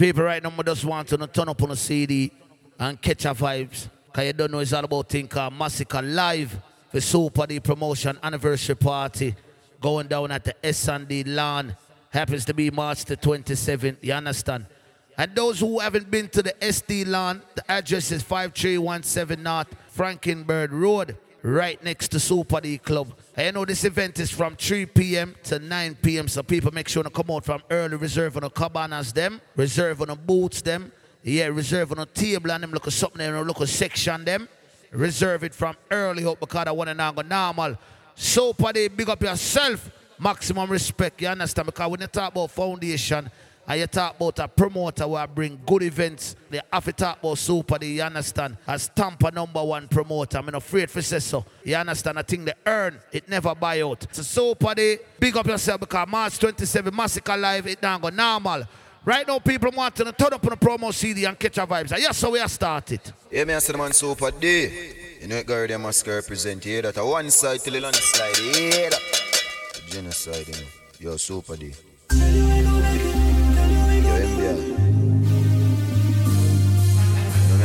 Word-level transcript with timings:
People 0.00 0.22
right 0.22 0.42
now 0.42 0.50
just 0.62 0.82
want 0.86 1.06
to 1.08 1.26
turn 1.26 1.50
up 1.50 1.62
on 1.62 1.72
a 1.72 1.76
CD 1.76 2.32
and 2.78 2.98
catch 3.02 3.26
a 3.26 3.34
vibes. 3.34 3.86
Cause 4.10 4.24
you 4.24 4.32
don't 4.32 4.50
know 4.50 4.60
it's 4.60 4.72
all 4.72 4.82
about 4.82 5.10
thing 5.10 5.28
Masicka 5.28 6.02
Live 6.14 6.58
for 6.88 6.96
Supa 7.00 7.46
D 7.46 7.60
promotion 7.60 8.18
anniversary 8.22 8.76
party 8.76 9.34
going 9.78 10.06
down 10.06 10.30
at 10.30 10.42
the 10.42 10.66
S&D 10.66 11.24
lawn. 11.24 11.76
Happens 12.08 12.46
to 12.46 12.54
be 12.54 12.70
March 12.70 13.04
the 13.04 13.14
27th, 13.14 13.98
you 14.00 14.14
understand? 14.14 14.64
And 15.18 15.34
those 15.34 15.60
who 15.60 15.80
haven't 15.80 16.10
been 16.10 16.30
to 16.30 16.44
the 16.44 16.54
SD 16.62 17.06
lawn, 17.06 17.42
the 17.54 17.70
address 17.70 18.10
is 18.10 18.22
5317 18.22 19.42
North 19.42 19.68
Frankenberg 19.94 20.70
Road, 20.72 21.18
right 21.42 21.84
next 21.84 22.08
to 22.08 22.16
Supa 22.16 22.62
D 22.62 22.78
Club. 22.78 23.12
And 23.40 23.46
you 23.46 23.52
know 23.52 23.64
this 23.64 23.84
event 23.84 24.18
is 24.18 24.30
from 24.30 24.54
3 24.54 24.84
p.m. 24.84 25.34
to 25.44 25.58
9 25.58 25.94
p.m. 26.02 26.28
So 26.28 26.42
people 26.42 26.72
make 26.72 26.88
sure 26.88 27.02
to 27.02 27.08
come 27.08 27.30
out 27.30 27.42
from 27.42 27.62
early, 27.70 27.96
reserve 27.96 28.36
on 28.36 28.42
the 28.42 28.50
cabanas 28.50 29.14
them, 29.14 29.40
reserve 29.56 30.02
on 30.02 30.08
the 30.08 30.14
boots 30.14 30.60
them, 30.60 30.92
yeah, 31.22 31.46
reserve 31.46 31.90
on 31.92 32.00
a 32.00 32.04
table 32.04 32.52
and 32.52 32.62
them 32.62 32.70
look 32.70 32.86
at 32.86 32.92
something 32.92 33.16
there, 33.16 33.42
look 33.42 33.62
at 33.62 33.68
section 33.70 34.26
them. 34.26 34.46
Reserve 34.92 35.44
it 35.44 35.54
from 35.54 35.74
early 35.90 36.26
up 36.26 36.38
because 36.38 36.66
I 36.66 36.72
want 36.72 36.88
to 36.88 36.94
now 36.94 37.12
go 37.12 37.22
normal. 37.22 37.78
So 38.14 38.52
party, 38.52 38.88
big 38.88 39.08
up 39.08 39.22
yourself. 39.22 39.90
Maximum 40.18 40.68
respect, 40.68 41.22
you 41.22 41.28
understand? 41.28 41.64
Because 41.64 41.90
when 41.90 42.00
you 42.02 42.08
talk 42.08 42.32
about 42.32 42.50
foundation 42.50 43.30
and 43.66 43.80
you 43.80 43.86
talk 43.86 44.16
about 44.16 44.38
a 44.38 44.48
promoter 44.48 45.06
where 45.06 45.22
I 45.22 45.26
bring 45.26 45.60
good 45.64 45.82
events, 45.82 46.34
they 46.48 46.60
have 46.72 46.84
to 46.84 46.92
talk 46.92 47.18
about 47.18 47.36
Supa 47.36 47.78
D, 47.78 47.94
you 47.96 48.02
understand? 48.02 48.56
As 48.66 48.88
Tampa 48.88 49.30
number 49.30 49.62
one 49.62 49.86
promoter, 49.88 50.38
I'm 50.38 50.46
not 50.46 50.56
afraid 50.56 50.90
for 50.90 51.02
say 51.02 51.20
so. 51.20 51.44
You 51.64 51.76
understand? 51.76 52.18
I 52.18 52.22
think 52.22 52.46
they 52.46 52.52
earn, 52.66 52.98
it 53.12 53.28
never 53.28 53.54
buy 53.54 53.80
out. 53.82 54.06
So 54.10 54.22
Supa 54.54 54.74
D, 54.74 54.98
big 55.18 55.36
up 55.36 55.46
yourself 55.46 55.80
because 55.80 56.08
March 56.08 56.38
27, 56.38 56.92
Masicka 56.92 57.40
Live, 57.40 57.66
it 57.66 57.82
now 57.82 57.98
go 57.98 58.08
normal. 58.08 58.64
Right 59.04 59.26
now, 59.26 59.38
people 59.38 59.70
want 59.70 59.96
to 59.96 60.12
turn 60.12 60.34
up 60.34 60.44
on 60.46 60.52
a 60.52 60.56
promo 60.56 60.92
CD 60.92 61.24
and 61.24 61.38
catch 61.38 61.56
our 61.58 61.66
vibes. 61.66 61.96
Yes, 61.98 62.18
so 62.18 62.30
we 62.30 62.38
are 62.38 62.48
started. 62.48 63.00
Yeah, 63.30 63.44
me 63.44 63.58
said 63.58 63.76
man 63.76 63.92
Supa 63.92 64.38
D. 64.38 65.18
You 65.22 65.28
know, 65.28 65.42
girl, 65.42 65.66
they 65.66 65.76
must 65.76 66.06
represent 66.06 66.62
here 66.62 66.82
that 66.82 66.96
one 66.96 67.30
side 67.30 67.60
till 67.60 67.80
the 67.80 67.92
side. 67.92 68.38
Yeah, 68.38 68.90
that. 68.90 69.02
Genahsyde, 69.88 70.48
you 70.48 70.54
know. 70.54 71.12
Yo, 71.12 71.16
Supa 71.16 71.58
D. 71.58 71.72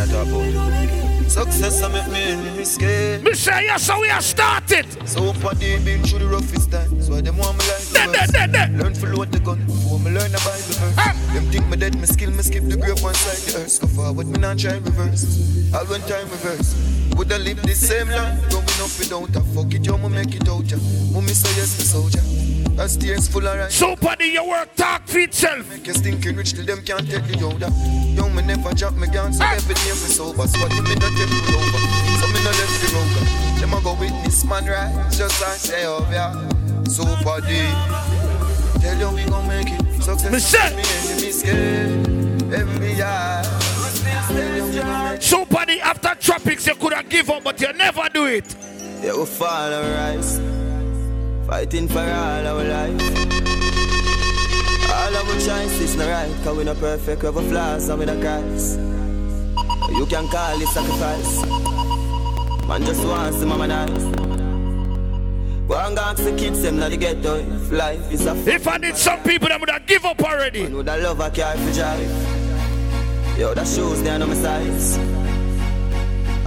I 0.05 0.11
talk 0.11 0.27
about 0.27 1.31
Success 1.31 1.81
I 1.81 1.87
make 1.89 2.07
me 2.11 2.63
scared. 2.63 3.23
Me 3.23 3.33
say 3.33 3.65
yes, 3.65 3.83
so 3.83 3.99
we 3.99 4.09
are 4.09 4.21
started. 4.21 4.85
So 5.07 5.33
for 5.33 5.55
they 5.55 5.79
been 5.83 6.03
through 6.03 6.19
the 6.19 6.27
roughest 6.27 6.71
times. 6.71 7.09
Why 7.09 7.21
them 7.21 7.37
want 7.37 7.57
me 7.57 7.65
like 7.65 8.13
de, 8.13 8.31
de, 8.31 8.47
de, 8.47 8.77
Learn 8.77 8.93
to 8.93 9.07
load 9.07 9.31
the 9.31 9.39
gun 9.39 9.65
before 9.65 9.99
me 9.99 10.11
learn 10.11 10.31
the 10.31 10.37
Bible 10.37 10.77
verse. 10.77 10.95
Ah. 10.97 11.31
Them 11.33 11.49
think 11.49 11.67
me 11.67 11.77
dead, 11.77 11.97
me 11.97 12.05
skill, 12.05 12.31
me 12.31 12.43
skip 12.43 12.63
the 12.63 12.77
grave 12.77 13.01
one 13.01 13.15
side 13.15 13.41
the 13.51 13.59
earth. 13.59 13.81
Go 13.81 13.87
forward, 13.87 14.27
me 14.27 14.37
not 14.37 14.59
try 14.59 14.73
reverse. 14.73 15.73
All 15.73 15.85
when 15.85 16.01
time 16.01 16.29
reverse. 16.29 16.75
Would 17.17 17.31
I 17.31 17.37
live 17.37 17.61
the 17.63 17.73
same 17.73 18.09
life? 18.09 18.54
Up 18.75 18.91
without 18.99 19.35
a 19.35 19.41
fuck 19.55 19.73
it, 19.73 19.85
yo, 19.85 19.97
me 19.97 20.09
make 20.09 20.35
it 20.35 20.49
out 20.49 20.69
ya. 20.69 20.77
Mummy 21.13 21.29
say 21.29 21.47
yes, 21.55 21.79
me 21.79 21.85
soldier. 21.85 22.19
As 22.77 22.97
tears 22.97 23.27
full 23.27 23.47
of 23.47 23.57
right. 23.57 23.71
So 23.71 23.95
buddy, 23.95 24.25
your 24.25 24.47
work 24.49 24.75
talk 24.75 25.07
for 25.07 25.19
itself. 25.19 25.69
Make 25.69 25.87
you 25.87 25.93
stinking 25.93 26.35
rich 26.35 26.53
till 26.53 26.65
them 26.65 26.83
can't 26.83 27.09
take 27.09 27.23
the 27.23 27.37
yoda. 27.39 27.71
Young 28.15 28.35
me 28.35 28.41
never 28.41 28.73
drop 28.73 28.93
me 28.95 29.07
gun, 29.07 29.31
so 29.31 29.45
ah. 29.45 29.55
every 29.55 29.75
day 29.75 29.95
me 29.95 30.11
sober. 30.11 30.45
Spot 30.45 30.69
me 30.69 30.95
not 30.95 31.13
take 31.15 31.29
pull 31.31 31.55
over. 31.55 31.79
So 32.19 32.27
me 32.27 32.39
no 32.43 32.51
left 32.51 32.81
the 32.83 32.87
road. 32.91 33.61
Them 33.61 33.73
a 33.73 33.81
go 33.81 33.93
witness 33.95 34.43
man 34.43 34.65
right, 34.65 34.91
just 35.09 35.41
like 35.41 35.57
say 35.57 35.83
yeah. 36.11 36.33
Supa 36.83 37.39
D. 37.47 37.49
Tell 38.81 38.99
you 38.99 39.09
we 39.15 39.23
gon' 39.23 39.47
make 39.47 39.71
it. 39.71 40.03
Success 40.03 40.75
me 40.75 40.75
me 40.75 40.83
enemy 41.13 41.31
scared. 41.31 42.05
FBI. 42.51 43.65
D 45.65 45.81
after 45.81 46.15
tropics 46.19 46.67
you 46.67 46.75
could 46.75 46.93
have 46.93 47.07
give 47.09 47.29
up, 47.29 47.43
but 47.43 47.59
you 47.61 47.71
never 47.73 48.07
do 48.13 48.25
it. 48.25 48.64
Yeah, 49.05 49.15
we 49.15 49.25
fall 49.27 49.71
and 49.71 50.17
rise. 50.17 50.39
Fighting 51.45 51.87
for 51.87 51.99
all 51.99 52.47
our 52.47 52.63
life. 52.63 53.01
All 54.89 55.15
our 55.15 55.33
choices 55.35 55.95
not 55.95 56.09
right, 56.09 56.35
cause 56.43 56.57
we 56.57 56.63
not 56.63 56.79
perfect, 56.79 57.21
we 57.21 57.27
have 57.27 57.47
flaws 57.49 57.87
and 57.87 57.99
we 57.99 58.05
not 58.05 58.19
Christ. 58.19 58.79
You 59.95 60.07
can 60.07 60.27
call 60.29 60.59
it 60.59 60.67
sacrifice. 60.69 61.45
Man 62.67 62.83
just 62.83 63.05
wants 63.05 63.39
the 63.39 63.45
mama 63.45 63.67
nice. 63.67 64.03
Go 65.67 65.75
and 65.77 65.99
ask 65.99 66.23
the 66.23 66.35
kids 66.35 66.63
them 66.63 66.79
not 66.79 66.89
the 66.89 66.97
ghetto 66.97 67.35
if 67.35 67.71
life 67.71 68.11
is 68.11 68.25
a 68.25 68.35
If 68.49 68.67
I 68.67 68.77
need 68.77 68.97
some 68.97 69.21
people 69.21 69.49
that 69.49 69.59
would 69.59 69.69
have 69.69 69.85
give 69.85 70.03
up 70.03 70.19
already. 70.23 70.63
Man 70.63 70.77
would 70.77 70.89
have 70.89 71.03
love 71.03 71.19
a 71.19 71.29
car 71.29 71.55
for 71.55 71.73
drive. 71.73 73.37
Yo, 73.37 73.53
that 73.53 73.67
shoes 73.67 74.01
there 74.01 74.19
on 74.19 74.29
my 74.29 74.33
size. 74.33 74.97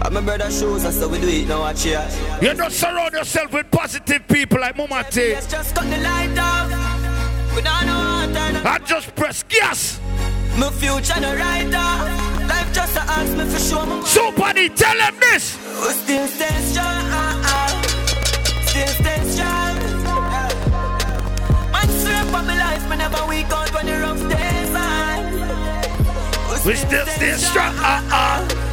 I'm 0.01 0.15
my 0.15 0.21
brother 0.21 0.51
shoes, 0.51 0.85
that's 0.85 1.01
how 1.01 1.09
we 1.09 1.21
do 1.21 1.29
it 1.29 1.49
now, 1.49 1.63
I 1.63 1.73
cheer. 1.73 2.09
You 2.41 2.55
don't 2.55 2.71
surround 2.73 3.13
yourself 3.13 3.53
with 3.53 3.71
positive 3.71 4.27
people 4.29 4.61
like 4.61 4.77
Mama 4.77 5.05
T. 5.11 5.33
Just 5.33 5.75
cut 5.75 5.85
the 5.91 5.99
light 5.99 6.39
off. 6.39 6.71
We 7.57 7.63
don't 7.63 7.87
know 7.87 8.19
I 8.65 8.79
just 8.85 9.15
press 9.17 9.43
gas. 9.43 10.01
My 10.57 10.71
future 10.71 11.21
no 11.21 11.35
writer. 11.35 11.89
Life 12.47 12.73
just 12.73 12.97
a 12.97 13.01
ask 13.01 13.37
me 13.37 13.45
for 13.45 13.59
sure. 13.59 13.87
My 13.87 14.05
Somebody 14.05 14.69
tell 14.69 14.97
them 14.97 15.15
this. 15.21 15.57
We 15.83 15.91
still 15.91 16.27
stay 16.29 16.57
strong. 16.71 17.05
Still 18.67 18.87
stay 19.01 19.21
strong. 19.35 19.75
Man, 21.73 21.89
swear 22.01 22.25
for 22.25 22.43
my 22.47 22.57
life, 22.59 22.89
me 22.91 22.97
never 22.97 23.27
weak 23.29 23.51
out 23.51 23.75
when 23.75 23.87
the 23.87 23.99
rough 23.99 24.29
days 24.31 24.75
on. 24.77 26.67
We 26.67 26.75
still 26.77 27.07
stay 27.07 27.33
strong. 27.33 27.75
Uh-uh 27.79 28.68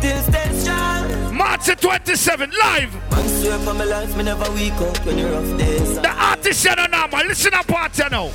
still 0.00 0.22
stay 0.22 0.48
strong. 0.60 1.36
March 1.36 1.66
27 1.66 2.50
live. 2.50 2.92
Man 3.10 3.28
swear 3.28 3.58
for 3.58 3.74
my 3.74 3.84
life, 3.84 4.16
me 4.16 4.24
never 4.24 4.50
weak 4.52 4.72
out 4.72 4.98
when 5.04 5.18
you're 5.18 5.30
rough 5.30 5.58
days. 5.58 5.94
The 6.00 6.10
artist 6.10 6.64
you 6.64 6.74
know 6.76 6.86
now, 6.86 7.06
man. 7.06 7.28
Listen 7.28 7.54
up, 7.54 7.66
part 7.66 7.96
you 7.98 8.08
know. 8.08 8.32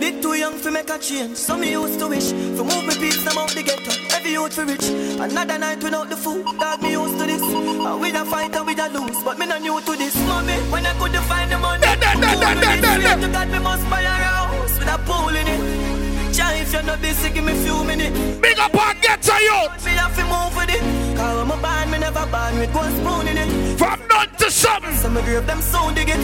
Bit 0.00 0.22
too 0.22 0.34
young 0.34 0.60
to 0.60 0.70
make 0.70 0.90
a 0.90 0.98
change. 0.98 1.36
Some 1.36 1.60
me 1.60 1.72
used 1.72 1.98
to 2.00 2.08
wish 2.08 2.32
for 2.56 2.64
move 2.64 2.84
me 2.88 2.94
peeps 2.98 3.22
them 3.24 3.38
out 3.38 3.50
the 3.50 3.62
ghetto. 3.62 3.92
Every 4.16 4.32
youth 4.32 4.54
for 4.54 4.64
rich. 4.64 4.88
Another 5.20 5.58
night 5.58 5.82
without 5.82 6.08
the 6.08 6.16
food. 6.16 6.44
Dog 6.58 6.82
me 6.82 6.92
used 6.92 7.18
to 7.18 7.26
this. 7.26 7.42
I 7.42 7.94
win 7.94 8.16
a 8.16 8.24
fight 8.24 8.54
and 8.56 8.66
we 8.66 8.74
a 8.74 8.86
lose, 8.88 9.22
but 9.22 9.38
me 9.38 9.46
not 9.46 9.62
new 9.62 9.80
to 9.80 9.96
this. 9.96 10.16
Mommy, 10.26 10.54
when 10.72 10.84
I 10.86 10.92
could 10.98 11.16
find 11.30 11.50
the 11.52 11.58
money, 11.58 11.82
da, 11.82 11.94
da, 11.96 12.14
da, 12.14 12.34
da, 12.34 12.54
da, 12.54 12.80
da, 12.80 12.98
da. 12.98 13.14
to 13.20 13.28
God 13.28 13.48
me 13.52 13.58
must 13.60 13.88
buy 13.90 14.00
a 14.00 14.08
house 14.08 14.78
with 14.78 14.88
a 14.88 14.98
pool 15.06 15.28
in 15.28 15.46
it. 15.46 16.34
Chai, 16.34 16.54
if 16.56 16.72
you're 16.72 16.82
not 16.82 17.00
busy, 17.00 17.30
give 17.30 17.44
me 17.44 17.52
a 17.52 17.62
few 17.62 17.84
minutes. 17.84 18.18
Big 18.40 18.58
up 18.58 18.74
and 18.74 18.93
get 19.04 19.20
to 19.22 19.36
you. 19.48 19.58
Me 19.84 19.92
have 20.00 20.14
to 20.16 20.24
move 20.24 20.56
with 20.56 20.70
it. 20.76 20.82
Cause 21.16 21.36
I'm 21.42 21.50
a 21.50 21.56
band, 21.60 21.90
me 21.92 21.98
never 21.98 22.26
band 22.26 22.58
with 22.58 22.74
one 22.74 22.92
spoon 22.98 23.28
in 23.28 23.36
it. 23.38 23.78
From 23.78 24.00
none 24.08 24.30
to 24.40 24.50
something. 24.50 24.96
Some 24.96 25.16
of 25.16 25.24
grave 25.24 25.46
them 25.46 25.60
sound 25.60 25.96
dig 25.96 26.08
it. 26.08 26.20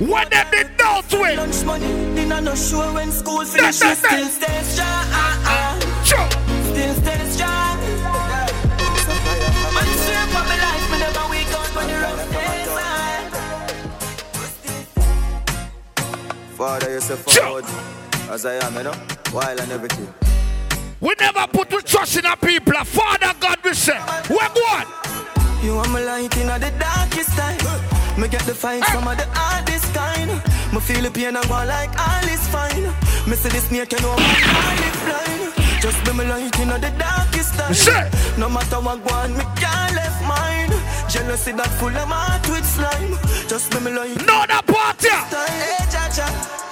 When 0.00 0.28
them 0.28 0.46
did 0.50 0.70
not 0.78 1.12
win. 1.12 1.36
Lunch 1.36 1.64
money, 1.64 1.88
dinner 2.14 2.40
not 2.40 2.58
sure 2.58 2.92
when 2.92 3.10
school 3.10 3.44
finish. 3.44 3.76
Still 3.76 3.94
stay 3.96 4.62
strong. 4.72 5.04
Uh, 5.20 5.52
uh. 5.54 6.04
Sure. 6.04 6.28
Still 6.70 6.94
stay 7.02 7.20
strong. 7.34 7.76
Man, 9.74 9.88
straight 10.02 10.28
for 10.34 10.44
my 10.50 10.56
life, 10.66 10.86
me 10.92 10.96
never 11.04 11.24
wake 11.32 11.52
up 11.58 11.68
when 11.76 11.86
the 11.88 11.96
rough 12.04 12.24
days 12.34 12.72
Father, 16.58 16.90
you're 16.90 17.00
so 17.00 17.16
forward. 17.16 17.64
As 18.30 18.44
I 18.46 18.54
am, 18.66 18.74
you 18.76 18.84
know 18.84 18.96
while 19.32 19.60
and 19.60 19.72
everything. 19.72 20.33
We 21.00 21.14
never 21.20 21.46
put 21.48 21.70
the 21.70 21.82
trust 21.82 22.16
in 22.16 22.26
our 22.26 22.36
people. 22.36 22.74
Father 22.84 23.32
God, 23.40 23.58
we 23.64 23.74
say, 23.74 23.98
we're 24.30 24.48
going. 24.54 24.88
You 25.62 25.76
are 25.76 25.88
my 25.88 26.00
light 26.00 26.36
in 26.36 26.48
the 26.48 26.72
darkest 26.78 27.30
time. 27.30 27.58
Me 28.20 28.28
get 28.28 28.42
the 28.42 28.54
fight 28.54 28.82
of 28.94 29.02
the 29.02 29.26
hardest 29.32 29.92
kind. 29.92 30.30
Me 30.72 30.80
feel 30.80 31.02
the 31.02 31.10
pain 31.10 31.36
and 31.36 31.48
go 31.48 31.54
like 31.66 31.90
all 31.98 32.24
is 32.28 32.46
fine. 32.48 32.84
Me 33.28 33.34
see 33.34 33.48
the 33.48 33.60
snake 33.60 33.92
and 33.92 34.02
know 34.02 34.14
is 34.14 34.96
blind. 35.02 35.54
Just 35.82 36.04
be 36.04 36.12
my 36.12 36.24
light 36.24 36.58
in 36.60 36.68
the 36.68 36.92
darkest 36.98 37.54
time. 37.54 37.74
Say. 37.74 38.10
No 38.38 38.48
matter 38.48 38.80
what 38.80 39.04
go 39.04 39.14
on, 39.14 39.36
me 39.36 39.44
can't 39.56 39.94
left 39.94 40.22
mine. 40.24 40.72
Jealousy 41.08 41.52
that 41.52 41.70
full 41.78 41.96
of 41.96 42.08
my 42.08 42.40
with 42.48 42.64
slime. 42.64 43.18
Just 43.48 43.70
be 43.72 43.80
my 43.80 43.90
light. 43.90 44.16
No, 44.26 44.46
the 44.46 44.62
party. 44.72 45.08
Hey, 45.08 45.84
cha 45.90 46.63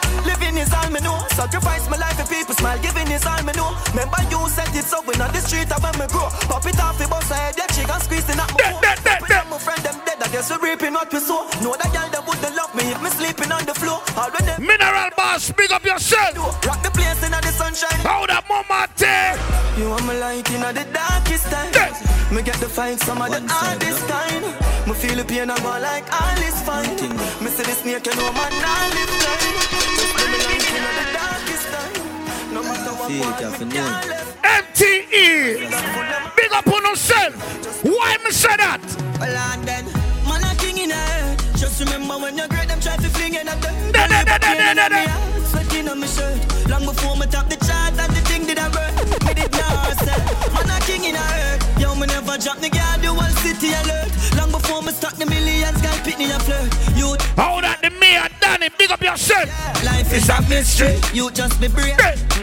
cha. 0.53 0.63
Living 0.63 0.67
is 0.67 0.73
all 0.75 0.91
me 0.91 1.01
know. 1.01 1.19
Sacrifice 1.31 1.89
my 1.89 1.97
life 1.97 2.17
for 2.17 2.27
people 2.29 2.55
smile. 2.55 2.79
Giving 2.81 3.11
is 3.11 3.25
all 3.27 3.43
me 3.43 3.53
know. 3.53 3.77
Remember 3.91 4.23
you 4.31 4.49
said 4.49 4.69
it 4.75 4.85
so 4.85 5.01
when 5.03 5.21
on 5.21 5.33
the 5.33 5.41
street 5.41 5.71
I 5.73 5.79
when 5.79 5.99
me 5.99 6.07
grow. 6.13 6.29
Pop 6.49 6.67
it 6.67 6.79
off, 6.81 6.99
the 6.99 7.09
boss 7.09 7.31
I 7.31 7.37
head, 7.37 7.55
yeah, 7.57 7.67
chick 7.69 7.89
and 7.89 8.03
squeezing 8.03 8.39
up 8.39 8.51
my 8.53 8.65
home. 8.65 9.51
My 9.51 9.59
friend 9.59 9.83
them 9.83 10.01
dead, 10.05 10.23
I 10.23 10.29
guess 10.29 10.51
we 10.51 10.69
reaping 10.69 10.95
what 10.95 11.13
we 11.13 11.21
sow. 11.21 11.49
Know 11.61 11.77
that 11.77 11.93
girl 11.93 12.09
that 12.09 12.25
wouldn't 12.27 12.57
love 12.57 12.75
me 12.75 12.85
if 12.91 13.01
me 13.03 13.11
sleeping 13.11 13.53
on 13.53 13.65
the 13.65 13.75
floor. 13.75 14.01
Them 14.45 14.67
Mineral 14.67 15.11
boss, 15.17 15.51
big 15.53 15.73
up 15.73 15.85
yourself. 15.85 16.37
Rock 16.67 16.83
the 16.83 16.91
place 16.91 17.23
in 17.25 17.33
the 17.33 17.53
sunshine. 17.53 18.01
How 18.01 18.27
that 18.27 18.45
mama 18.49 18.89
take? 18.97 19.41
You 19.79 19.91
are 19.93 20.03
my 20.03 20.15
light 20.19 20.51
in 20.51 20.61
the 20.61 20.85
darkest 20.93 21.47
time. 21.51 22.12
Yeah. 22.33 22.39
Me 22.39 22.43
get 22.43 22.57
the 22.57 22.69
fight 22.69 22.99
some 23.01 23.21
of 23.21 23.31
the 23.31 23.41
hardest 23.47 24.09
kind. 24.09 24.45
Me 24.87 24.95
feel 24.95 25.17
the 25.17 25.25
pain 25.25 25.51
and 25.51 25.63
go 25.63 25.69
like 25.69 26.05
all 26.13 26.39
is 26.41 26.61
fine. 26.63 26.89
Me 27.45 27.51
see 27.51 27.63
the 27.63 27.73
snake 27.73 28.07
and 28.07 28.17
no 28.17 28.33
man, 28.33 28.53
I 28.53 28.89
live 28.97 29.13
blind. 29.21 29.63
No 32.53 32.63
matter 32.63 32.93
MTE. 34.43 36.37
Big 36.37 36.53
up 36.53 36.67
on 36.67 36.85
yourself. 36.85 37.35
Why 37.85 38.17
me 38.25 38.31
say 38.31 38.57
that? 38.57 38.81
Well, 39.21 39.37
and 39.37 39.65
then, 39.69 39.85
man, 40.27 40.43
a 40.45 40.55
king 40.57 40.79
in 40.79 40.91
her. 40.91 41.37
Just 41.57 41.81
remember 41.85 42.19
when 42.19 42.37
you're 42.39 42.49
great, 42.49 42.69
them 42.69 42.81
try 42.81 42.97
to 42.97 43.09
fling 43.11 43.35
in 43.35 43.49
a 43.49 43.57
dirt. 43.61 43.93
Sweating 45.51 45.89
on 45.89 46.01
my 46.01 46.07
shirt. 46.07 46.69
Long 46.69 46.85
before 46.87 47.17
me 47.17 47.27
top 47.27 47.49
the 47.49 47.57
chart 47.57 47.61
and 47.61 47.61
the 47.61 47.62
Yo, 52.45 52.55
me 52.55 52.59
drop 52.59 52.59
the 52.59 52.71
guard, 52.71 53.01
the 53.03 53.09
whole 53.09 53.37
city 53.43 53.71
alert. 53.71 54.11
Long 54.37 54.51
before 54.51 54.83
me 54.83 54.93
start 54.93 55.15
the 55.15 55.27
millions, 55.27 55.81
girl, 55.81 55.95
pick 56.05 56.19
me 56.19 56.31
a 56.31 56.39
flirt. 56.41 56.71
You. 56.97 57.15
Hold 57.39 57.65
that 57.65 57.81
the 57.83 57.91
mayor, 58.01 58.27
Danny, 58.41 58.69
big 58.79 58.91
up 58.91 59.01
yourself. 59.01 59.49
Life 59.85 60.13
is 60.13 60.29
a 60.29 60.41
mystery. 60.49 60.99
You 61.15 61.31
just 61.31 61.61
be 61.61 61.69
brave. 61.69 61.97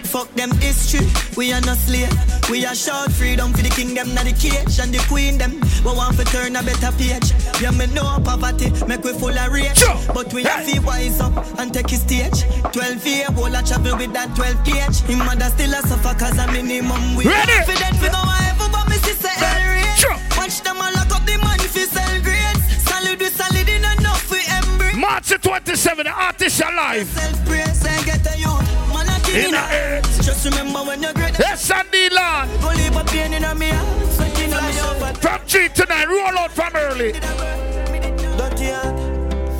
Fuck 0.07 0.33
them 0.35 0.51
history. 0.57 1.07
We 1.35 1.51
are 1.53 1.61
not 1.61 1.77
slave. 1.77 2.11
We 2.49 2.65
are 2.65 2.75
short 2.75 3.11
freedom 3.11 3.51
for 3.53 3.61
the 3.61 3.69
kingdom, 3.69 4.13
not 4.15 4.25
the 4.25 4.33
cage 4.33 4.79
and 4.79 4.93
the 4.93 5.03
queen 5.07 5.37
them. 5.37 5.59
We 5.83 5.91
want 5.91 6.17
to 6.17 6.25
turn 6.25 6.55
a 6.55 6.63
better 6.63 6.91
page. 6.97 7.31
Yeah, 7.61 7.71
me 7.71 7.85
know 7.87 8.17
poverty, 8.23 8.71
make 8.87 9.03
we 9.03 9.13
full 9.13 9.37
of 9.37 9.51
rage. 9.51 9.77
Sure. 9.77 9.95
But 10.13 10.33
we 10.33 10.43
have 10.43 10.65
to 10.65 10.79
wise 10.79 11.19
up 11.19 11.35
and 11.59 11.73
take 11.73 11.89
his 11.89 12.01
stage. 12.01 12.43
12 12.71 13.05
year, 13.05 13.27
old 13.37 13.53
a 13.53 13.61
travel 13.61 13.97
with 13.97 14.13
that 14.13 14.33
12 14.35 14.63
gauge. 14.63 14.97
Him 15.11 15.19
mother 15.19 15.49
still 15.51 15.73
a 15.73 15.81
suffer 15.85 16.15
cause 16.17 16.37
a 16.39 16.47
minimum 16.51 17.15
we 17.15 17.25
Ready? 17.25 17.51
confident 17.53 18.01
we 18.01 18.09
go 18.09 18.23
ever 18.49 18.69
but 18.71 18.87
me 18.89 18.95
sister. 19.03 19.68
Sure. 19.99 20.15
Watch 20.37 20.61
them 20.61 20.77
lock 20.77 21.11
up 21.11 21.25
the 21.25 21.37
man 21.43 21.59
fi 21.59 21.83
sell 21.83 22.21
grades. 22.23 22.63
Solid 22.87 23.69
in 23.69 23.83
enough 23.83 24.31
we 24.31 24.39
embrace. 24.57 24.95
March 24.95 25.27
the 25.27 25.37
27, 25.37 26.05
the 26.05 26.11
artist 26.11 26.61
alive. 26.61 27.07
Self-praise 27.07 27.85
and 27.85 28.05
get 28.05 28.25
a 28.33 28.37
youth. 28.39 28.67
Man 28.93 29.09
a 29.09 29.19
king 29.23 29.49
In 29.49 29.53
a. 29.55 30.01
Just 30.23 30.45
remember 30.45 30.79
when 30.83 31.03
you're 31.03 31.13
great. 31.13 31.37
Yes, 31.37 31.69
and 31.71 31.87
the 31.91 32.09
Lord. 32.15 32.61
Go 32.61 32.69
leave 32.79 32.95
a 32.95 33.03
pain 33.03 33.33
in 33.33 33.43
a 33.43 33.53
me 33.53 33.69
heart. 33.69 34.13
Sweating 34.13 34.53
on 34.53 34.63
me 34.65 34.71
shirt. 34.71 35.17
From 35.17 35.41
to 35.45 35.85
9, 35.89 36.07
roll 36.07 36.37
out 36.39 36.51
from 36.51 36.75
early. 36.75 37.11
Dirty 37.11 38.71
heart. 38.71 38.95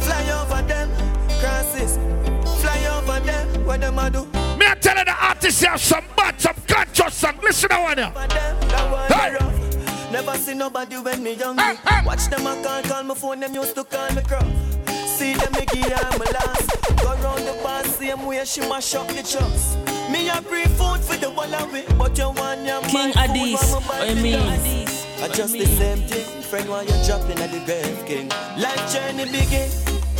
Fly 0.03 0.23
over 0.39 0.61
them. 0.67 0.89
Crosses. 1.41 1.97
Fly 2.61 2.79
over 2.95 3.19
them. 3.25 3.65
What 3.65 3.81
them 3.81 3.99
a 3.99 4.09
do? 4.09 4.25
Me 4.57 4.65
I 4.65 4.75
tell 4.79 4.97
you 4.97 5.03
the 5.05 5.11
artist 5.11 5.63
have 5.65 5.81
some 5.81 6.05
bad, 6.15 6.39
some 6.39 6.55
conscious 6.65 7.13
song. 7.13 7.37
Listen 7.43 7.69
to 7.69 7.75
one 7.75 7.97
here. 7.97 8.07
Over 8.07 8.27
them. 8.27 8.59
That 8.69 8.91
one 8.91 9.11
Hey. 9.11 9.58
Never 10.11 10.35
see 10.37 10.55
nobody 10.55 10.97
when 10.97 11.21
me 11.21 11.33
young. 11.33 11.57
Hey, 11.57 11.75
hey. 11.87 12.05
Watch 12.05 12.27
them 12.29 12.47
a 12.47 12.61
call, 12.63 12.81
call 12.83 13.03
my 13.03 13.13
phone. 13.13 13.39
Them 13.41 13.53
used 13.53 13.75
to 13.75 13.83
call 13.83 14.11
me 14.13 14.21
crop. 14.23 14.43
See 15.05 15.33
them 15.33 15.51
me 15.53 15.65
give 15.71 15.91
her 15.91 16.17
my 16.17 16.25
last. 16.25 16.97
Go 16.97 17.13
round 17.21 17.45
the 17.45 17.59
bar 17.63 17.83
same 17.83 18.25
way 18.25 18.43
she 18.45 18.61
mash 18.61 18.95
up 18.95 19.07
the 19.09 19.21
trucks. 19.21 19.77
Me 20.09 20.27
a 20.29 20.41
free 20.41 20.63
food 20.63 20.99
for 21.01 21.15
the 21.17 21.29
wall 21.29 21.53
of 21.53 21.73
it, 21.75 21.85
but 21.97 22.17
you 22.17 22.29
want 22.31 22.65
your 22.65 22.81
King 22.81 22.93
man 22.93 23.27
food 23.27 23.29
Adis, 23.29 23.71
while 23.71 23.81
what 23.81 24.09
you 24.09 24.15
mean? 24.23 24.39
I 25.21 25.27
just 25.27 25.53
the 25.53 25.65
same 25.65 26.07
thing, 26.07 26.41
friend, 26.41 26.67
while 26.69 26.83
you're 26.83 27.03
dropping 27.03 27.37
at 27.39 27.51
the 27.51 27.59
grave 27.65 28.05
king. 28.07 28.29
Life 28.57 28.91
journey 28.91 29.25
begin. 29.25 29.69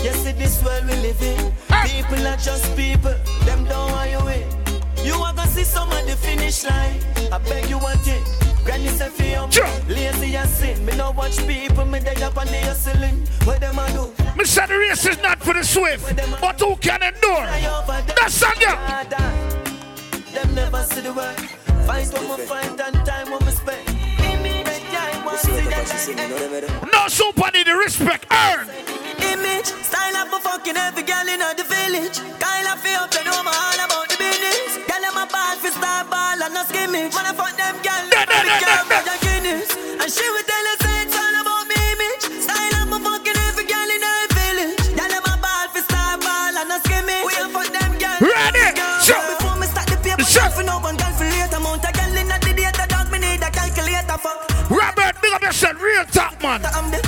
Yes, 0.04 0.26
it 0.26 0.40
is 0.40 0.62
world 0.64 0.86
we 0.86 0.96
live 0.98 1.22
in. 1.22 1.52
Eh. 1.72 1.88
People 1.88 2.28
are 2.28 2.38
just 2.38 2.76
people, 2.76 3.16
them 3.46 3.66
don't 3.66 3.92
want 3.92 4.12
you 4.12 4.28
in. 4.28 5.06
You 5.06 5.16
are 5.16 5.34
gonna 5.34 5.48
see 5.48 5.64
some 5.64 5.90
of 5.90 6.06
the 6.06 6.16
finish 6.16 6.64
line. 6.64 7.00
I 7.32 7.40
beg 7.40 7.70
you 7.70 7.80
one 7.80 7.98
thing. 8.00 8.22
Granny 8.66 8.88
say 8.90 9.10
for 9.10 9.24
you, 9.24 9.48
Sure. 9.52 9.68
lazy 9.88 10.36
and 10.36 10.50
sin. 10.50 10.86
Me 10.86 10.96
no 10.96 11.12
watch 11.12 11.38
people, 11.48 11.86
me 11.86 12.00
day 12.00 12.22
up 12.24 12.38
on 12.38 12.48
the 12.48 12.58
hustling. 12.68 13.26
What 13.46 13.60
them 13.62 13.80
a 13.80 13.88
do? 13.92 14.14
Me 14.38 14.46
say 14.46 14.66
the 14.68 14.78
race 14.78 15.06
is 15.06 15.18
not 15.22 15.40
for 15.42 15.54
the 15.54 15.64
swift, 15.64 16.16
but 16.42 16.60
who 16.60 16.76
can 16.78 17.02
endure? 17.04 17.46
Fly 17.46 17.66
over 17.68 18.02
them. 18.06 18.16
That 18.16 18.32
song, 18.32 18.54
yeah. 18.60 19.04
That. 19.10 20.34
Them 20.34 20.56
never 20.56 20.84
see 20.84 21.02
the 21.02 21.14
world. 21.14 21.40
Fight 21.88 22.08
what 22.14 22.40
me 22.40 22.46
find 22.46 22.80
and 22.80 23.06
time 23.06 23.32
what 23.32 23.44
me 23.46 23.52
spend. 23.52 23.86
Make 24.44 24.94
I 24.94 25.26
want 25.26 25.40
see 25.40 25.52
that 25.52 26.90
No 26.94 27.08
super 27.08 27.50
need 27.54 27.68
the 27.68 27.76
respect 27.76 28.26
earned. 28.32 28.70
image. 29.24 29.66
Style 29.66 30.16
up 30.18 30.28
for 30.30 30.40
fucking 30.40 30.78
every 30.78 31.04
girl 31.04 31.28
in 31.28 31.40
the 31.40 31.64
village. 31.64 32.20
Kyle 32.40 32.68
I 32.68 32.78
feel 32.78 33.00
up, 33.02 33.12
they 33.12 33.24
know 33.24 33.42
me 33.44 33.50
all 33.50 33.80
about 33.86 34.08
the 34.09 34.09
business. 34.09 34.09
Girl, 34.09 34.09
Ball 35.62 35.72
star 35.72 36.04
ball 36.06 36.40
and 36.42 36.54
no 36.54 36.64
skimmage. 36.64 37.14
Man, 37.14 37.26
I 37.28 37.34
fuck 37.36 37.52
them 37.60 37.76
girl, 37.84 38.04
da, 38.10 38.24
da, 38.26 38.38
da, 38.48 38.56
da. 38.88 39.00
your 39.04 39.20
Guinness. 39.20 39.70
And 40.00 40.08
she 40.12 40.24
would 40.32 40.48
tell 40.48 40.66
us 40.72 40.82
it's 41.04 41.16
all 41.20 41.36
about 41.44 41.68
me 41.68 41.76
image. 41.92 42.24
Style 42.48 42.76
up 42.80 42.88
for 42.88 43.00
fucking 43.04 43.38
every 43.48 43.66
girl 43.68 43.90
in 43.92 44.00
the 44.00 44.14
village. 44.40 44.80
Girl, 44.96 45.12
I'm 45.12 45.26
a 45.28 45.36
ball 45.44 45.68
for 45.76 45.84
star 45.84 46.16
ball 46.18 46.56
and 46.56 46.70
no 46.72 46.78
skimmage. 46.80 47.24
We 47.28 47.34
all 47.44 47.52
fuck 47.52 47.68
them 47.76 47.92
girl. 48.00 48.18
Ready? 48.24 48.72
Sure. 49.04 49.20
Before 49.36 49.58
me 49.60 49.68
start 49.68 49.88
the 49.92 49.98
paper, 50.00 50.24
Sure. 50.24 50.48
for 50.56 50.64
no 50.64 50.80
one 50.80 50.96
calculate 50.96 51.52
amount 51.52 51.84
of 51.84 51.92
girl 51.92 52.16
in 52.16 52.28
the 52.32 52.40
data. 52.56 52.84
Dog, 52.88 53.12
me 53.12 53.20
need 53.20 53.44
a 53.44 53.52
calculator 53.52 54.18
for. 54.24 54.34
Robert, 54.72 55.20
big 55.22 55.34
up 55.36 55.44
yourself, 55.44 55.76
real 55.84 56.06
top 56.08 56.40
man. 56.42 56.64
I'm 56.72 56.88
the, 56.90 57.00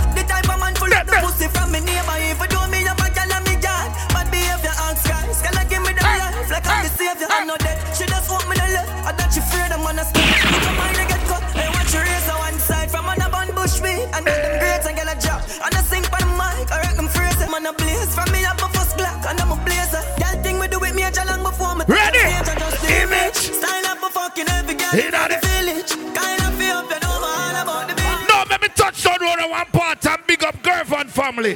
in 24.93 25.11
the 25.11 25.39
village. 25.41 25.91
Kind 26.13 26.41
of 26.41 26.53
feel 26.55 26.77
up, 26.77 26.89
you 26.91 26.99
all 27.07 27.55
about 27.61 27.87
the 27.87 27.95
business. 27.95 28.27
No, 28.27 28.43
let 28.49 28.61
me 28.61 28.67
touch 28.75 29.05
road 29.05 29.39
on 29.39 29.49
one 29.49 29.65
part 29.67 30.05
and 30.05 30.21
big 30.27 30.43
up 30.43 30.61
girlfriend 30.61 31.09
family. 31.09 31.55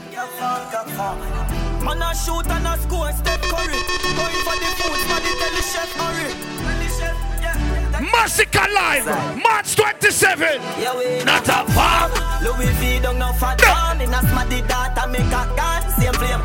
Man 1.84 2.02
a 2.02 2.16
shoot 2.16 2.48
and 2.50 2.68
a 2.68 2.78
score, 2.82 3.12
Steph 3.12 3.42
Curry. 3.52 3.80
Going 4.16 4.42
for 4.48 4.56
the 4.56 4.70
food, 4.80 5.02
man, 5.10 5.22
the. 5.22 5.32
Tell 5.40 5.54
the 5.56 5.62
chef, 5.62 7.16
yeah. 7.42 8.02
Masicka 8.14 8.74
Live, 8.74 9.06
March 9.44 9.76
27. 9.76 10.62
Yeah, 10.80 11.24
Not 11.26 11.48
a 11.48 11.72
farm. 11.74 12.12
Louis 12.44 12.72
V 12.80 13.00
don't 13.02 13.20
know 13.20 13.34
fat. 13.34 13.62
In 14.02 14.14
a 14.14 14.22
smarty 14.30 14.62
data 14.62 15.08
make 15.08 15.22
a 15.22 15.46
gun. 15.56 15.82
Same 16.00 16.14
flame. 16.14 16.42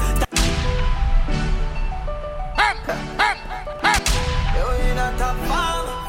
Not 4.97 5.15
a 5.15 5.35
farm. 5.49 6.00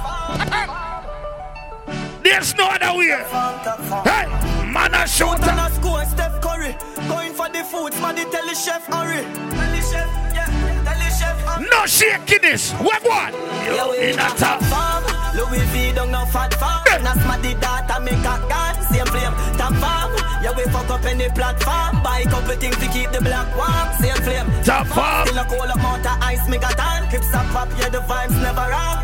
There's 2.23 2.55
no 2.55 2.67
other 2.67 2.97
way. 2.97 3.09
Farm, 3.29 3.59
top 3.63 3.79
farm. 3.81 4.05
Hey, 4.07 4.25
man 4.71 4.93
a 4.93 5.07
Shoot 5.07 5.37
shooter. 5.37 5.49
and 5.49 5.59
a 5.59 5.75
score, 5.75 6.05
Steph 6.05 6.41
Curry. 6.41 6.75
Going 7.07 7.33
for 7.33 7.49
the 7.49 7.63
food, 7.63 7.93
man, 8.01 8.15
tell 8.15 8.45
the 8.45 8.55
chef 8.55 8.85
hurry. 8.87 9.23
Tell 9.23 9.71
the 9.71 9.81
chef, 9.81 10.09
yeah. 10.33 10.45
Tell 10.85 10.97
the 10.97 11.09
chef 11.17 11.37
hurry. 11.45 11.67
No 11.69 11.85
shakiness. 11.85 12.71
What 12.73 13.03
what? 13.03 13.33
Yeah, 13.33 13.89
we 13.89 14.11
In 14.13 14.19
a 14.19 14.29
top. 14.37 14.61
farm. 14.63 15.03
Louis 15.35 15.65
V 15.73 15.93
don't 15.93 16.11
know 16.11 16.25
fat 16.25 16.53
farm. 16.55 16.81
Smarty 17.23 17.53
data 17.55 17.99
make 18.01 18.13
a 18.19 18.37
gun. 18.47 18.75
Same 18.91 19.05
flame, 19.07 19.33
top 19.57 19.73
farm. 19.75 20.11
Yeah, 20.41 20.53
we 20.57 20.63
fuck 20.73 20.89
up 20.89 21.03
any 21.05 21.29
platform. 21.29 22.01
Buy 22.03 22.23
couple 22.23 22.55
things 22.55 22.77
to 22.77 22.87
keep 22.89 23.11
the 23.11 23.21
black 23.21 23.47
warm. 23.55 23.87
Same 24.01 24.15
flame, 24.25 24.47
Top 24.63 24.87
farm. 24.87 25.27
Still 25.27 25.39
a 25.39 25.45
cold 25.45 25.69
up 25.69 25.77
mount 25.77 26.05
of 26.05 26.17
ice, 26.21 26.47
me 26.49 26.57
got 26.57 26.79
on. 26.79 27.07
Clips 27.09 27.33
up 27.33 27.45
pop, 27.53 27.69
yeah, 27.79 27.89
the 27.89 27.99
vibes 27.99 28.35
never 28.41 28.65
wrong. 28.71 28.97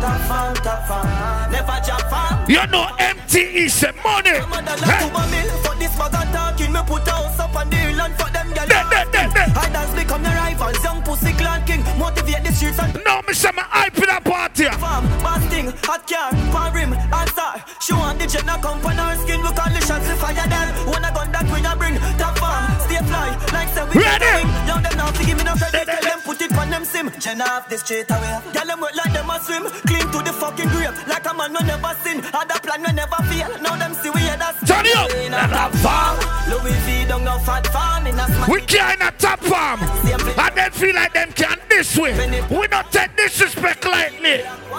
Top 0.00 0.20
farm, 0.28 0.54
top 0.56 0.86
farm. 0.88 1.52
Never 1.52 1.76
drop 1.84 2.02
farm. 2.10 2.50
You 2.50 2.66
know 2.68 2.86
MTE 2.98 3.68
say 3.70 3.92
money. 4.04 4.40
Mother 4.48 4.76
Hey. 4.84 5.04
like 5.04 5.12
to 5.12 5.18
a 5.20 5.26
mill. 5.32 5.50
For 5.64 5.74
this 5.76 5.94
bag 5.96 6.14
of 6.14 6.32
talking, 6.32 6.72
me 6.72 6.80
put 6.86 7.08
a 7.08 7.10
house 7.12 7.38
up 7.40 7.54
on 7.56 7.68
the 7.70 7.76
hill 7.76 8.00
and 8.00 8.14
fuck 8.16 8.32
them 8.32 8.48
de. 8.52 8.60
I 8.60 9.68
dance 9.72 9.94
become 9.94 10.22
the 10.22 10.30
rivals. 10.30 10.82
Young 10.84 11.02
pussy 11.02 11.32
clan 11.32 11.64
king. 11.66 11.84
Motivate 11.98 12.44
the 12.44 12.52
streets 12.52 12.78
and 12.78 12.98
No, 13.04 13.20
me 13.26 13.34
say 13.34 13.50
my 13.54 13.62
hype 13.68 13.96
in 13.98 14.08
a 14.08 14.20
party. 14.20 14.64
farm, 14.80 15.04
basting, 15.22 15.72
hot 15.84 16.06
car, 16.08 16.30
pan 16.52 16.72
rim, 16.74 16.92
and 16.92 17.28
star. 17.30 17.59
She 17.80 17.94
want 17.94 18.18
the 18.18 18.26
jet 18.26 18.44
now 18.44 18.60
come 18.60 18.84
on 18.84 18.96
her 18.96 19.16
skin. 19.24 19.40
We 19.40 19.48
call 19.56 19.72
the 19.72 19.80
shots 19.80 20.06
to 20.06 20.14
fire 20.20 20.36
them. 20.36 20.68
One 20.86 21.02
a 21.02 21.10
gun 21.16 21.32
that 21.32 21.48
we 21.48 21.64
a 21.64 21.72
bring. 21.74 21.96
Top 22.20 22.36
farm, 22.36 22.68
stay 22.84 23.00
fly, 23.08 23.32
like 23.56 23.72
say 23.72 23.84
we 23.88 24.04
Ready? 24.04 24.44
Young 24.68 24.82
them 24.84 24.96
now 25.00 25.10
to 25.10 25.22
give 25.24 25.38
me 25.38 25.44
no 25.44 25.56
credit. 25.56 25.88
Tell 25.88 26.04
them 26.04 26.20
put 26.20 26.40
it 26.42 26.52
on 26.52 26.68
them 26.68 26.84
sim. 26.84 27.10
Jen 27.18 27.40
off 27.40 27.68
the 27.68 27.78
straight 27.78 28.10
away. 28.12 28.36
Tell 28.52 28.66
them 28.68 28.80
work 28.84 28.94
like 28.94 29.12
them 29.16 29.30
a 29.32 29.40
swim. 29.40 29.64
Clean 29.88 30.04
to 30.12 30.18
the 30.20 30.32
fucking 30.36 30.68
grave. 30.68 30.92
Like 31.08 31.24
a 31.24 31.32
man 31.32 31.56
we 31.56 31.64
never 31.64 31.96
sin. 32.04 32.20
Had 32.20 32.52
a 32.52 32.60
plan 32.60 32.84
we 32.84 32.92
never 32.92 33.20
fail. 33.32 33.48
Now 33.64 33.76
them 33.80 33.94
see 33.96 34.10
we 34.12 34.20
head 34.28 34.44
us. 34.44 34.60
Turn 34.68 34.84
up. 35.00 35.08
In 35.16 35.32
a 35.32 35.48
top 35.48 35.72
farm. 35.80 36.20
Louis 36.52 36.76
V 36.84 37.08
don't 37.08 37.24
know 37.24 37.40
fat 37.48 37.66
farm. 37.72 38.06
In 38.06 38.20
a 38.20 38.28
smart 38.28 38.48
We 38.52 38.60
can't 38.60 39.00
a 39.00 39.10
top 39.16 39.40
farm. 39.40 39.80
And 39.80 40.52
then 40.52 40.70
feel 40.70 40.94
like 40.94 41.14
them 41.14 41.32
can 41.32 41.56
this 41.72 41.96
way. 41.96 42.12
We 42.52 42.68
not 42.68 42.92
take 42.92 43.16
disrespect 43.16 43.88
lightly. 43.88 44.44
Oh, 44.44 44.69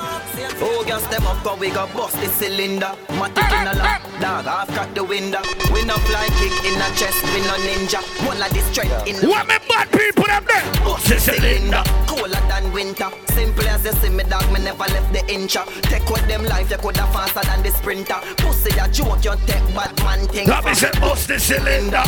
we 1.62 1.70
got 1.70 1.94
bust 1.94 2.20
the 2.20 2.28
cylinder. 2.28 2.92
Matic 3.22 3.52
in 3.62 3.68
a 3.68 3.74
dog, 4.20 4.46
half 4.46 4.68
crack 4.70 4.94
the 4.96 5.04
window. 5.04 5.42
We 5.72 5.86
no 5.86 5.94
fly 6.10 6.28
kick 6.42 6.58
in 6.66 6.74
the 6.82 6.90
chest, 6.98 7.22
we 7.34 7.42
no 7.46 7.56
ninja. 7.62 8.02
One 8.26 8.40
like 8.40 8.52
this 8.52 8.66
straight 8.72 8.90
in 9.08 9.22
the 9.22 9.30
What 9.30 9.48
me 9.48 9.58
bad 9.70 9.92
people 9.92 10.26
them 10.26 10.44
there? 10.50 10.66
bust 10.84 11.08
the 11.08 11.20
cylinder. 11.20 11.84
Cool 12.08 12.22
colder 12.22 12.42
than 12.48 12.72
winter. 12.74 13.10
Simple 13.34 13.68
as 13.68 13.86
you 13.86 13.92
see 13.94 14.10
me, 14.10 14.24
dog, 14.24 14.46
me 14.52 14.60
never 14.64 14.86
left 14.90 15.14
the 15.14 15.20
incha. 15.32 15.66
Take 15.84 16.10
with 16.10 16.28
them 16.28 16.44
life, 16.46 16.70
you 16.70 16.78
coulda 16.78 17.06
faster 17.14 17.42
than 17.42 17.64
the 17.64 17.72
sprinter. 17.72 18.20
Pussy 18.38 18.72
a 18.80 18.88
joke, 18.90 19.24
you 19.24 19.36
take 19.46 19.68
bad 19.76 19.96
man 20.04 20.28
thing. 20.28 20.48
That 20.48 20.66
means 20.66 20.84
it 20.84 21.00
bust 21.00 21.28
the 21.28 21.40
cylinder. 21.40 22.04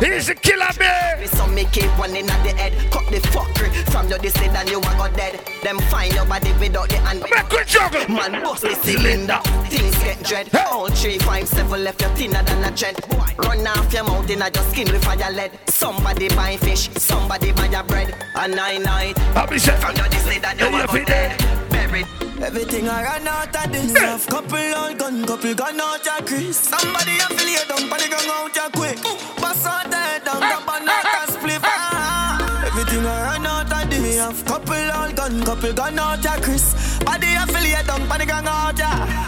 He's 0.00 0.28
a 0.28 0.34
killer, 0.34 0.66
man. 0.78 1.26
So 1.28 1.46
me 1.46 1.66
keep 1.72 1.90
one 1.98 2.14
in 2.16 2.26
the 2.26 2.32
head. 2.32 2.72
Cut 2.90 3.06
the 3.10 3.20
fuckery 3.28 3.70
from 3.90 4.08
your 4.08 4.18
this 4.18 4.36
and 4.36 4.68
you 4.68 4.78
are 4.78 4.96
got 4.96 5.14
dead. 5.16 5.40
Them 5.62 5.78
find 5.90 6.12
your 6.14 6.24
body 6.26 6.52
without 6.58 6.88
the 6.88 6.96
hand. 6.98 7.24
Make 7.30 7.48
good 7.48 7.66
juggle. 7.66 8.08
Man, 8.08 8.42
bust 8.42 8.62
the 8.74 8.92
cylinder. 8.92 9.40
Things 9.68 9.98
get 9.98 10.22
dread. 10.22 10.48
Hey. 10.48 10.64
All 10.70 10.88
three, 10.88 11.18
five, 11.18 11.48
seven 11.48 11.84
left, 11.84 12.02
you 12.02 12.08
thinner 12.08 12.42
than 12.42 12.64
a 12.64 12.76
dread. 12.76 12.96
Run 13.38 13.66
off 13.66 13.92
your 13.92 14.04
mouth 14.04 14.30
in 14.30 14.38
your 14.38 14.64
skin 14.70 14.90
with 14.92 15.04
fire 15.04 15.32
lead. 15.32 15.52
Somebody 15.68 16.28
buy 16.28 16.56
fish, 16.56 16.90
somebody 16.96 17.52
buy 17.52 17.66
your 17.66 17.82
bread. 17.84 18.14
A 18.34 18.48
nine 18.48 18.82
night. 18.82 19.18
I'll 19.36 19.46
be 19.46 19.58
set. 19.58 19.80
From 19.80 19.96
your 19.96 20.08
this 20.08 20.26
and 20.26 20.60
you 20.60 20.66
are 20.66 20.86
got 20.86 21.06
dead. 21.06 21.70
Buried. 21.70 22.06
Everything 22.42 22.88
I 22.88 23.04
run 23.04 23.28
out 23.28 23.54
of 23.54 23.72
this 23.72 23.90
stuff. 23.90 24.26
Couple 24.26 24.58
old 24.58 24.98
gun, 24.98 25.24
couple 25.24 25.54
gun 25.54 25.80
out 25.80 26.04
your 26.04 26.26
crease. 26.26 26.56
Somebody 26.56 27.16
affiliate 27.18 27.68
down, 27.68 27.88
but 27.88 28.00
they 28.00 28.08
gun 28.08 28.28
out 28.30 28.54
your 28.54 28.70
quick. 28.70 28.98
Pass 29.36 29.66
out 29.66 29.90
there 29.90 30.18
down, 30.20 30.40
the 30.40 30.58
banana 30.66 31.26
split. 31.28 31.62
Everything 32.66 33.06
I 33.06 33.36
run 33.36 33.41
of. 34.18 34.44
Couple 34.44 34.74
old 34.74 35.16
gun, 35.16 35.42
couple 35.44 35.72
gun 35.72 35.98
out 35.98 36.22
your 36.22 36.36
crease. 36.42 36.74
Body 37.00 37.34
affiliate 37.34 37.86
down, 37.86 38.18
they 38.18 38.26
gun 38.26 38.46
out. 38.46 38.78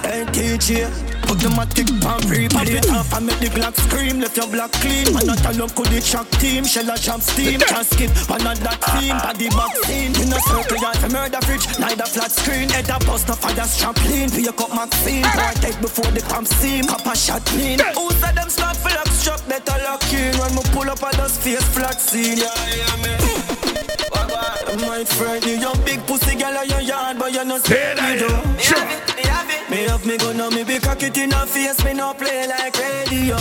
Hey, 0.04 0.24
TJ. 0.26 1.14
Put 1.24 1.40
the 1.40 1.48
matic 1.48 1.88
pan 2.04 2.20
free 2.28 2.48
Pop 2.48 2.68
it 2.68 2.88
off 2.90 3.12
and 3.16 3.26
make 3.26 3.40
the 3.40 3.48
Glock 3.48 3.74
scream. 3.74 4.20
Left 4.20 4.36
your 4.36 4.46
block 4.46 4.72
clean. 4.72 5.12
Man 5.14 5.26
not 5.26 5.40
up 5.40 5.74
could 5.74 5.86
the 5.86 6.00
track 6.00 6.28
team. 6.38 6.64
Shell 6.64 6.90
a 6.90 6.96
jump 6.96 7.22
steam 7.22 7.60
Can't 7.72 7.86
skip. 7.86 8.10
One 8.28 8.46
of 8.46 8.60
that 8.60 8.78
scene 8.84 9.16
Body 9.16 9.48
back 9.48 9.74
scene 9.88 10.12
In 10.20 10.32
a 10.32 10.38
circle 10.44 10.76
yard 10.76 10.96
for 11.00 11.08
murder 11.08 11.40
fridge 11.42 11.66
Neither 11.80 12.04
flat 12.04 12.30
screen. 12.30 12.68
Head 12.68 12.90
a 12.90 12.98
bust 13.08 13.28
a 13.28 13.34
fire 13.34 13.64
strap 13.64 13.96
lean 14.04 14.28
Be 14.30 14.46
a 14.46 14.52
cup 14.52 14.70
Maxine 14.76 15.24
dead 15.64 15.80
before 15.80 16.10
the 16.12 16.20
pump 16.28 16.46
seam. 16.46 16.84
Cup 16.84 17.06
a 17.06 17.16
shot 17.16 17.44
clean. 17.46 17.78
Who 17.96 18.10
said 18.20 18.36
them 18.36 18.50
start 18.50 18.76
full 18.76 18.92
up 18.92 19.08
struck 19.08 19.40
Better 19.48 19.78
lock 19.82 20.04
in. 20.12 20.36
When 20.38 20.54
me 20.54 20.62
pull 20.76 20.90
up 20.90 21.02
a 21.02 21.10
dust 21.16 21.40
face 21.40 21.64
flat 21.72 22.00
scene. 22.00 22.38
Yeah, 22.38 22.52
yeah, 22.76 22.96
man 23.00 24.50
my 24.80 25.04
friend, 25.04 25.44
you 25.44 25.58
your 25.58 25.76
big 25.84 26.00
pussy 26.06 26.36
girl 26.36 26.62
in 26.62 26.68
your 26.68 26.80
yard, 26.80 27.18
but 27.18 27.32
you're 27.32 27.44
not 27.44 27.62
scared. 27.64 27.98
Me 27.98 28.02
have 28.02 29.50
it, 29.50 29.70
me 29.70 29.76
have 29.84 30.06
me 30.06 30.16
gun 30.16 30.40
on 30.40 30.54
me 30.54 30.64
be 30.64 30.78
cock 30.78 31.02
it 31.02 31.16
in 31.16 31.30
her 31.30 31.46
face, 31.46 31.84
me 31.84 31.92
no 31.94 32.14
play 32.14 32.46
like 32.48 32.76
radio. 32.78 33.36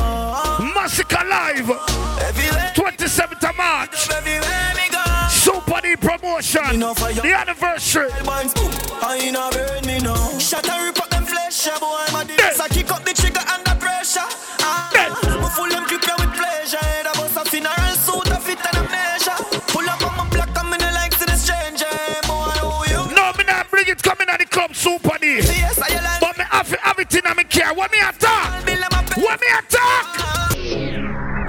Masicka 0.76 1.24
live, 1.30 1.70
everywhere. 2.22 2.72
27th 2.76 3.50
of 3.50 3.58
March. 3.58 4.10
Everywhere 4.10 4.74
me 4.76 4.90
go. 4.92 5.04
Supa 5.30 5.82
D 5.82 5.96
promotion, 5.96 6.80
the 6.80 7.34
anniversary. 7.38 8.12
I 9.02 9.30
know 9.32 9.50
burn 9.52 9.86
me 9.86 10.00
now. 10.00 10.38
Shut 10.40 10.66
her 10.66 10.86
rip 10.86 11.00
up 11.02 11.10
them 11.10 11.26
flesh, 11.26 11.68
yeah, 11.68 11.80
boy. 11.80 12.06
My 12.12 12.24
dick, 12.24 12.40
I 12.40 12.68
kick 12.70 12.92
up 12.92 13.04
the 13.06 13.14
trigger 13.14 13.44
under 13.54 13.76
pressure. 13.80 14.28
Ah, 14.60 14.90
me 15.42 15.50
full 15.50 15.70
them 15.70 15.86
clip 15.86 16.04
with 16.20 16.34
pleasure. 16.36 16.78
Head 16.78 17.08
a 17.08 17.12
bust 17.18 17.38
a 17.38 17.50
funeral 17.50 17.83
coming 24.74 24.98
at 24.98 25.14
the 25.14 25.14
club 25.14 25.14
Supa 25.14 25.20
D. 25.20 25.28
Yes, 25.36 25.80
I 25.80 26.02
like. 26.02 26.22
But 26.22 26.38
me 26.38 26.46
have 26.50 26.74
everything 26.86 27.22
I 27.26 27.34
me 27.34 27.44
care. 27.44 27.74
What 27.74 27.92
me 27.92 28.00
attack? 28.00 28.66
What 29.18 29.40
me 29.40 29.48
attack? 29.48 30.06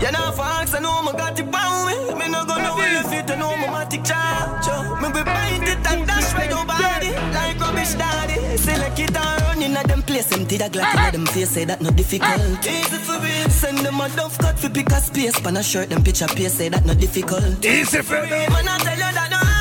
You 0.02 0.12
know, 0.12 0.33
fox, 0.33 0.75
I 0.75 0.81
know 0.81 1.02
me 1.02 1.12
got 1.12 1.38
it 1.38 1.50
bound 1.50 1.87
me. 1.88 2.14
Me 2.14 2.31
no 2.31 2.45
gonna 2.45 2.75
will 2.75 3.12
if 3.12 3.31
you 3.31 3.37
know 3.37 3.57
my 3.57 3.69
matic 3.69 4.04
charge. 4.04 4.66
Me 5.00 5.09
be 5.09 5.23
bind 5.25 5.64
it 5.64 5.87
and 5.90 6.07
dash 6.07 6.35
right 6.35 6.50
your 6.50 6.64
body 6.66 7.12
like 7.33 7.59
rubbish 7.61 7.95
daddy. 7.95 8.57
Select 8.57 8.99
it 8.99 9.16
and 9.16 9.43
run 9.43 9.62
in 9.62 9.76
at 9.76 9.87
them 9.87 10.02
place. 10.02 10.33
Empty 10.33 10.59
the 10.59 10.69
glass 10.69 11.14
in 11.14 11.21
them 11.21 11.26
face, 11.26 11.50
say 11.50 11.64
that 11.64 11.81
no 11.81 11.90
difficult. 11.90 12.66
Easy 12.66 12.99
for 12.99 13.19
me. 13.21 13.49
Send 13.49 13.78
them 13.78 14.00
a 14.00 14.09
dove 14.11 14.37
cut 14.38 14.59
for 14.59 14.69
pick 14.69 14.90
a 14.90 15.00
space. 15.00 15.40
Pan 15.40 15.57
a 15.57 15.62
shirt, 15.62 15.88
them 15.90 16.02
picture 16.02 16.26
pace, 16.26 16.54
say 16.54 16.69
that 16.69 16.85
no 16.85 16.95
difficult. 16.95 17.64
Easy 17.64 18.02
for 18.02 18.21
me. 18.23 18.28
Man, 18.28 18.69
I 18.69 18.78
tell 18.78 18.97
you 18.97 19.14
that 19.14 19.31
no 19.31 19.53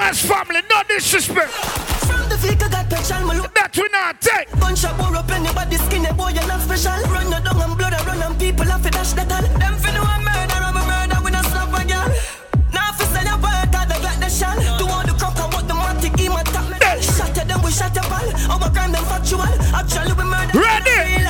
you. 0.00 0.14
Family, 0.28 0.60
no 0.68 0.82
disrespect. 0.88 1.50
From 2.08 2.28
the 2.28 2.36
flicker 2.38 2.68
got 2.68 2.88
petrol, 2.90 3.28
me 3.28 3.36
look. 3.36 3.54
That 3.54 3.76
we 3.76 3.88
not 3.92 4.20
take. 4.20 4.50
Bunch 4.58 4.84
of 4.84 4.96
burr 4.98 5.16
up 5.16 5.30
anybody 5.30 5.76
skin, 5.76 6.06
a 6.06 6.14
boy, 6.14 6.30
you're 6.30 6.46
not 6.46 6.60
special. 6.60 6.98
Run 7.12 7.30
your 7.30 7.40
down 7.40 7.60
and 7.60 7.76
blood, 7.76 7.92
a 7.92 8.02
run 8.04 8.22
and 8.22 8.38
people 8.38 8.64
have 8.64 8.82
to 8.82 8.90
dash 8.90 9.12
that 9.12 9.30
all. 9.30 9.42
Them 9.42 9.76
fin 9.78 9.94
do 9.94 10.00
a 10.00 10.16
murder, 10.18 10.60
I'm 10.60 10.76
a 10.76 10.82
murder, 10.82 11.18
we 11.24 11.30
not 11.30 11.44
slap 11.46 11.68
a 11.68 11.84
girl. 11.84 12.08
Now 12.72 12.92
fi 12.96 13.04
sell 13.12 13.26
your 13.28 13.38
work, 13.38 13.74
I 13.76 13.84
they 13.86 14.00
get 14.00 14.16
the 14.18 14.28
shell. 14.28 14.56
Do 14.78 14.86
all 14.88 15.04
the 15.04 15.14
crack, 15.14 15.36
I 15.38 15.46
want 15.52 15.68
the 15.68 15.74
matic, 15.74 16.16
him 16.18 16.32
a 16.32 16.42
top 16.48 16.66
me. 16.70 16.78
Shot 17.02 17.36
at 17.36 17.46
them, 17.46 17.60
we 17.62 17.70
shot 17.70 17.94
your 17.94 18.06
ball. 18.08 18.28
Our 18.50 18.70
crime, 18.72 18.92
them 18.92 19.04
factual. 19.04 19.46
Actually, 19.76 20.14
we 20.16 20.24
murder. 20.24 20.58
Ready? 20.58 21.20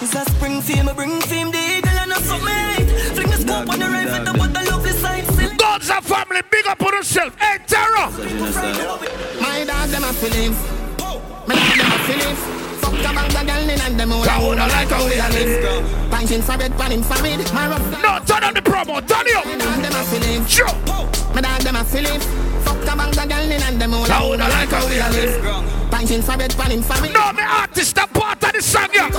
It's 0.00 0.14
a 0.14 0.24
spring 0.30 0.62
film, 0.62 0.88
a 0.88 0.94
bring 0.94 1.20
film, 1.22 1.50
the 1.52 1.58
eagle 1.58 1.98
and 2.00 2.12
a 2.12 2.18
summit. 2.24 2.88
Fling 3.14 3.30
the 3.30 3.38
scope 3.38 3.68
on 3.70 3.78
the 3.78 3.86
rifle, 3.86 4.24
the 4.24 4.32
but 4.34 4.50
the 4.52 4.62
lovely 4.70 4.92
sight. 4.92 5.24
God's 5.58 5.88
a 5.90 6.00
family, 6.00 6.42
big 6.50 6.66
up 6.66 6.80
on 6.82 6.92
yourself. 6.92 7.36
My 10.06 10.12
dog, 10.12 10.20
them 10.22 10.30
a 10.30 10.30
feelings. 10.30 10.58
My 11.48 11.54
dog, 11.56 11.78
them 11.78 11.90
a 11.90 11.98
feelings. 12.06 12.38
Fuck 12.78 12.92
the 12.92 13.10
bang 13.10 13.30
the 13.34 13.42
girl 13.42 13.70
in 13.70 13.80
and 13.80 13.98
them 13.98 14.12
all. 14.12 14.22
I 14.22 14.38
woulda 14.38 14.66
like 14.68 14.88
how 14.88 15.02
a 15.02 15.28
live. 15.34 16.10
Punching 16.10 16.42
for 16.42 16.56
bed, 16.56 16.72
panning 16.78 17.02
for. 17.02 17.18
My 17.18 17.66
rough 17.66 17.90
No, 17.90 18.18
turn 18.24 18.44
on 18.44 18.54
the 18.54 18.62
promo, 18.62 19.02
turn 19.02 19.26
it 19.26 19.34
My 19.34 19.52
up. 19.52 19.58
dog, 19.58 19.82
them 19.82 19.96
a 19.98 20.04
feelings. 20.06 20.48
Sure. 20.48 20.74
My 21.34 21.40
dog, 21.40 21.60
them 21.62 21.74
a 21.74 21.84
feelings. 21.84 22.24
Fuck 22.62 22.78
the 22.86 22.94
bang 22.94 23.10
the 23.10 23.26
girl 23.26 23.50
in 23.50 23.62
and 23.62 23.80
them 23.82 23.94
all. 23.94 24.06
I 24.06 24.22
woulda 24.22 24.46
like 24.48 24.68
how 24.70 24.86
we 24.86 24.98
a 24.98 25.08
live. 25.10 25.90
Punching 25.90 26.22
for 26.22 26.36
bed, 26.36 26.54
panning 26.56 26.82
for 26.82 27.00
mid. 27.02 27.12
No, 27.12 27.32
me 27.32 27.42
artist, 27.42 27.96
that 27.96 28.12
the 28.56 28.62
song, 28.62 28.88
yeah. 28.92 29.10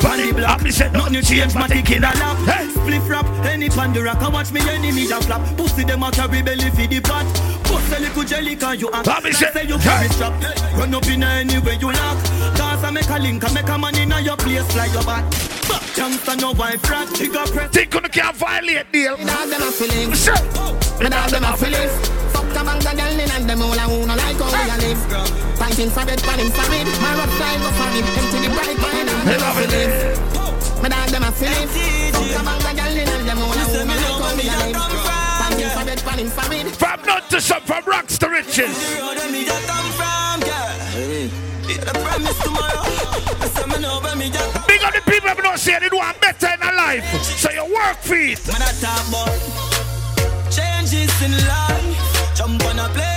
Pandy 0.00 0.32
black, 0.32 0.62
me 0.62 0.70
say, 0.70 0.90
nothing 0.90 1.22
change, 1.22 1.54
my 1.54 1.66
tick 1.68 1.90
in 1.90 2.04
a 2.04 2.12
lap. 2.14 2.36
Hey. 2.46 2.66
Spliff 2.68 3.08
rap, 3.08 3.26
any 3.46 3.68
pandora 3.68 4.14
can 4.16 4.32
watch 4.32 4.52
me 4.52 4.60
enemy 4.68 5.10
a 5.10 5.20
flap. 5.20 5.42
Pussy 5.56 5.84
them 5.84 6.02
a 6.02 6.10
carry 6.10 6.42
belly 6.42 6.70
for 6.70 6.86
the 6.86 7.00
pot. 7.00 7.26
Bust 7.64 7.92
a 7.96 8.00
little 8.00 8.24
jelly 8.24 8.56
can 8.56 8.78
you 8.78 8.90
act 8.92 9.06
Let 9.06 9.24
me 9.24 9.32
say- 9.32 9.50
say 9.52 9.64
you 9.66 9.78
Hey. 9.78 9.84
carry 9.84 10.08
strap. 10.10 10.32
Run 10.78 10.94
up 10.94 11.06
in 11.06 11.22
anywhere 11.22 11.74
you 11.74 11.92
lock. 11.92 12.18
Cause 12.56 12.84
I 12.84 12.90
make 12.90 13.08
a 13.10 13.18
link, 13.18 13.44
I 13.44 13.52
make 13.52 13.68
a 13.68 13.78
man 13.78 13.96
in 13.98 14.24
your 14.24 14.36
place 14.36 14.76
like 14.76 14.92
your 14.92 15.04
back. 15.04 15.24
Back 15.68 15.96
youngster 15.96 16.36
no 16.36 16.52
wife 16.52 16.88
rat, 16.88 17.08
trigger 17.14 17.44
press. 17.52 17.70
Think 17.70 17.94
you 17.94 18.00
can't 18.00 18.36
violate 18.36 18.92
deal. 18.92 19.16
My 19.18 19.24
dog, 19.24 19.48
them 19.50 19.62
a 19.62 19.70
feelings. 19.72 20.22
Sure. 20.24 20.34
My 21.02 21.08
dog, 21.08 21.30
them 21.30 21.44
a 21.44 21.56
feelings. 21.56 21.92
Fuck 22.32 22.48
the 22.54 22.62
bang 22.64 22.78
the 22.78 22.92
girl 22.96 23.20
in 23.20 23.30
and 23.30 23.50
them 23.50 23.62
all. 23.62 23.78
I 23.78 23.86
wanna 23.86 24.16
like 24.16 24.38
how 24.38 24.78
we 24.78 24.86
live. 24.86 25.45
Punching 25.66 25.90
for 25.90 26.06
bed, 26.06 26.22
panning 26.22 26.48
for 26.54 26.62
mid. 26.70 26.86
My 27.02 27.10
rough 27.18 27.34
fly 27.34 27.58
go 27.58 27.66
for 27.74 27.90
mid. 27.90 28.06
Empty 28.06 28.38
the 28.38 28.54
bright, 28.54 28.78
my 28.78 29.02
dog, 29.02 29.26
them 29.26 29.42
a 29.42 29.50
feelings. 29.58 30.78
My 30.78 30.88
dog, 30.88 31.08
them 31.10 31.24
a 31.26 31.32
feelings. 31.34 31.74
Fuck 32.14 32.22
the 32.22 32.38
bang 32.46 32.62
the 32.62 32.70
girl 32.78 32.94
in 32.94 33.08
and 33.10 33.26
them 33.26 33.38
all. 33.42 33.50
I 33.50 33.66
wanna 33.74 33.98
like 33.98 34.14
how 34.14 34.30
we 34.38 34.46
a 34.46 34.54
live. 34.62 34.78
Punching 35.42 35.70
for 35.74 35.84
bed, 35.84 36.00
panning. 36.06 36.30
From 36.70 37.02
none 37.02 37.22
to 37.30 37.40
some, 37.40 37.62
from 37.62 37.82
rocks 37.84 38.16
to 38.18 38.28
riches. 38.28 38.78
The 38.78 39.02
road 39.02 39.18
where 39.18 39.32
me 39.32 39.42
just 39.42 39.66
come 39.66 39.90
from, 39.98 40.38
girl. 40.46 40.70
I 41.82 41.92
promise 41.98 42.38
tomorrow. 42.46 42.86
I 43.42 43.50
say 43.50 43.66
me 43.66 43.82
know 43.82 43.98
where 43.98 44.14
me 44.14 44.30
just 44.30 44.54
come 44.54 44.62
Big 44.68 44.82
up 44.86 44.94
the 44.94 45.02
people 45.10 45.30
who 45.30 45.42
don't 45.42 45.58
say 45.58 45.80
they 45.80 45.88
do 45.88 45.96
want 45.96 46.20
better 46.20 46.46
in 46.46 46.60
their 46.60 46.76
life. 46.76 47.02
So 47.42 47.50
you 47.50 47.66
work 47.74 47.98
for 48.06 48.14
it. 48.14 48.38
Man, 48.46 48.62
I 48.62 48.70
talk 48.78 49.02
about 49.10 49.34
changes 50.46 51.10
in 51.26 51.34
life. 51.50 52.38
Jump 52.38 52.62
on 52.66 52.78
a 52.78 52.88
plane 52.94 53.15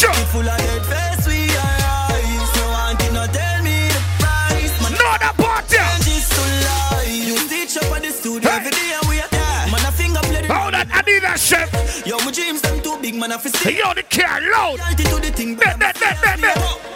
sure. 0.00 0.14
Full 0.32 0.48
of 0.48 0.58
dead 0.58 0.82
face, 0.90 1.24
we 1.28 1.38
eyes. 1.56 2.50
No 2.56 2.64
did 2.98 3.12
not 3.12 3.28
tell 3.32 3.58
me 3.62 3.76
the 3.94 4.00
price. 4.20 4.74
Man, 4.82 4.92
No, 5.00 5.08
that 5.22 5.34
part, 5.36 5.64
yeah. 5.72 5.84
changes 5.98 6.28
to 6.34 6.42
life. 6.66 7.08
You 7.28 7.36
teach 7.48 7.76
up 7.76 7.90
at 7.96 8.02
the 8.02 8.10
studio 8.12 8.48
Hey. 8.50 8.56
every 8.58 8.70
day 8.72 8.90
and 8.98 9.06
we 9.10 9.16
attack. 9.18 9.70
Man, 9.72 9.82
I 9.88 9.90
finger 9.90 10.20
play 10.28 10.42
the 10.42 10.48
How 10.52 10.70
that 10.70 10.88
Adidas 10.88 11.40
chef. 11.48 11.68
Yo, 12.06 12.16
my 12.24 12.30
dreams 12.32 12.60
them 12.62 12.80
too 12.82 12.96
big, 13.02 13.14
man. 13.14 13.32
I 13.32 13.36
Hey, 13.38 13.50
see. 13.50 13.78
yo, 13.78 13.92
the 13.94 14.02
car 14.04 14.40
loud. 14.52 14.78
Loyalty 14.80 15.04
to 15.04 15.16
the 15.20 15.30
thing, 15.38 15.54
bet, 15.56 15.78
bet. 15.78 15.96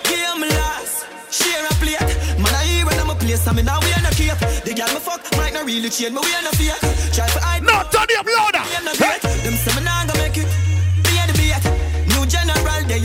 Game 0.09 0.41
last, 0.57 1.07
share 1.31 1.65
a 1.67 1.75
plate. 1.83 2.01
Man, 2.43 2.55
I 2.55 2.65
hear 2.65 2.87
when 2.87 2.99
I'm 2.99 3.11
a 3.11 3.15
place, 3.15 3.47
I'm 3.47 3.59
in 3.59 3.69
a 3.69 3.75
way 3.81 3.93
and 3.99 4.07
a 4.07 4.11
cape. 4.11 4.41
The 4.65 4.73
girl 4.75 4.89
me 4.95 5.01
fuck 5.01 5.21
might 5.37 5.53
not 5.55 5.65
really 5.67 5.91
change, 5.91 6.13
me 6.15 6.21
we 6.25 6.33
and 6.39 6.47
a 6.47 6.53
fake. 6.57 6.81
Try 7.15 7.27
to 7.29 7.41
hide, 7.41 7.63
No, 7.63 7.83
turn 7.93 8.09
it 8.09 8.19
up 8.19 8.27
louder. 8.27 8.65
me 8.65 8.75
and 8.79 8.89
a 8.89 8.93
Hey. 8.97 9.19
Them 9.45 9.55
say 9.63 9.73
me 9.77 9.83
nah 9.85 10.05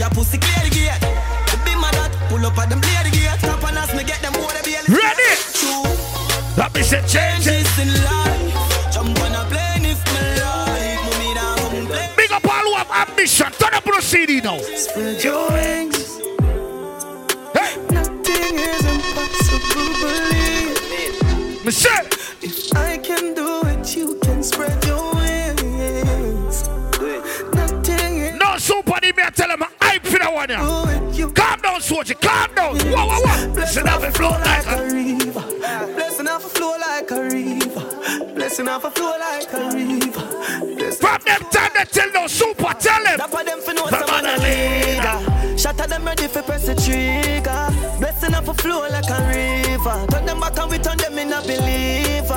they 0.00 0.04
a 0.04 0.10
pussy 0.10 0.38
clear 0.38 0.64
the 0.64 0.70
gate. 0.70 1.00
The 1.50 1.56
big 1.64 1.76
man 1.76 1.92
that 1.92 2.12
pull 2.28 2.44
up 2.46 2.58
at 2.58 2.68
them 2.70 2.80
play 2.80 3.02
the 3.04 3.10
gate. 3.10 3.38
Top 3.40 3.62
on 3.64 3.76
us, 3.76 3.94
me 3.94 4.04
get 4.04 4.20
them 4.22 4.32
water 4.34 4.62
be 4.64 4.76
Ready? 4.88 5.36
True. 5.52 5.84
Let 6.56 6.74
me 6.74 6.82
say 6.82 7.00
change 7.06 7.46
it. 7.46 7.66
In 7.78 7.88
life. 8.04 8.92
Jump 8.92 9.18
on 9.20 9.34
a 9.34 9.44
plane 9.48 9.86
if 9.86 10.00
me 10.12 10.20
like. 10.40 11.00
Mommy 11.04 11.34
nah 11.34 11.56
complain. 11.68 12.10
Big 12.16 12.32
up 12.32 12.44
all 12.44 12.64
who 12.64 12.74
have 12.74 13.08
ambition. 13.08 13.52
Turn 13.52 13.74
up 13.74 13.86
on 13.86 13.94
the 13.96 14.02
CD 14.02 14.40
now. 14.40 14.58
spread 14.58 15.22
your 15.24 15.50
wings. 15.52 16.18
Hey. 17.54 17.76
Nothing 17.90 18.56
is 18.58 18.84
impossible, 18.84 19.90
believe. 20.00 21.64
Michelle. 21.64 22.06
If 22.42 22.74
I 22.74 22.96
can 22.98 23.34
do 23.34 23.60
it, 23.66 23.96
you 23.96 24.18
can 24.22 24.42
spread 24.42 24.82
your 24.84 25.14
wings. 25.14 26.68
Nothing 27.52 28.16
is 28.18 28.38
No 28.38 28.56
super 28.56 28.98
me, 29.02 29.22
I 29.22 29.30
tell 29.30 29.50
him 29.50 29.79
hype 30.00 30.12
for 30.12 30.18
that 30.18 30.32
one. 30.32 30.50
Yeah. 30.50 31.30
Calm 31.34 31.60
down, 31.60 31.80
Soji, 31.80 32.20
calm 32.20 32.54
down. 32.54 32.76
Whoa, 32.76 33.06
whoa, 33.06 33.20
whoa. 33.20 33.54
Blessing 33.54 33.88
off 33.88 34.02
a 34.02 34.10
flow 34.12 34.30
like 34.30 34.66
a 34.66 34.84
river. 34.84 35.40
Blessing 35.94 36.28
off 36.28 36.44
a 36.44 36.48
flow 36.48 36.76
like 36.78 37.10
a 37.10 37.22
river. 37.22 38.34
Blessing 38.34 38.68
off 38.68 38.84
a 38.84 38.90
flow 38.90 39.16
like 39.18 39.52
a 39.52 39.70
river. 39.74 40.20
From 40.92 41.18
them 41.24 41.42
time 41.50 41.70
they 41.74 41.84
tell 41.84 42.10
no 42.12 42.26
super, 42.26 42.74
tell 42.78 43.04
them. 43.04 43.18
That's 43.18 43.34
for 43.34 43.44
them 43.44 43.60
for 43.60 43.74
know 43.74 43.86
some 43.88 44.06
man 44.06 44.26
a 44.26 44.36
leader. 44.42 45.36
At 45.68 45.76
them 45.76 46.04
ready 46.04 46.26
for 46.26 46.42
press 46.42 46.66
the 46.66 46.74
trigger. 46.74 47.68
Blessing 47.98 48.34
off 48.34 48.48
a 48.48 48.54
flow 48.54 48.88
like 48.88 49.08
a 49.08 49.20
river. 49.28 50.06
Turn 50.10 50.24
them 50.24 50.40
back 50.40 50.58
and 50.58 50.70
we 50.70 50.78
turn 50.78 50.96
them 50.96 51.18
in 51.18 51.32
a 51.32 51.40
believer. 51.42 52.34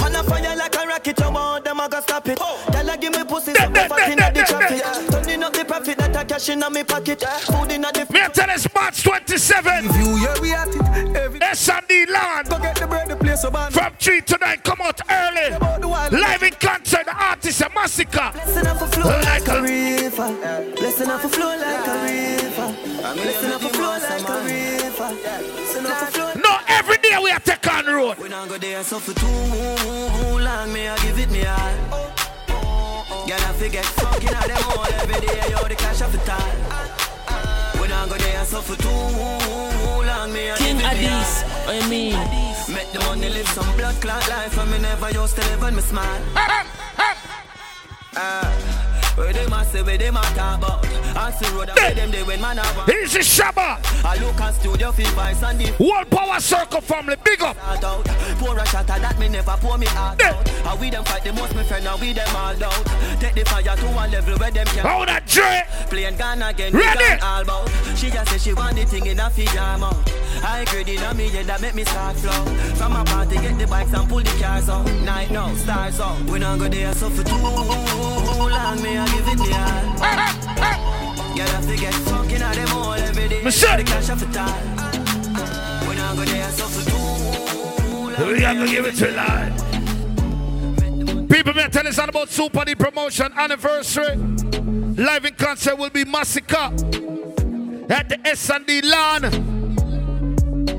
Man 0.00 0.14
a 0.14 0.22
fire 0.22 0.56
like 0.56 0.74
a 0.74 0.86
rocket, 0.86 1.18
you 1.18 1.30
want 1.30 1.64
them 1.64 1.80
I 1.80 1.88
go 1.88 2.00
stop 2.00 2.28
it. 2.28 2.38
Oh. 2.40 2.62
Tell 2.70 2.86
her 2.86 2.96
give 2.96 3.12
me 3.14 3.24
pussy, 3.24 3.54
so 3.54 3.68
go 3.70 3.88
fat 3.88 4.10
inna 4.10 4.30
the 4.32 4.42
traffic. 4.44 5.07
Cash 6.28 6.50
inna 6.50 6.68
me 6.68 6.84
pocket. 6.84 7.22
Food 7.22 7.72
inna 7.72 7.90
the. 7.92 8.06
Me 8.12 8.20
tell 8.32 8.50
us 8.50 8.66
March 8.74 9.02
27. 9.02 9.86
If 9.86 9.96
you 9.96 10.16
hear 10.16 10.34
we 10.42 10.52
at 10.52 10.68
it, 10.68 11.16
every 11.16 11.42
S&D 11.42 12.06
land. 12.06 12.48
Go 12.50 12.58
get 12.58 12.76
the 12.76 12.86
bread, 12.86 13.08
the 13.08 13.16
place 13.16 13.42
so 13.42 13.50
bad. 13.50 13.72
From 13.72 13.94
3 13.98 14.20
tonight, 14.20 14.62
come 14.62 14.80
out 14.82 15.00
early. 15.10 15.50
Live 16.10 16.42
in 16.42 16.52
concert, 16.52 17.06
the 17.06 17.14
artist 17.14 17.60
a 17.62 17.64
Masicka. 17.70 18.32
Blessing 18.32 18.66
off 18.66 18.82
a 18.82 18.86
flow 18.88 19.20
like 19.20 19.48
a 19.48 19.62
river. 19.62 20.74
Blessing 20.76 21.10
off 21.10 21.24
a 21.24 21.28
flow 21.28 21.56
like 21.56 21.86
a 21.86 21.94
river. 22.04 22.74
Blessing 23.14 23.52
off 23.52 23.64
a 23.64 23.68
flow 23.68 23.98
like 23.98 24.28
a 24.28 24.44
river. 24.44 25.10
Blessing 25.54 25.86
off 25.86 26.02
a 26.02 26.06
flow. 26.12 26.32
No, 26.42 26.58
every 26.68 26.98
day 26.98 27.16
we 27.22 27.30
are 27.30 27.40
take 27.40 27.66
on 27.72 27.86
road. 27.86 28.18
We 28.18 28.28
not 28.28 28.48
go 28.48 28.58
there 28.58 28.82
so 28.84 28.98
for 28.98 29.14
too 29.14 29.26
long, 29.26 30.72
me 30.72 30.88
I 30.88 30.96
give 30.98 31.18
it 31.18 31.30
me 31.30 31.46
all. 31.46 32.27
Girl, 33.28 33.36
I 33.36 33.52
forget 33.52 33.84
fucking 33.84 34.32
out 34.32 34.46
them 34.46 34.56
all 34.72 34.86
every 34.86 35.20
day, 35.20 35.50
yo, 35.50 35.58
the 35.68 35.74
cash 35.74 36.00
off 36.00 36.10
the 36.12 36.18
time. 36.24 36.56
We 37.78 37.86
not 37.86 38.08
go 38.08 38.16
there 38.16 38.42
so 38.46 38.62
for 38.62 38.74
too 38.80 38.88
long, 38.88 40.32
me 40.32 40.50
I 40.50 40.56
King 40.56 40.78
give 40.78 40.86
it 40.86 40.96
me 40.96 41.48
what 41.66 41.76
you 41.76 41.90
mean? 41.90 42.16
Make 42.72 42.90
the 42.90 43.00
money 43.00 43.28
live 43.28 43.46
some 43.48 43.70
blood 43.76 44.00
clot 44.00 44.26
life, 44.30 44.56
and 44.56 44.70
me 44.70 44.78
never 44.78 45.10
used 45.10 45.36
to 45.36 45.42
live 45.42 45.60
when 45.60 45.76
me 45.76 45.82
smile. 45.82 46.22
Ah, 48.16 48.77
where 49.18 49.32
they 49.32 49.46
must 49.46 49.72
say, 49.72 49.82
where 49.82 49.98
they 49.98 50.10
must 50.10 50.34
talk 50.36 50.58
about. 50.58 50.86
I 51.16 51.30
see 51.32 51.50
road, 51.54 51.70
where 51.74 51.94
them 51.94 52.10
they 52.10 52.22
when 52.22 52.40
man 52.40 52.58
have. 52.58 52.88
Easy 52.88 53.20
Shabba. 53.20 53.78
I 54.04 54.16
look 54.20 54.40
at 54.40 54.54
studio, 54.54 54.92
feel 54.92 55.10
vice 55.10 55.42
and 55.42 55.58
the 55.58 55.72
World 55.82 56.08
Power 56.10 56.40
Circle 56.40 56.80
family, 56.80 57.16
big 57.24 57.42
up. 57.42 57.56
out. 57.58 58.04
Pour 58.38 58.56
a 58.56 58.64
shot 58.66 58.88
at 58.88 59.00
that, 59.02 59.18
me 59.18 59.28
never 59.28 59.56
pour 59.58 59.76
me 59.78 59.86
heart 59.86 60.22
out. 60.22 60.48
How 60.64 60.76
we 60.76 60.90
them 60.90 61.04
fight 61.04 61.24
the 61.24 61.32
most, 61.32 61.54
me 61.56 61.64
friend, 61.64 61.84
now 61.84 61.96
we 61.96 62.12
them 62.12 62.28
all 62.36 62.64
out. 62.64 62.84
Take 63.20 63.34
the 63.34 63.44
fire 63.44 63.76
to 63.76 63.86
one 63.94 64.10
level 64.10 64.38
where 64.38 64.50
them 64.50 64.66
can. 64.66 64.86
How 64.86 65.04
that 65.04 65.26
Dre? 65.26 65.62
Playing 65.90 66.16
gun 66.16 66.42
again, 66.42 66.72
we 66.72 66.80
Ready? 66.80 67.18
gone 67.18 67.20
all 67.20 67.44
bout. 67.44 67.68
She 67.96 68.10
just 68.10 68.30
say 68.30 68.38
she 68.38 68.52
want 68.54 68.76
the 68.76 68.84
thing 68.84 69.06
in 69.06 69.18
a 69.18 69.28
fijama. 69.30 69.90
I 70.44 70.60
agree 70.60 70.94
in 70.94 71.02
a 71.02 71.12
me, 71.14 71.28
yeah, 71.32 71.42
that 71.44 71.60
make 71.60 71.74
me 71.74 71.84
start 71.84 72.16
flow. 72.16 72.44
From 72.76 72.92
a 72.94 73.04
party, 73.04 73.36
get 73.36 73.58
the 73.58 73.66
bikes 73.66 73.92
and 73.92 74.08
pull 74.08 74.22
the 74.22 74.30
cars 74.40 74.68
out. 74.68 74.86
Night 75.02 75.30
now, 75.32 75.52
stars 75.56 75.98
out. 76.00 76.22
We 76.30 76.38
not 76.38 76.58
go 76.60 76.68
there, 76.68 76.92
so 76.94 77.10
for 77.10 77.24
too 77.24 77.34
long, 77.34 78.82
me 78.82 78.96
I 78.98 79.07
give 79.12 79.28
it 79.28 79.38
me 79.38 79.52
all. 79.52 79.82
Girl, 81.36 81.48
I 81.48 81.60
forget 81.62 81.94
fucking 81.94 82.42
at 82.42 82.54
them 82.54 82.72
all 82.72 82.92
every 82.92 83.28
day. 83.28 83.42
The 83.42 83.84
cash 83.86 84.10
off 84.10 84.20
the 84.20 84.26
time. 84.26 84.76
We 85.88 85.94
not 85.96 86.16
go 86.16 86.24
there, 86.24 86.50
so 86.50 86.66
for 86.66 86.84
too. 86.90 86.98
We 88.26 88.44
are 88.44 88.54
gonna 88.54 88.66
give 88.66 88.86
it 88.86 88.94
to 88.96 89.10
life. 89.12 89.68
People 91.28 91.54
may 91.54 91.68
tell 91.68 91.86
us 91.86 91.98
all 91.98 92.08
about 92.08 92.28
Supa 92.28 92.64
D 92.64 92.74
promotion 92.74 93.32
anniversary. 93.36 94.16
Live 94.16 95.24
in 95.24 95.34
concert 95.34 95.76
will 95.78 95.90
be 95.90 96.04
Masicka 96.04 96.72
at 97.90 98.08
the 98.08 98.18
S&D 98.26 98.82
lawn. 98.82 99.22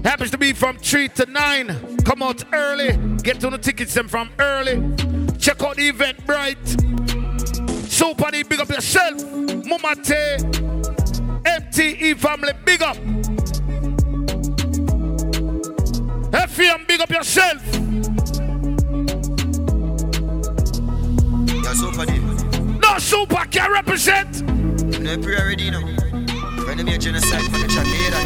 Happens 0.04 0.32
to 0.32 0.38
be 0.38 0.54
from 0.54 0.78
3 0.78 1.08
to 1.10 1.26
9. 1.26 1.98
Come 2.04 2.24
out 2.24 2.44
early. 2.54 2.98
Get 3.24 3.44
on 3.46 3.52
the 3.54 3.58
tickets 3.58 3.94
them 3.94 4.08
from 4.08 4.30
early. 4.40 4.76
Check 5.38 5.62
out 5.64 5.78
the 5.78 5.92
Eventbrite. 5.92 7.09
Super 8.00 8.32
big 8.32 8.62
up 8.62 8.70
yourself. 8.70 9.22
Mama 9.66 9.94
T. 10.02 10.14
MTE 11.44 12.16
family, 12.18 12.54
big 12.64 12.82
up. 12.82 12.96
FM, 16.32 16.88
big 16.88 17.02
up 17.02 17.10
yourself. 17.10 17.62
You're 21.62 21.76
super. 21.76 22.06
No 22.80 22.98
super 23.00 23.46
can 23.52 23.70
represent. 23.70 24.44
No 25.02 25.18
pre 25.18 25.36
already 25.36 25.70
now. 25.70 25.82
When 26.66 26.78
they 26.78 26.84
make 26.84 27.02
genocide 27.02 27.44
for 27.52 27.58
the 27.58 27.68
track, 27.68 27.86
you 27.86 27.96
hear 27.96 28.12
that? 28.12 28.26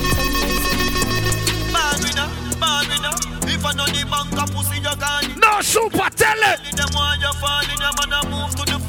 Man 1.73 1.97
winner, 2.03 2.29
man 2.59 2.87
winner. 2.89 3.15
If 3.51 3.65
I 3.65 3.73
know 3.73 3.87
the 3.87 4.05
bank 4.05 4.33
a 4.37 4.45
pussy, 4.53 4.77
you 4.77 4.95
can 5.01 5.39
No 5.39 5.61
super, 5.61 6.09
tell 6.15 6.37
it. 6.37 6.61
them 6.77 6.89
want 6.93 7.21
you 7.21 7.33
fall 7.41 7.63
in 7.63 7.79
your 7.81 7.91
man 8.07 8.29
move 8.29 8.53
to 8.53 8.65
the 8.71 8.77
foot. 8.77 8.82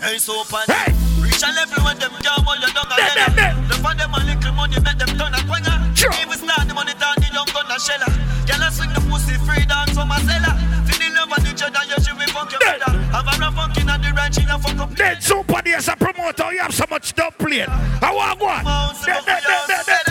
Hey, 0.00 0.18
so 0.18 0.44
pan. 0.46 0.62
Hey. 0.70 0.94
Reach 1.18 1.42
a 1.42 1.50
level 1.50 1.82
when 1.82 1.98
them 1.98 2.14
can't 2.22 2.42
hold 2.46 2.62
you 2.62 2.70
down 2.70 2.86
again. 2.86 3.34
them. 3.34 3.82
For 3.82 3.94
them 3.98 4.14
a 4.14 4.20
little 4.22 4.52
money, 4.54 4.78
make 4.78 4.98
them 4.98 5.12
turn 5.18 5.34
a 5.34 5.40
quenga. 5.42 5.74
Sure. 5.96 6.14
Even 6.22 6.38
start 6.38 6.68
the 6.68 6.74
money 6.74 6.94
down 6.94 7.18
the 7.18 7.26
young 7.34 7.50
gun 7.50 7.66
a 7.66 7.76
sheller. 7.82 8.06
Girl, 8.46 8.62
I 8.62 8.70
swing 8.70 8.94
the 8.94 9.02
pussy 9.10 9.34
free 9.42 9.66
dance 9.66 9.98
from 9.98 10.10
a 10.14 10.18
cellar. 10.22 10.54
Feel 10.86 10.98
the 11.02 11.08
love 11.18 11.32
and 11.34 11.42
the 11.42 11.52
cheddar, 11.52 11.82
you 11.90 11.98
should 11.98 12.18
be 12.18 12.26
fuck 12.30 12.50
your 12.50 12.62
brother. 12.62 12.94
Have 13.10 13.26
a 13.26 13.34
rap 13.42 13.54
funkin' 13.58 13.90
at 13.90 13.98
the 13.98 14.14
ranch, 14.14 14.38
you 14.38 14.46
fuck 14.46 14.78
up. 14.78 14.90
Then 14.94 15.18
D 15.18 15.74
as 15.74 15.88
a 15.88 15.96
promoter, 15.96 16.52
you 16.52 16.60
have 16.60 16.74
so 16.74 16.84
much 16.88 17.14
dub 17.14 17.36
playing. 17.36 17.68
I 17.68 18.14
want 18.14 18.40
one. 18.40 18.64
Then, 19.04 19.20
then, 19.26 19.42
then, 19.44 19.60
then, 19.66 19.84
then. 19.86 20.07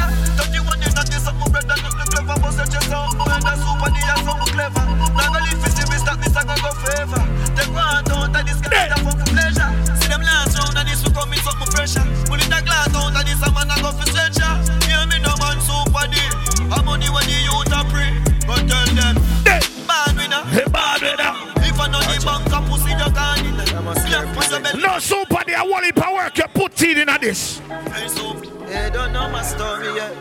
Put 27.05 27.15
it 27.15 27.21
this. 27.21 27.59
Hey, 27.59 28.07
so, 28.07 28.33
hey, 28.65 28.89
don't 28.91 29.13
know 29.13 29.29
my 29.29 29.41
story 29.41 29.93
yet. 29.95 30.15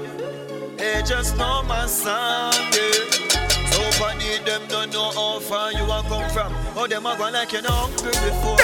Hey, 0.79 1.03
just 1.07 1.37
know 1.37 1.63
my 1.63 1.87
song, 1.87 2.53
yeah. 2.73 3.71
So 3.71 3.83
funny, 3.93 4.39
them 4.45 4.63
don't 4.69 4.93
know 4.93 5.11
how 5.13 5.41
far 5.41 5.73
you 5.73 5.85
are 5.85 6.03
come 6.03 6.29
from. 6.31 6.53
Oh, 6.77 6.87
them 6.87 7.07
are 7.07 7.17
going 7.17 7.35
like 7.35 7.53
you 7.53 7.63
know 7.63 7.71
hungry 7.71 8.13
before. 8.13 8.59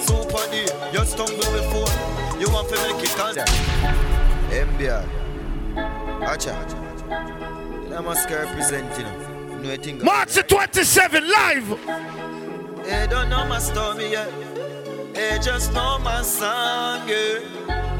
So 0.00 0.22
funny, 0.30 0.66
you 0.92 1.04
stumble 1.04 1.36
before. 1.36 2.40
You 2.40 2.50
want 2.50 2.68
to 2.68 2.76
make 2.76 3.02
it 3.02 3.10
cause 3.16 3.36
MBR. 4.50 5.04
Acha. 6.22 6.54
I'm 7.96 8.06
a 8.06 8.16
scare 8.16 8.44
representing. 8.44 9.62
No, 9.62 9.72
I 9.72 9.76
think. 9.76 10.02
March 10.02 10.34
the 10.34 10.42
27 10.42 11.28
live. 11.28 11.68
Hey, 12.86 13.06
don't 13.08 13.30
know 13.30 13.46
my 13.46 13.58
story 13.58 14.10
yet. 14.10 14.45
Hey, 15.16 15.38
just 15.40 15.72
know 15.72 15.98
my 16.00 16.20
song, 16.20 17.08
yeah. 17.08 17.40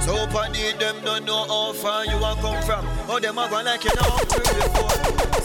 So 0.01 0.27
funny, 0.29 0.73
them 0.79 0.97
don't 1.03 1.25
know 1.25 1.49
how 1.49 1.73
far 1.73 2.05
you 2.05 2.13
are 2.13 2.37
come 2.45 2.61
from. 2.61 2.85
Oh, 3.09 3.19
them 3.19 3.39
are 3.39 3.49
gonna 3.49 3.71
like 3.71 3.85
you 3.85 3.91
know 3.97 4.21
before. 4.29 4.93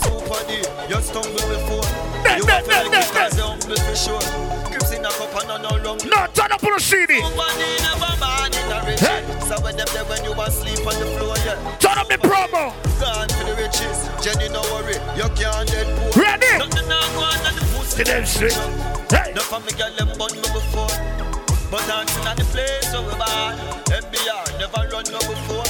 So 0.03 0.19
funny, 0.27 0.67
you 0.91 0.99
stumble 0.99 1.31
before. 1.31 1.87
You 2.27 2.43
want 2.43 2.67
to 2.67 2.75
make 2.75 2.91
it 2.91 3.07
cause 3.15 3.37
you're 3.39 3.47
humble 3.47 3.79
for 3.87 3.95
sure. 3.95 4.19
Crips 4.67 4.91
in 4.91 5.05
a 5.05 5.11
cup 5.15 5.31
and 5.31 5.63
no 5.63 5.71
rum. 5.79 5.95
No, 6.11 6.27
turn 6.35 6.51
up 6.51 6.61
on 6.61 6.75
the 6.75 6.79
CD. 6.83 7.23
Nobody 7.23 7.63
never 7.87 8.19
born 8.19 8.51
in 8.51 8.67
a 8.67 8.77
rich. 8.83 8.99
Hey. 8.99 9.23
So 9.47 9.55
when 9.63 9.79
them 9.79 9.87
there 9.95 10.03
when 10.11 10.27
you 10.27 10.35
asleep 10.43 10.83
on 10.83 10.99
the 10.99 11.07
floor, 11.15 11.39
yeah. 11.47 11.55
Turn 11.79 11.95
up 11.95 12.11
the 12.11 12.19
promo. 12.19 12.75
Gone 12.99 13.31
for 13.31 13.47
the 13.47 13.55
riches. 13.55 14.11
Jenny, 14.19 14.51
no 14.51 14.59
worry, 14.75 14.99
you 15.15 15.23
can't 15.39 15.63
get 15.71 15.87
poor. 15.87 16.19
Ready? 16.19 16.51
Nothing 16.59 16.91
not 16.91 17.07
go 17.15 17.23
on 17.23 17.55
the 17.55 17.63
pussy. 17.71 18.03
To 18.03 18.11
them 18.11 18.25
straight. 18.27 18.59
Hey. 19.07 19.31
No 19.31 19.39
family 19.47 19.71
girl 19.79 19.95
them 19.95 20.11
bun 20.19 20.35
me 20.35 20.43
before. 20.51 21.30
But 21.71 21.87
dancing 21.87 22.27
at 22.27 22.35
the 22.35 22.43
place 22.51 22.91
so 22.91 22.99
we 23.01 23.15
bad. 23.15 23.55
MBR 23.87 24.59
never 24.59 24.91
run 24.91 25.07
no 25.07 25.19
before. 25.23 25.63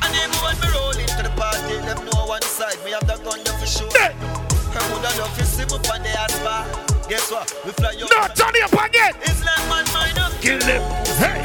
And 0.00 0.12
even 0.16 0.32
when 0.40 0.56
me 0.56 0.68
roll 0.72 0.96
into 0.96 1.20
the 1.20 1.28
party, 1.36 1.76
them 1.84 2.00
know 2.08 2.24
one 2.24 2.40
side, 2.40 2.80
me 2.84 2.92
have 2.92 3.06
the 3.06 3.20
gun 3.20 3.44
there 3.44 3.52
for 3.60 3.66
sure. 3.66 3.92
Hey. 3.92 4.16
I 4.16 4.80
woulda 4.88 5.12
love 5.20 5.36
to 5.36 5.44
see 5.44 5.68
me 5.68 5.76
on 5.76 6.00
the 6.00 6.08
asphalt. 6.08 7.06
Guess 7.06 7.30
what? 7.30 7.52
We 7.66 7.72
fly 7.72 7.92
you. 7.92 8.08
No, 8.08 8.32
turn 8.32 8.56
it 8.56 8.64
up 8.64 8.72
again. 8.72 9.12
It's 9.20 9.44
like 9.44 9.60
man, 9.68 9.84
mine 9.92 10.16
up. 10.16 10.32
Kill 10.40 10.58
them. 10.58 10.80
Hey. 11.20 11.44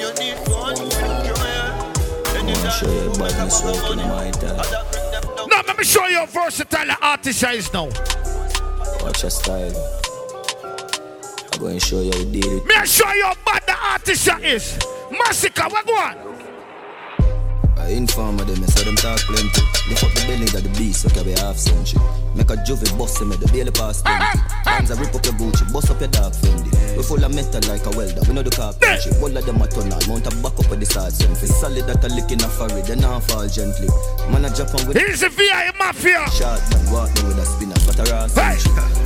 You 0.00 0.08
need 0.16 0.40
one. 0.48 0.80
No, 5.48 5.60
let 5.66 5.76
me 5.76 5.84
show 5.84 6.06
you 6.06 6.16
how 6.16 6.26
versatile 6.26 6.86
the 6.86 6.96
artist 7.02 7.44
is 7.44 7.72
now. 7.74 7.90
Watch 9.04 9.22
your 9.22 9.30
style. 9.30 10.01
I'm 11.62 11.68
going 11.68 11.78
show 11.78 12.00
you 12.00 12.10
how 12.10 12.18
to 12.18 12.24
deal 12.24 12.54
with 12.54 12.66
Me 12.66 12.74
I 12.74 12.84
show 12.84 13.12
you 13.12 13.24
how 13.24 13.36
bad 13.46 13.62
the 13.68 13.76
artist 13.78 14.28
is. 14.42 14.78
Masicka, 15.12 15.70
what 15.70 15.86
go 15.86 15.94
on? 15.94 16.16
I 17.78 17.90
inform 17.90 18.38
them, 18.38 18.50
I 18.50 18.66
saw 18.66 18.84
them 18.84 18.96
talk 18.96 19.20
plenty. 19.20 19.71
Lift 19.88 20.04
up 20.04 20.12
the 20.14 20.22
belly 20.30 20.46
of 20.46 20.62
the 20.62 20.70
beast, 20.78 21.02
so 21.02 21.08
carry 21.10 21.32
half 21.32 21.58
century. 21.58 21.98
Make 22.34 22.50
a 22.50 22.56
juvie 22.62 22.86
bust 22.96 23.20
him, 23.20 23.34
the 23.34 23.50
bailey 23.50 23.74
pass 23.74 24.00
20. 24.02 24.14
Hands 24.64 24.90
I 24.90 24.94
rip 24.94 25.14
up 25.14 25.24
your 25.26 25.34
Gucci, 25.34 25.66
bust 25.72 25.90
up 25.90 26.00
your 26.00 26.08
dark 26.08 26.32
Fendi. 26.32 26.70
We 26.96 27.02
full 27.02 27.20
of 27.20 27.34
metal 27.34 27.60
like 27.66 27.84
a 27.84 27.92
welder, 27.92 28.22
we 28.24 28.32
know 28.32 28.46
the 28.46 28.54
carpentry. 28.54 29.10
All 29.18 29.34
of 29.34 29.42
them 29.42 29.60
a 29.60 29.66
tunnel, 29.66 29.98
mount 30.06 30.26
a 30.26 30.32
back 30.38 30.54
up 30.54 30.70
with 30.70 30.80
the 30.80 30.86
side. 30.86 31.12
For 31.12 31.50
solid 31.50 31.84
that 31.90 32.04
a 32.06 32.08
lick 32.14 32.30
in 32.30 32.40
a 32.40 32.48
forehead, 32.48 32.86
then 32.86 33.02
now 33.02 33.18
fall 33.20 33.44
gently. 33.50 33.90
Man 34.30 34.46
a 34.46 34.50
jump 34.54 34.72
on 34.78 34.86
with 34.86 34.96
He's 34.96 35.26
a 35.26 35.28
VI 35.28 35.74
Mafia. 35.76 36.24
Shot 36.30 36.62
man, 36.72 36.84
walk 36.94 37.10
them 37.18 37.28
with 37.28 37.42
a 37.42 37.46
spinner, 37.46 37.76
but 37.82 37.98
a 37.98 38.04
raw 38.06 38.30
hey. 38.30 38.56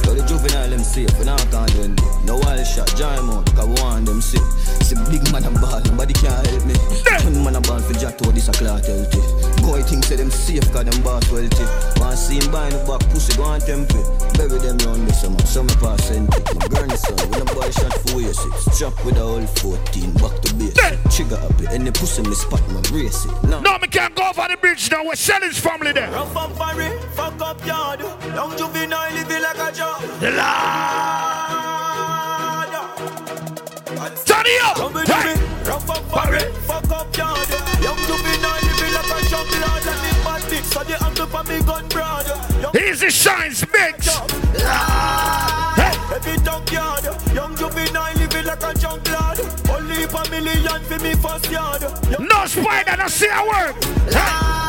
So 0.05 0.13
the 0.15 0.23
juvenile 0.29 0.71
them 0.71 0.85
safe, 0.85 1.11
we 1.19 1.25
not 1.25 1.41
can't 1.51 1.73
do 1.73 1.89
anything. 1.89 2.27
No 2.29 2.37
wild 2.45 2.63
shot, 2.69 2.93
giant 2.95 3.25
mount, 3.25 3.49
cause 3.57 3.65
we 3.65 3.75
want 3.81 4.07
them 4.07 4.21
sick. 4.21 4.45
See 4.85 4.95
big 5.11 5.25
man 5.33 5.49
a 5.49 5.51
ball, 5.57 5.81
nobody 5.89 6.15
can't 6.15 6.47
help 6.47 6.63
me. 6.69 6.77
Ten 7.03 7.33
man 7.43 7.57
a 7.57 7.61
ball 7.65 7.81
for 7.81 7.97
jack 7.97 8.21
to 8.21 8.31
this 8.31 8.47
a 8.47 8.53
clot 8.53 8.85
healthy. 8.85 9.25
Boy 9.67 9.83
think 9.83 10.05
say 10.05 10.15
them 10.15 10.31
safe, 10.31 10.63
cause 10.73 10.85
them 10.85 11.03
boss 11.03 11.29
wealthy. 11.33 11.65
Want 11.99 12.17
see 12.17 12.39
him 12.39 12.53
buying 12.53 12.71
the 12.71 12.79
back 12.87 13.03
pussy 13.11 13.37
go 13.37 13.43
on 13.43 13.59
temple. 13.59 13.99
Bury 14.39 14.63
them 14.63 14.79
round 14.87 15.05
me 15.05 15.11
some 15.11 15.37
some 15.41 15.67
pass 15.83 16.09
empty. 16.13 16.39
My 16.55 16.69
grandson 16.69 17.19
when 17.31 17.43
a 17.43 17.45
boy 17.51 17.71
shot 17.75 17.93
for 18.07 18.17
way 18.17 18.33
six. 18.33 18.79
Chop 18.79 18.95
with 19.05 19.17
a 19.17 19.27
whole 19.27 19.43
14, 19.43 20.13
back 20.23 20.39
to 20.43 20.55
base. 20.55 20.79
Trigger 21.11 21.35
up 21.43 21.59
it, 21.59 21.73
and 21.75 21.85
the 21.85 21.91
pussy 21.91 22.23
me 22.23 22.35
spot 22.35 22.63
my 22.71 22.81
race 22.95 23.25
it. 23.25 23.43
No. 23.43 23.59
no, 23.59 23.77
me 23.79 23.89
can't 23.89 24.15
go 24.15 24.29
over 24.31 24.47
the 24.49 24.57
bridge 24.57 24.89
now. 24.89 25.05
We're 25.05 25.17
Shelley's 25.17 25.59
family 25.59 25.91
there. 25.91 26.13
Rough 26.13 26.37
and 26.37 26.55
furry, 26.55 26.99
fuck 27.19 27.41
up 27.41 27.67
yard. 27.67 28.01
Young 28.39 28.57
juvenile 28.57 29.13
living 29.15 29.43
like 29.43 29.59
a 29.59 29.73
job. 29.75 30.01
The 30.21 30.31
Lord. 30.31 31.57
Turn 34.31 34.47
it 34.47 34.63
up. 34.63 34.79
Hey. 35.11 35.35
Rough 35.67 35.91
and 35.91 36.07
furry, 36.07 36.53
fuck 36.63 36.91
up 36.91 37.17
yard. 37.17 37.49
Young 37.83 37.99
juvenile 38.07 38.66
living 39.33 39.61
like 39.61 39.83
a 39.83 39.87
job. 39.87 39.87
Lord, 39.87 39.87
and 39.87 40.01
the 40.03 40.25
bad 40.25 40.43
dick, 40.51 40.65
so 40.65 40.85
the 40.85 41.05
angle 41.05 41.27
for 41.27 41.45
me 41.45 41.63
gun 41.63 41.89
broad. 41.89 42.77
Easy 42.77 43.11
shines, 43.11 43.63
bitch. 43.63 44.09
Every 46.15 46.37
junkyard, 46.45 47.05
young 47.35 47.57
juvenile 47.57 48.15
living 48.15 48.45
like 48.45 48.63
a 48.63 48.75
junkyard. 48.75 49.39
Only 50.15 50.39
a 50.39 50.43
million 50.43 50.83
for 50.85 50.99
me 51.01 51.15
first 51.15 51.51
yard. 51.51 51.83
No 52.21 52.47
spider, 52.47 52.97
no 52.97 53.09
see 53.09 53.27
a 53.27 53.43
word. 53.43 53.75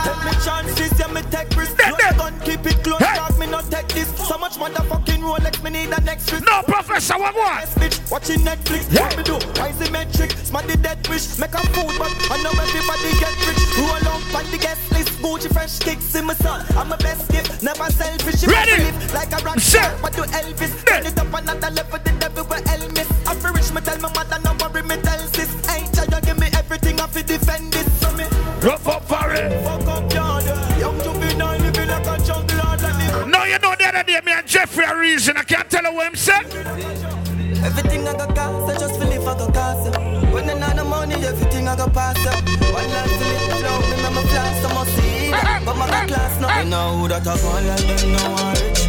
Take 0.04 0.24
me 0.26 0.32
chances, 0.44 1.00
yeah, 1.00 1.08
me 1.08 1.22
take 1.30 1.56
risks. 1.56 1.76
Gun, 2.18 2.40
keep 2.42 2.66
it 2.66 2.84
close, 2.84 3.00
hey. 3.00 3.16
dog, 3.16 3.38
me 3.40 3.48
not 3.48 3.70
take 3.70 3.88
this. 3.90 4.08
So 4.28 4.38
much 4.38 4.54
motherfucking 4.54 5.22
Rolex, 5.22 5.64
me 5.64 5.70
need 5.72 5.92
a 5.92 6.02
next 6.02 6.32
risk. 6.32 6.46
No, 6.46 6.62
professor, 6.64 7.18
what 7.18 7.36
what? 7.36 7.64
bitch, 7.80 8.12
watching 8.12 8.40
Netflix, 8.40 8.92
yeah. 8.94 9.02
what 9.02 9.18
me 9.18 9.24
do? 9.24 9.38
Metric, 9.92 10.32
smarty 10.32 10.76
dead 10.78 11.08
wish, 11.08 11.38
make 11.40 11.54
a 11.54 11.60
food, 11.74 11.94
but 11.98 12.12
I 12.30 12.42
know 12.44 12.52
everybody 12.52 13.12
get 13.20 13.34
rich. 13.48 13.64
Roll 13.78 14.14
up 14.14 14.36
on 14.36 14.46
the 14.52 14.58
guest 14.58 14.92
list, 14.92 15.10
Gucci 15.22 15.52
fresh 15.52 15.80
kicks 15.80 16.14
in 16.16 16.26
my 16.26 16.34
son. 16.36 16.66
I'm 16.76 16.92
a 16.92 16.98
best 16.98 17.32
gift, 17.32 17.64
never 17.64 17.90
selfish. 17.92 18.44
Ready? 18.46 18.92
Like 19.14 19.32
a 19.32 19.44
rock 19.44 19.60
star, 19.60 19.90
what 20.02 20.14
do 20.14 20.24
Elvis? 20.24 20.86
Turn 20.86 21.06
it 21.06 21.18
up 21.18 21.34
another 21.34 21.72
level, 21.72 22.00
the 22.00 22.12
devil 22.20 22.44
will 22.46 22.62
Elvis. 22.62 23.10
I'm 23.28 23.54
rich, 23.54 23.72
me 23.74 23.82
tell 23.82 24.00
my 24.00 24.14
mother, 24.14 24.40
no 24.44 24.56
worry, 24.60 24.84
me 24.84 24.96
fi 27.18 27.38
defend 27.38 27.74
this 27.74 27.88
for 28.04 28.16
me. 28.16 28.26
Rough 28.62 28.88
up 28.88 29.04
for 29.06 29.34
it. 29.34 29.64
Fuck 29.64 29.88
up 29.88 30.14
yard, 30.14 30.46
eh? 30.46 30.80
young 30.80 30.98
juvenile 31.02 31.58
living 31.60 31.88
like 31.88 32.06
a 32.06 32.18
jungle 32.24 32.58
lord. 32.58 33.28
No, 33.28 33.44
you 33.44 33.60
know 33.60 33.74
the 33.76 33.86
other 33.88 34.04
day, 34.04 34.20
me 34.26 34.32
and 34.34 34.48
Jeffrey 34.48 34.86
a 34.86 34.96
reason, 34.96 35.38
I 35.38 35.44
can't 35.44 35.70
tell 35.70 35.84
you 35.84 35.94
what 35.94 36.08
him 36.08 36.16
said. 36.16 36.46
Everything 37.66 38.08
I 38.08 38.14
got 38.14 38.36
cost, 38.36 38.76
I 38.76 38.80
just 38.80 39.00
feel 39.00 39.12
if 39.12 39.28
I 39.28 39.38
got 39.38 39.54
cost. 39.54 39.98
When 40.32 40.50
I 40.50 40.74
know 40.74 40.86
money, 40.86 41.16
everything 41.16 41.68
I 41.68 41.76
got 41.76 41.94
pass 41.94 42.18
up. 42.28 42.44
One 42.74 42.90
life 42.96 43.10
to 43.10 43.26
live, 43.26 43.60
flow, 43.60 43.96
remember 43.96 44.22
flash, 44.30 44.66
I 44.66 44.74
must 44.74 44.96
see. 44.96 45.32
Eh? 45.34 45.66
But 45.66 45.76
my 45.78 45.88
class, 46.08 46.42
no. 46.42 46.48
I 46.48 46.64
know 46.64 46.98
who 46.98 47.08
that 47.08 47.28
I 47.28 47.38
go 47.38 47.50
like 47.68 48.00
them, 48.00 48.12
no 48.14 48.32
one 48.32 48.54
rich. 48.62 48.82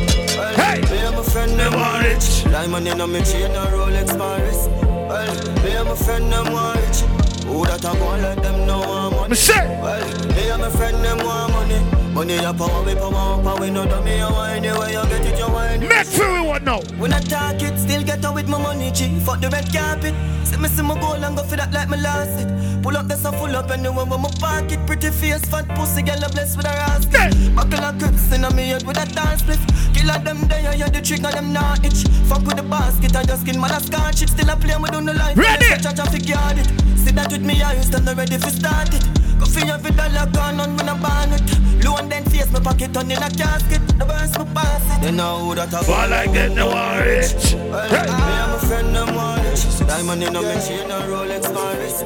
Hey, 0.60 0.80
me 0.90 0.98
and 1.06 1.16
my 1.16 1.22
friend 1.22 1.52
them 1.58 1.72
want 1.72 2.04
rich. 2.04 2.44
Diamond 2.44 2.88
in 2.88 2.98
my 2.98 3.20
chain, 3.22 3.50
a 3.52 3.66
Rolex 3.72 4.08
Paris. 4.18 4.66
Well, 5.08 5.62
me 5.62 5.70
and 5.72 5.88
my 5.88 5.94
friend 5.94 6.32
them 6.32 6.52
want 6.52 6.78
rich. 6.78 7.27
Who 7.48 7.64
that 7.64 7.84
I 7.84 7.92
want 8.00 8.22
like 8.22 8.42
them 8.42 8.66
no 8.66 8.78
want 8.78 9.16
money. 9.16 9.37
Well, 9.82 10.28
me 10.28 10.50
and 10.50 10.62
my 10.62 10.70
friend 10.70 11.02
them 11.04 11.18
want 11.24 11.52
money. 11.52 12.07
Money 12.18 12.35
a 12.35 12.52
power, 12.52 12.83
we 12.83 12.96
power 12.96 13.46
up, 13.46 13.61
we 13.61 13.70
no 13.70 13.87
dummy. 13.87 14.18
You 14.18 14.26
anywhere 14.26 14.90
you 14.90 15.07
get 15.07 15.24
it, 15.24 15.38
you 15.38 15.46
want 15.46 15.83
Make 15.83 16.04
sure 16.04 16.33
we 16.33 16.48
want 16.48 16.64
now. 16.64 16.81
When 16.98 17.12
I 17.12 17.20
talk 17.20 17.62
it, 17.62 17.78
still 17.78 18.02
get 18.02 18.24
out 18.24 18.35
with 18.35 18.48
my 18.48 18.59
money, 18.59 18.90
G. 18.90 19.20
Fuck 19.20 19.40
the 19.40 19.48
red 19.48 19.72
carpet. 19.72 20.16
See 20.42 20.57
me 20.57 20.66
see 20.66 20.83
my 20.83 20.98
goal 20.98 21.14
and 21.14 21.37
go 21.37 21.44
for 21.44 21.54
that 21.54 21.72
like 21.72 21.88
my 21.88 21.94
last 21.94 22.42
it. 22.42 22.83
Pull 22.83 22.96
up 22.96 23.07
this 23.07 23.24
and 23.24 23.37
full 23.37 23.54
up 23.54 23.70
anywhere 23.70 24.04
with 24.04 24.18
my 24.18 24.31
pocket. 24.40 24.85
Pretty 24.85 25.11
face, 25.11 25.44
fat 25.46 25.68
pussy, 25.78 26.02
girl, 26.02 26.18
I'm 26.18 26.33
blessed 26.33 26.57
with 26.57 26.66
a 26.66 26.74
rascal. 26.74 27.12
Yeah. 27.14 27.54
Buckle 27.54 27.85
of 27.87 27.98
grips 28.00 28.33
in 28.35 28.42
a 28.42 28.50
me 28.52 28.74
head 28.74 28.83
with 28.83 28.98
a 28.98 29.07
dance 29.14 29.42
split. 29.42 29.62
Kill 29.94 30.11
all 30.11 30.18
them 30.18 30.42
there, 30.48 30.74
yeah, 30.74 30.88
the 30.90 31.00
trick 31.00 31.22
them 31.22 31.52
not 31.52 31.87
itch. 31.87 32.02
Fuck 32.26 32.42
with 32.42 32.57
the 32.57 32.64
basket 32.64 33.14
and 33.14 33.28
just 33.28 33.42
skin 33.42 33.61
man 33.61 33.70
a 33.70 33.78
scotch 33.78 34.22
it. 34.22 34.31
Still 34.31 34.50
a 34.50 34.57
play, 34.57 34.74
we 34.74 34.90
do 34.90 35.00
no 35.00 35.12
life. 35.12 35.38
Ready? 35.38 35.66
Such 35.66 35.87
a 35.87 35.94
traffic 35.94 36.26
yard 36.26 36.59
it. 36.59 36.66
See 36.98 37.14
that 37.14 37.31
with 37.31 37.46
me, 37.46 37.62
I 37.62 37.74
used 37.74 37.94
to 37.94 38.02
ready 38.02 38.38
for 38.38 38.50
start 38.50 38.90
it. 38.90 39.07
Go 39.38 39.46
for 39.46 39.64
every 39.66 39.90
dollar 39.92 40.27
gone 40.33 40.61
on 40.61 40.77
when 40.77 40.88
I 40.88 40.98
ban 41.01 41.33
it. 41.33 41.85
Loan 41.85 42.09
then 42.09 42.24
face 42.24 42.51
my 42.51 42.61
pocket 42.61 42.96
on 42.96 43.11
in 43.11 43.22
a 43.22 43.31
casket. 43.31 43.87
The 43.98 44.05
burns 44.05 44.37
my 44.37 44.44
pass 44.55 44.98
it. 44.98 45.07
You 45.07 45.12
know 45.12 45.38
who 45.38 45.55
that 45.55 45.72
I 45.72 45.83
Fall 45.83 46.09
like 46.09 46.33
that, 46.33 46.53
no 46.53 46.66
one 46.66 46.98
rich. 46.98 47.55
Well, 47.55 47.88
hey. 47.88 48.07
Me 48.07 48.35
and 48.42 48.53
my 48.53 48.59
friend, 48.59 48.96
them 48.96 49.14
want 49.14 49.42
rich. 49.44 49.87
Diamond 49.87 50.22
in 50.22 50.37
a 50.37 50.42
yeah. 50.42 50.61
chain, 50.61 50.90
a 50.90 51.01
Rolex 51.07 51.42
Paris. 51.55 52.03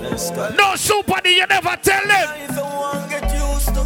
No 0.56 0.76
super, 0.76 1.20
you 1.28 1.46
never 1.46 1.76
tell 1.82 2.06
them. 2.06 2.08
Life 2.08 2.58
I 2.58 2.62
want 2.78 3.10
get 3.10 3.24
used 3.34 3.74
to. 3.74 3.84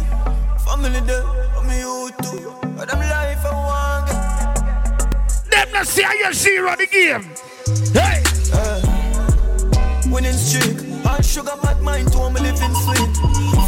Family 0.65 0.99
there, 1.01 1.23
me 1.65 1.79
you 1.79 2.11
too. 2.21 2.53
But 2.75 2.89
them 2.89 2.99
life 2.99 3.45
I 3.45 3.51
want 3.69 4.07
get. 4.09 5.51
Them 5.51 5.71
not 5.71 5.87
see 5.87 6.03
how 6.03 6.13
you 6.13 6.33
zero 6.33 6.75
the 6.75 6.85
game. 6.85 7.23
Hey. 7.93 8.21
Uh, 8.53 8.81
winning 10.11 10.33
streak. 10.33 10.86
All 11.17 11.23
sugar 11.23 11.57
bad 11.63 11.81
mind 11.81 12.11
to 12.11 12.29
me 12.29 12.41
living 12.41 12.75
sweet. 12.85 13.15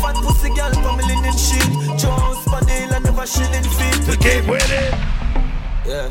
Fat 0.01 0.15
pussy 0.21 0.49
girl 0.53 0.71
family 0.85 1.15
in 1.15 1.35
shit. 1.35 1.65
Jones 1.97 2.37
Padilla 2.45 2.99
never 2.99 3.25
shilling 3.25 3.63
feet. 3.63 4.19
Game 4.19 4.45
with 4.45 4.69
it. 4.69 4.93
Yeah. 5.83 6.09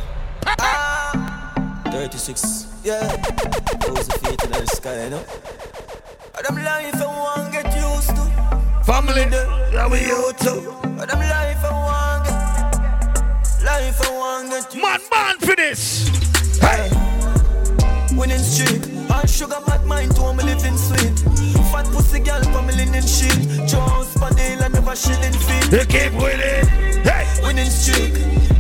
Ah. 0.59 1.85
36. 1.93 2.67
Yeah. 2.83 3.07
Those 3.87 4.09
feet 4.19 4.43
in 4.43 4.51
the 4.51 4.67
sky, 4.67 5.05
you 5.05 5.11
know. 5.11 5.23
Them 6.43 6.57
life 6.57 6.95
I 6.97 7.07
want 7.07 7.53
get 7.53 7.67
used 7.67 8.17
to. 8.17 8.83
Family, 8.85 9.27
yeah, 9.73 9.87
we 9.89 10.01
you 10.01 10.33
too. 10.41 10.75
Them 10.83 11.21
life 11.21 11.65
I 11.65 11.71
want 11.87 12.25
get. 12.27 13.65
Life 13.65 14.01
I 14.03 14.11
want 14.11 14.51
get 14.51 14.75
used 14.75 14.83
Man, 14.83 15.01
man 15.13 15.39
for 15.39 15.55
this. 15.55 16.09
Hey. 16.59 16.91
Winning 18.17 18.39
streak. 18.39 18.98
All 19.11 19.27
sugar 19.27 19.61
bad 19.67 19.85
mind 19.87 20.15
to 20.17 20.33
me 20.35 20.45
living 20.45 20.77
sweet. 20.77 21.19
Fat 21.71 21.87
pussy 21.93 22.21
girl 22.21 22.43
family 22.55 22.85
in 22.85 23.03
shit. 23.07 23.39
Jones 23.69 24.13
Padilla 24.15 24.69
never 24.69 24.97
shilling 24.97 25.33
feet. 25.33 25.71
They 25.71 25.85
keep 25.87 26.13
winning. 26.15 26.67
Hey. 27.05 27.27
Winning 27.43 27.71
streak. 27.71 28.15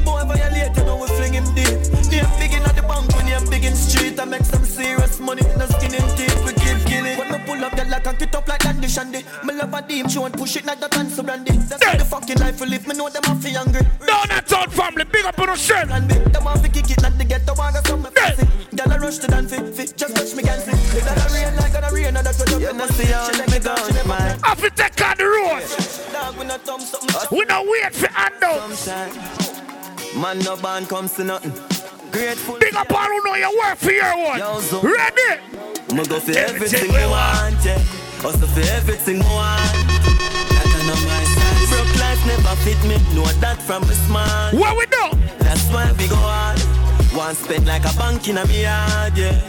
Boy 0.04 0.22
violate, 0.24 0.76
you 0.76 0.84
know 0.84 0.96
we 0.96 1.08
fling 1.08 1.34
him 1.34 1.44
deep. 1.54 1.78
Name 2.10 2.30
big 2.38 2.52
in 2.52 2.62
the 2.62 2.84
bank 2.88 3.12
when 3.16 3.26
you're 3.26 3.44
big 3.50 3.64
in 3.64 3.74
street. 3.74 4.18
I 4.20 4.24
make 4.24 4.44
some 4.44 4.64
serious 4.64 5.20
money. 5.20 5.42
No 5.58 5.66
skin 5.66 5.94
in 5.94 6.06
teeth, 6.16 6.40
we 6.46 6.52
keep 6.54 6.78
killing. 6.86 7.18
When 7.18 7.32
me 7.32 7.38
pull 7.46 7.64
up, 7.64 7.72
get 7.76 7.88
like 7.88 8.06
a 8.06 8.14
get 8.14 8.34
up 8.34 8.48
like 8.48 8.64
Andy 8.66 8.88
Shandy. 8.88 9.24
Me 9.44 9.54
love 9.54 9.74
a 9.74 9.82
deep, 9.82 10.08
she 10.08 10.18
won't 10.18 10.36
push 10.36 10.56
it 10.56 10.64
like 10.64 10.80
that 10.80 10.96
and 10.96 11.10
so 11.10 11.22
brandy. 11.22 11.52
That's 11.52 11.84
how 11.84 11.96
the 11.96 12.04
fucking 12.04 12.38
life 12.38 12.60
we 12.60 12.68
live. 12.68 12.86
Me 12.86 12.94
know 12.94 13.08
them 13.08 13.22
have 13.24 13.42
fi 13.42 13.50
hungry. 13.50 13.82
Down 14.06 14.28
that 14.28 14.46
town 14.46 14.70
family, 14.70 15.04
big 15.04 15.24
up 15.24 15.38
on 15.38 15.56
shell. 15.56 15.90
And 15.92 16.06
me, 16.08 16.14
them 16.14 16.42
have 16.44 16.62
fi 16.62 16.68
kick 16.68 16.90
it 16.90 17.02
like 17.02 17.18
the 17.18 17.24
ghetto. 17.24 17.52
I 17.60 17.72
got 17.72 17.86
some 17.86 18.02
fancy. 18.04 18.46
Girl, 18.76 18.92
I 18.92 18.98
rush 18.98 19.18
to 19.18 19.26
dance 19.26 19.54
fi, 19.54 19.62
fi, 19.72 19.86
you 22.68 22.74
must 22.74 22.94
see 22.94 23.06
how 23.06 23.28
me 23.28 23.58
go, 23.58 23.74
man. 24.06 24.38
I 24.42 24.54
fi 24.54 24.68
take 24.68 25.00
on 25.02 25.16
the 25.16 25.24
road. 25.24 26.38
We 26.38 26.44
not 26.44 26.60
thumb 26.62 26.80
something. 26.80 27.38
We 27.38 27.44
not 27.44 27.66
wait 27.66 27.94
for 27.94 28.10
hand 28.12 28.42
out. 28.42 28.68
Man, 30.16 30.38
no 30.40 30.56
band 30.56 30.88
comes 30.88 31.14
to 31.14 31.24
nothing. 31.24 31.52
Grateful. 32.10 32.58
Big 32.58 32.74
up 32.74 32.90
all 32.90 33.06
who 33.06 33.22
know 33.24 33.34
you 33.34 33.58
work 33.58 33.78
for 33.78 33.92
your 33.92 34.16
one. 34.16 34.40
Ready? 34.82 35.40
Me 35.94 36.04
go 36.04 36.20
for 36.20 36.36
everything 36.36 36.92
we 36.92 37.06
want, 37.06 37.64
yeah. 37.64 37.82
Also 38.24 38.46
for 38.46 38.60
everything 38.76 39.18
we 39.18 39.24
want. 39.24 39.60
That 40.52 40.68
I 40.68 40.80
know 40.86 40.98
my 41.08 41.24
size. 41.24 41.70
Broke 41.70 41.94
life 42.00 42.26
never 42.26 42.56
fit 42.64 42.80
me. 42.84 42.96
Know 43.14 43.24
that 43.40 43.60
from 43.62 43.82
a 43.84 43.94
small. 44.06 44.50
What 44.52 44.76
we 44.76 44.86
do? 44.86 45.10
That's 45.38 45.64
why 45.70 45.92
we 45.98 46.08
go 46.08 46.16
on. 46.16 46.58
One 47.16 47.34
spend 47.34 47.66
like 47.66 47.84
a 47.84 47.96
bank 47.96 48.28
in 48.28 48.38
a 48.38 48.44
yard, 48.46 49.16
yeah. 49.16 49.40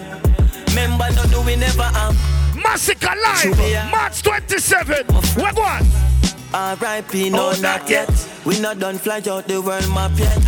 Remember, 0.70 1.08
no 1.16 1.26
do 1.28 1.42
we 1.42 1.56
never 1.56 1.84
have. 1.84 2.16
Masicka 2.64 3.16
Live, 3.16 3.92
March 3.92 4.22
27. 4.22 5.06
What 5.36 5.58
one? 5.58 5.86
R.I.P. 6.54 7.30
no, 7.30 7.38
oh, 7.38 7.52
not, 7.52 7.62
not 7.62 7.90
yet. 7.90 8.10
yet. 8.10 8.30
We 8.46 8.60
not 8.60 8.80
done 8.80 8.98
fly 8.98 9.22
out 9.30 9.48
the 9.48 9.62
world 9.62 9.88
map 9.90 10.12
yet. 10.18 10.40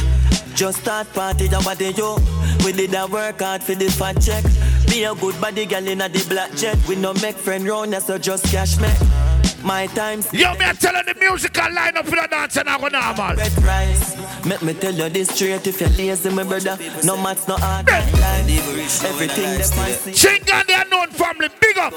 Just 0.56 0.82
start 0.82 1.12
party, 1.14 1.46
at 1.46 1.78
the 1.78 1.94
yo. 1.96 2.18
We 2.66 2.74
did 2.74 2.94
a 2.94 3.08
work 3.08 3.42
hard 3.42 3.64
for 3.64 3.76
the 3.76 3.90
fat 3.90 4.22
check. 4.22 4.44
Be 4.88 5.04
a 5.04 5.16
good 5.16 5.40
body 5.40 5.66
girl 5.66 5.88
in 5.88 6.02
a 6.02 6.10
the 6.10 6.26
black 6.28 6.54
jet. 6.56 6.78
We 6.88 6.96
no 6.96 7.14
make 7.16 7.36
friend 7.36 7.68
round, 7.68 7.96
so 7.96 8.18
just 8.18 8.46
cash 8.46 8.78
me. 8.80 9.31
My 9.64 9.88
times. 9.88 10.32
Yo, 10.34 10.52
me 10.54 10.66
telling 10.80 11.06
the 11.06 11.16
musical 11.20 11.64
lineup 11.64 12.06
for 12.06 12.16
the 12.16 12.28
dance 12.30 12.58
and 12.58 12.70
I 12.70 12.80
go 12.80 12.88
normal. 12.88 13.36
Red 13.36 13.64
rice. 13.64 14.46
Make 14.46 14.62
me 14.64 14.74
tell 14.74 14.94
you 14.94 15.10
this 15.10 15.30
straight 15.30 15.68
if 15.68 15.80
you're 15.80 15.90
lazy, 15.90 16.30
my 16.30 16.44
brother. 16.44 16.78
No 17.04 17.16
maths, 17.18 17.48
no 17.48 17.56
hard. 17.58 17.88
Everything 17.90 19.58
that 19.60 19.74
I 19.78 19.92
see. 19.92 20.12
Chingan, 20.12 20.66
the 20.66 20.82
unknown 20.82 21.10
family, 21.10 21.50
big 21.60 21.78
up. 21.78 21.94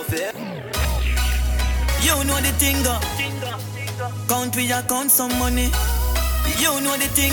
You 2.05 2.25
know 2.25 2.39
the 2.41 2.53
thing, 2.61 2.83
go. 2.83 2.99
Count 4.29 4.55
we 4.57 4.69
count 4.69 5.11
some 5.11 5.39
money. 5.39 5.71
You 6.59 6.81
know 6.83 6.97
the 6.97 7.09
thing. 7.17 7.33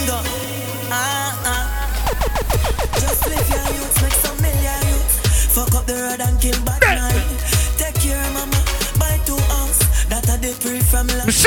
Ah, 0.89 1.41
ah. 1.45 1.81
Just 3.01 3.27
live 3.27 3.49
your 3.49 3.67
youths, 3.75 4.01
make 4.01 4.13
some 4.13 4.41
million 4.41 4.81
youths. 4.87 5.55
Fuck 5.55 5.75
up 5.75 5.85
the 5.85 5.93
road 5.93 6.21
and 6.21 6.39
kill 6.41 6.59
That 10.41 10.57
the 10.57 10.69
pre 10.69 10.79
from 10.81 11.07
last 11.21 11.45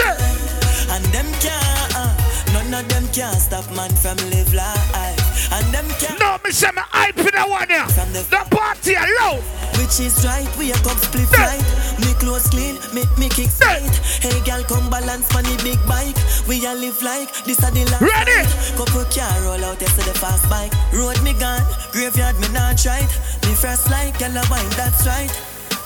And 0.87 1.04
them 1.11 1.26
can't, 1.42 1.94
uh, 1.98 2.14
none 2.54 2.74
of 2.78 2.87
them 2.88 3.07
can 3.11 3.35
stop 3.40 3.66
man 3.74 3.90
from 3.90 4.18
live 4.30 4.54
life. 4.54 5.50
And 5.50 5.66
them 5.74 5.87
can 5.98 6.14
No, 6.18 6.38
me 6.44 6.50
say 6.52 6.70
me 6.70 6.83
hype 6.94 7.18
in 7.18 7.35
the 7.35 7.42
one 7.42 7.68
here. 7.68 7.87
From 7.90 8.12
the, 8.12 8.22
the 8.30 8.42
party 8.54 8.94
alone. 8.94 9.42
Which 9.83 9.98
is 9.98 10.14
right, 10.22 10.46
we 10.59 10.70
a 10.70 10.78
come 10.87 10.98
split 10.98 11.26
right. 11.35 11.59
Me 11.98 12.14
clothes 12.22 12.46
clean, 12.50 12.78
make 12.94 13.11
me 13.18 13.28
kick 13.35 13.50
straight. 13.50 13.90
Hey 14.22 14.38
girl, 14.46 14.62
come 14.62 14.87
balance 14.90 15.26
on 15.35 15.42
the 15.42 15.59
big 15.66 15.80
bike. 15.90 16.14
We 16.46 16.62
a 16.62 16.74
live 16.74 17.02
like 17.02 17.30
this 17.44 17.59
a 17.66 17.70
the 17.74 17.83
last. 17.90 17.98
Ready? 17.98 18.46
Couple 18.78 19.02
car 19.11 19.35
roll 19.42 19.64
out, 19.64 19.83
yes, 19.83 19.94
the 19.98 20.14
fast 20.14 20.46
bike. 20.46 20.70
Road 20.94 21.18
me 21.26 21.35
gone, 21.35 21.66
graveyard 21.90 22.38
me 22.38 22.46
not 22.54 22.78
right. 22.87 23.11
Me 23.42 23.59
first 23.59 23.90
like, 23.90 24.18
girl 24.22 24.38
a 24.38 24.42
wine, 24.46 24.70
that's 24.78 25.02
right. 25.07 25.35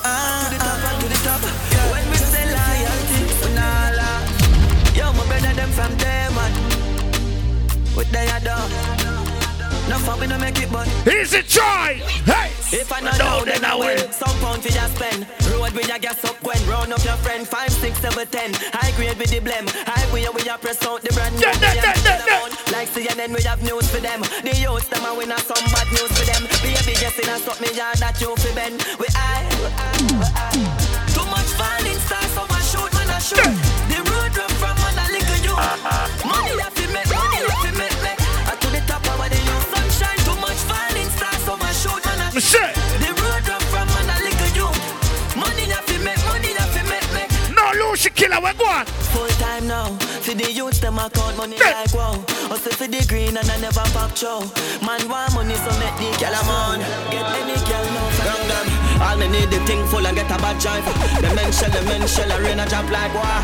Ah, 0.05 0.45
to 0.45 0.55
the 0.55 0.61
top, 0.61 0.77
ah. 0.77 0.99
to 1.01 1.07
the 1.09 1.19
top. 1.25 1.41
Yeah. 1.73 1.91
When 1.91 2.18
Brother 5.49 5.65
them 5.65 5.71
from 5.73 5.97
there, 5.97 6.29
man. 6.31 6.51
What 7.97 8.05
they 8.11 8.27
are 8.29 8.39
done. 8.39 8.69
No 9.89 9.97
fun, 9.97 10.19
we 10.19 10.27
no 10.27 10.37
make 10.37 10.61
it, 10.61 10.71
but 10.71 10.85
Easy 11.09 11.41
try. 11.41 11.97
Hey. 12.29 12.53
If 12.69 12.93
I 12.93 12.99
not 12.99 13.17
know, 13.17 13.41
then 13.45 13.65
I 13.65 13.73
win. 13.73 14.11
Some 14.11 14.37
pound 14.45 14.61
for 14.61 14.69
just 14.69 14.93
spend. 14.95 15.25
Road 15.49 15.73
with 15.73 15.87
your 15.87 15.97
gas 15.97 16.23
up 16.23 16.37
when 16.43 16.61
round 16.69 16.93
up 16.93 17.03
your 17.03 17.17
friend. 17.25 17.47
Five, 17.47 17.71
six, 17.71 17.97
seven, 17.97 18.27
ten. 18.27 18.53
High 18.53 18.93
grade 18.95 19.17
with 19.17 19.31
the 19.31 19.39
blem. 19.39 19.65
High 19.89 20.05
way 20.13 20.27
we 20.29 20.47
are 20.47 20.59
press 20.59 20.85
out 20.85 21.01
the 21.01 21.11
brand 21.13 21.33
new. 21.33 21.41
Yeah, 21.41 21.73
yeah, 21.73 21.97
yeah, 21.97 22.25
yeah, 22.29 22.71
Like 22.71 22.89
CNN, 22.93 23.33
we 23.33 23.41
have 23.49 23.63
news 23.63 23.89
for 23.89 24.01
them. 24.01 24.21
The 24.45 24.53
youths 24.53 24.87
them 24.89 25.05
a 25.05 25.17
win 25.17 25.33
some 25.33 25.65
bad 25.73 25.89
news 25.89 26.13
for 26.13 26.25
them. 26.29 26.45
Baby, 26.61 26.93
just 26.93 27.17
in 27.17 27.29
a 27.29 27.41
stop 27.41 27.57
me 27.57 27.73
yard 27.73 27.97
that 27.97 28.21
you 28.21 28.35
fi 28.37 28.53
bend. 28.53 28.85
We 29.01 29.09
I, 29.17 29.49
Too 31.09 31.25
much 31.25 31.49
falling 31.57 31.97
stars, 32.05 32.29
so 32.37 32.45
I 32.45 32.61
shoot 32.69 32.93
when 32.93 33.09
I 33.09 33.17
shoot. 33.17 33.41
The 33.41 33.78
Me 42.39 42.43
say. 42.43 42.71
The 43.03 43.11
road 43.19 43.43
run 43.51 43.59
from 43.67 43.87
man 43.99 44.15
a 44.15 44.23
little 44.23 44.51
you. 44.55 44.69
Money 45.35 45.67
na 45.67 45.83
fi 45.83 45.99
make, 45.99 46.23
money 46.23 46.55
na 46.55 46.63
fi 46.71 46.79
make, 46.87 47.11
make. 47.11 47.27
No 47.51 47.67
Lucy 47.75 48.09
killer, 48.11 48.39
we 48.39 48.53
go 48.55 48.63
on. 48.63 48.85
Full 49.11 49.27
time 49.43 49.67
now. 49.67 49.91
For 50.23 50.33
the 50.33 50.47
youths, 50.49 50.79
them 50.79 50.99
account 50.99 51.35
money 51.35 51.57
yeah. 51.59 51.83
like 51.83 51.93
wow. 51.93 52.15
Also 52.47 52.71
for 52.71 52.87
the 52.87 53.03
green 53.11 53.35
and 53.35 53.43
I 53.43 53.59
never 53.59 53.83
pop 53.91 54.15
show. 54.15 54.39
Man 54.87 55.03
want 55.11 55.35
money, 55.35 55.55
so 55.55 55.71
make 55.83 55.91
the 55.99 56.15
girl 56.15 56.31
a 56.31 56.41
man. 56.47 56.79
Get 57.11 57.27
any 57.43 57.59
girl 57.67 57.87
now 57.91 58.07
for 58.15 58.23
them. 58.31 59.03
All 59.03 59.17
me 59.19 59.27
need 59.27 59.51
the 59.51 59.59
thing 59.67 59.83
full 59.91 60.07
and 60.07 60.15
get 60.15 60.31
a 60.31 60.39
bad 60.39 60.55
drive. 60.63 60.87
The 61.19 61.35
men 61.35 61.51
shell, 61.51 61.71
the 61.75 61.83
men 61.91 62.07
shell, 62.07 62.31
a 62.31 62.39
rain 62.39 62.63
a 62.63 62.65
drop 62.71 62.87
like 62.87 63.11
war. 63.19 63.35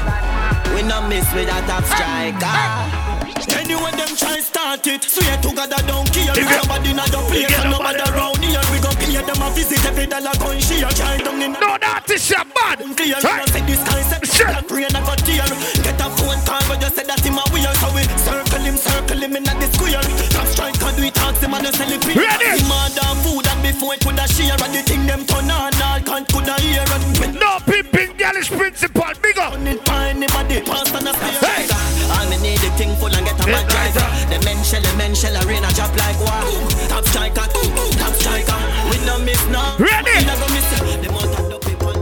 We 0.71 0.87
no 0.87 1.03
miss 1.09 1.27
with 1.35 1.51
a 1.51 1.59
top 1.67 1.83
striker. 1.83 3.14
Anyway, 3.35 3.91
them 3.91 4.11
try 4.15 4.39
start 4.39 4.87
it. 4.87 5.03
Swear 5.03 5.35
to 5.43 5.49
God, 5.51 5.73
I 5.73 5.81
don't 5.83 6.07
care. 6.13 6.31
Nobody 6.31 6.93
not 6.93 7.11
the 7.11 7.19
place 7.27 7.51
and 7.51 7.71
nobody 7.71 7.99
around 8.07 8.39
here, 8.39 8.63
we 8.71 8.79
go 8.79 8.91
pay 8.95 9.11
them 9.11 9.41
a 9.43 9.47
visit 9.51 9.83
every 9.85 10.07
dollar 10.07 10.31
gun 10.39 10.59
share. 10.59 10.87
Try 10.95 11.17
down 11.19 11.41
in 11.41 11.51
No, 11.59 11.75
that 11.75 12.07
is 12.07 12.29
your 12.29 12.45
bad. 12.55 12.79
Clear. 12.95 13.19
Right. 13.19 13.49
Say 13.51 13.61
this 13.67 13.83
guy 13.83 14.01
said 14.07 14.23
sure. 14.23 14.47
that 14.47 14.71
rain 14.71 14.87
I 14.87 15.01
got 15.03 15.19
tear. 15.27 15.43
Get 15.83 15.99
a 15.99 16.07
phone 16.15 16.39
call, 16.47 16.63
but 16.71 16.79
you 16.79 16.91
said 16.95 17.07
that 17.11 17.19
him 17.19 17.35
a 17.35 17.43
weird. 17.51 17.75
So 17.83 17.91
we 17.91 18.03
circle 18.23 18.63
him, 18.63 18.77
circle 18.79 19.19
him 19.19 19.35
in 19.35 19.43
the 19.43 19.67
square. 19.75 20.05
Top 20.31 20.47
strike, 20.47 20.79
can 20.79 20.95
do 20.95 21.03
it, 21.03 21.17
ask 21.19 21.41
him 21.43 21.53
and 21.53 21.67
celebrate. 21.75 22.15
Ready? 22.15 22.49
Him 22.55 22.71
order 22.71 23.11
food 23.19 23.47
and 23.51 23.61
before 23.61 23.93
it 23.95 24.01
could 24.05 24.15
a 24.15 24.25
share. 24.31 24.55
And 24.55 24.71
the 24.71 24.81
thing 24.87 25.03
them 25.03 25.27
turn 25.27 25.51
on, 25.51 25.75
all 25.75 25.99
can't 25.99 26.27
could 26.31 26.47
a 26.47 26.55
hear. 26.63 26.87
No 27.35 27.59
pimping, 27.67 28.15
girl 28.15 28.37
is 28.39 28.47
principal. 28.47 29.11
Big 29.19 29.37
up. 29.37 29.53
On 29.53 29.67
it, 29.67 29.83
anybody, 29.91 30.63
pass 30.63 30.87
and 30.95 31.09
a 31.09 31.13
stay. 31.13 31.67
Hey. 31.67 31.74
Full 33.45 33.53
and 33.53 33.69
get 33.69 33.77
a 33.77 33.85
bad 33.85 33.93
driver. 33.93 34.05
Uh. 34.05 34.29
The 34.29 34.45
men 34.45 34.63
shell, 34.63 34.81
the 34.81 34.93
men 34.97 35.15
shell, 35.15 35.35
rain 35.45 35.63
a 35.63 35.71
drop 35.73 35.93
like 35.97 36.19
wow. 36.19 36.45
Top 36.89 37.05
striker, 37.05 37.45
top 38.01 38.13
striker. 38.13 38.59
We 38.89 38.97
no 39.05 39.19
miss 39.19 39.41
now. 39.47 39.77
Ready? 39.77 40.17
We 40.17 40.25
never 40.25 40.49
miss 40.53 40.69
The 40.81 41.09
motor 41.11 41.43
the 41.49 41.59
people. 41.61 41.95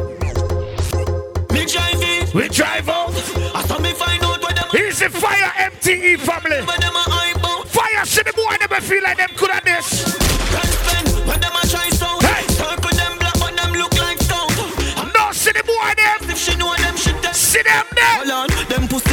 Me 1.51 1.65
drive 1.65 2.01
it. 2.01 2.33
We 2.33 2.47
drive 2.49 2.89
out. 2.89 3.11
I 3.55 3.63
saw 3.67 3.79
me 3.79 3.93
find 3.93 4.23
out 4.23 4.41
where 4.41 4.53
them. 4.53 4.69
Easy 4.73 5.09
fire, 5.09 5.51
MTE 5.71 6.19
family. 6.19 6.61
Where 6.63 6.79
them 6.79 6.95
a 6.95 7.03
out. 7.11 7.67
Fire, 7.67 8.05
see 8.05 8.23
the 8.23 8.33
boy 8.33 8.55
never 8.59 8.81
feel 8.81 9.03
like 9.03 9.17
them 9.17 9.29
could 9.35 9.51
have 9.51 9.63
this. 9.63 10.15
When 11.27 11.39
them 11.39 11.53
a 11.55 11.67
try 11.67 11.89
so. 11.89 12.07
Hey. 12.21 12.47
Circle 12.53 12.95
them 12.95 13.17
black, 13.19 13.35
but 13.39 13.55
them 13.55 13.73
look 13.73 13.93
like 13.99 14.19
scout. 14.19 14.51
No, 15.15 15.31
see 15.31 15.51
the 15.51 15.63
boy 15.63 15.93
them. 15.95 16.29
If 16.29 16.37
she 16.37 16.55
know 16.55 16.75
them, 16.75 16.95
she. 16.97 17.11
See 17.33 17.61
them 17.61 17.85
there. 17.95 18.25
Hold 18.25 18.31
on, 18.31 18.47
them 18.69 18.87
pussy 18.87 19.12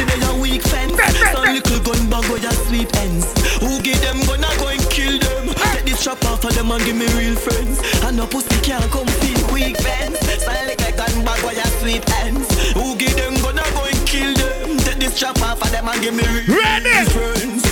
Some 1.31 1.53
little 1.53 1.79
gun 1.81 2.09
bag 2.09 2.25
where 2.29 2.41
ya 2.41 2.51
sweet 2.67 2.91
ends. 2.97 3.25
Who 3.59 3.79
give 3.81 3.99
them 4.01 4.19
gun 4.27 4.43
I 4.43 4.51
go 4.57 4.67
and 4.67 4.83
kill 4.89 5.17
them. 5.19 5.53
Take 5.73 5.85
this 5.85 5.99
strap 5.99 6.23
off 6.25 6.43
of 6.43 6.53
them 6.55 6.71
and 6.71 6.83
give 6.83 6.95
me 6.95 7.07
real 7.17 7.35
friends. 7.35 7.79
And 8.03 8.17
no 8.17 8.27
pussy 8.27 8.59
can't 8.61 8.85
come 8.91 9.07
feel 9.21 9.41
weak 9.53 9.77
fence. 9.79 10.19
Some 10.43 10.53
little 10.67 10.93
gun 10.97 11.25
bag 11.25 11.39
where 11.43 11.55
ya 11.55 11.67
sweet 11.79 12.03
ends. 12.23 12.47
Who 12.73 12.95
give 12.95 13.15
them 13.15 13.35
gun 13.41 13.59
I 13.59 13.65
go 13.71 13.83
and 13.85 14.01
kill 14.07 14.33
them. 14.33 14.77
Take 14.79 14.99
this 14.99 15.15
strap 15.15 15.41
off 15.41 15.61
of 15.61 15.71
them 15.71 15.87
and 15.87 16.01
give 16.01 16.13
me 16.13 16.23
real 16.23 16.57
Ready. 16.59 17.09
friends. 17.09 17.63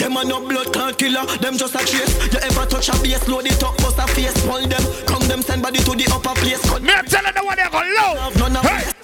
Them 0.00 0.16
a 0.16 0.24
no 0.24 0.40
blood 0.40 0.72
clot 0.72 0.96
killer, 0.96 1.26
them 1.40 1.58
just 1.58 1.74
a 1.74 1.78
chase. 1.84 2.32
You 2.32 2.40
ever 2.40 2.64
touch 2.64 2.88
a 2.88 2.92
base, 3.02 3.28
load 3.28 3.46
it 3.46 3.62
up, 3.62 3.76
bust 3.78 3.98
a 3.98 4.06
face, 4.08 4.32
pull 4.46 4.66
them, 4.66 4.80
come 5.04 5.22
them 5.28 5.42
send 5.42 5.62
body 5.62 5.78
to 5.80 5.92
the 5.94 6.10
upper 6.10 6.34
place. 6.40 6.62
Cut 6.68 6.82
Me 6.82 6.94
telling 7.06 7.34
them 7.34 7.44
what 7.44 7.58
they 7.58 7.68
go 7.68 7.78
low. 7.78 8.60
Hey. 8.62 8.99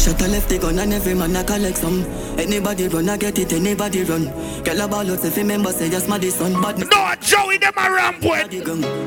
Shut 0.00 0.22
a 0.22 0.28
left 0.28 0.48
the 0.48 0.56
gun 0.58 0.78
and 0.78 0.94
every 0.94 1.12
man 1.12 1.36
a 1.36 1.44
collect 1.44 1.76
some. 1.76 2.06
Anybody 2.38 2.88
run, 2.88 3.10
I 3.10 3.18
get 3.18 3.38
it, 3.38 3.52
anybody 3.52 4.02
run. 4.04 4.24
Girl 4.64 4.80
a 4.80 4.88
ball 4.88 5.10
out 5.10 5.22
if 5.22 5.36
you 5.36 5.42
remember 5.42 5.72
say 5.72 5.90
just 5.90 6.08
my 6.08 6.18
son 6.30 6.54
bad. 6.62 6.78
No, 6.78 7.14
Joey, 7.20 7.58
them 7.58 7.74
a 7.76 7.90
ramp 7.92 8.22
with. 8.22 8.50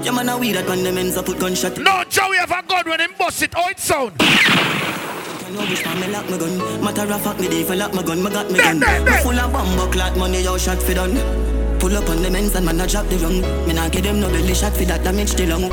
Yeah 0.06 0.12
man 0.12 0.30
a 0.30 0.38
weed 0.38 0.54
that 0.54 0.68
when 0.68 0.84
them 0.84 1.00
ends 1.00 1.18
up 1.18 1.26
put 1.26 1.40
gunshot. 1.40 1.80
No, 1.80 2.04
Joey 2.10 2.38
have 2.38 2.52
a 2.52 2.62
gun 2.62 2.88
when 2.88 3.02
him 3.02 3.10
bust 3.18 3.42
it. 3.42 3.56
How 3.56 3.70
it 3.70 3.80
sound? 3.80 4.14
No 4.20 5.62
wish 5.66 5.82
for 5.82 5.96
me 5.98 6.08
lock 6.14 6.30
my 6.30 6.38
gun. 6.38 6.84
Matter 6.84 7.12
of 7.12 7.22
fact, 7.24 7.40
me 7.40 7.48
dey 7.48 7.64
for 7.64 7.76
lock 7.76 7.94
my 7.96 8.04
gun, 8.04 8.22
me 8.24 8.30
got 8.30 8.52
me 8.52 8.60
gun. 8.60 8.80
Me 8.80 9.12
full 9.24 9.40
of 9.40 9.52
bomb 9.52 9.92
clot 9.92 10.16
money, 10.16 10.44
yo 10.44 10.60
shot 10.60 10.78
fi 10.78 10.94
done. 10.94 11.18
Pull 11.80 11.98
up 11.98 12.08
on 12.08 12.22
the 12.22 12.30
men's 12.30 12.54
and 12.54 12.68
man 12.68 12.80
a 12.80 12.86
drop 12.86 13.08
the 13.08 13.18
rung. 13.18 13.42
Me 13.66 13.74
nah 13.74 13.90
give 13.90 14.04
them 14.04 14.20
no 14.20 14.30
belly 14.30 14.54
shot 14.54 14.78
fi 14.78 14.86
that 14.86 15.04
damage 15.04 15.34
the 15.34 15.48
lung. 15.48 15.64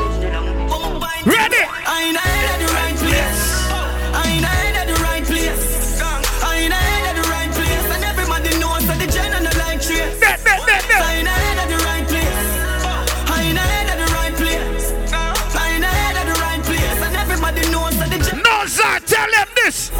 Ready? 1.27 1.61
I 1.85 2.09
ain't 2.09 2.17
the 2.17 2.73
right 2.73 2.97
place. 2.97 3.69
I 4.17 4.25
ain't 4.27 4.70
this. 19.65 19.91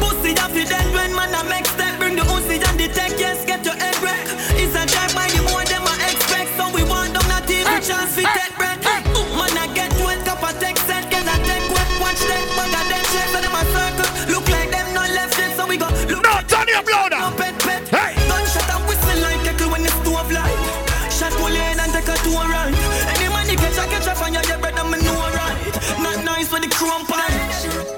Pussy 0.00 0.32
up 0.38 0.52
the 0.52 0.64
when 0.94 1.14
man 1.14 1.34
a 1.34 1.42
make 1.48 1.66
step. 1.66 1.98
Bring 1.98 2.16
the 2.16 2.24
and 2.68 2.78
the 2.78 2.88
tech, 2.88 3.12
yes, 3.18 3.44
get 3.44 3.64
your 3.64 3.74
wreck. 4.02 4.26
It's 4.58 4.74
a 4.74 4.82
drive 4.86 5.14
by 5.14 5.28
the 5.30 5.42
more 5.48 5.64
expect. 6.08 6.50
So 6.56 6.70
we 6.74 6.82
want 6.84 7.14
chance 7.80 8.14
take. 8.16 8.54
Man, 9.38 9.56
I 9.58 9.66
get 9.74 9.92
wet 10.04 10.26
up 10.28 10.42
a 10.42 10.52
tech 10.60 10.76
set. 10.88 11.04
Wet, 11.12 11.90
watch 12.00 12.20
check, 12.28 12.44
circle. 13.74 14.10
Look 14.32 14.48
like 14.48 14.70
them 14.70 14.94
not 14.94 15.10
left 15.10 15.38
yet, 15.38 15.56
so 15.56 15.66
we 15.66 15.76
go. 15.76 15.88
Look 16.08 16.22
no, 16.24 16.40
Johnny, 16.48 16.72
Blow. 16.84 17.15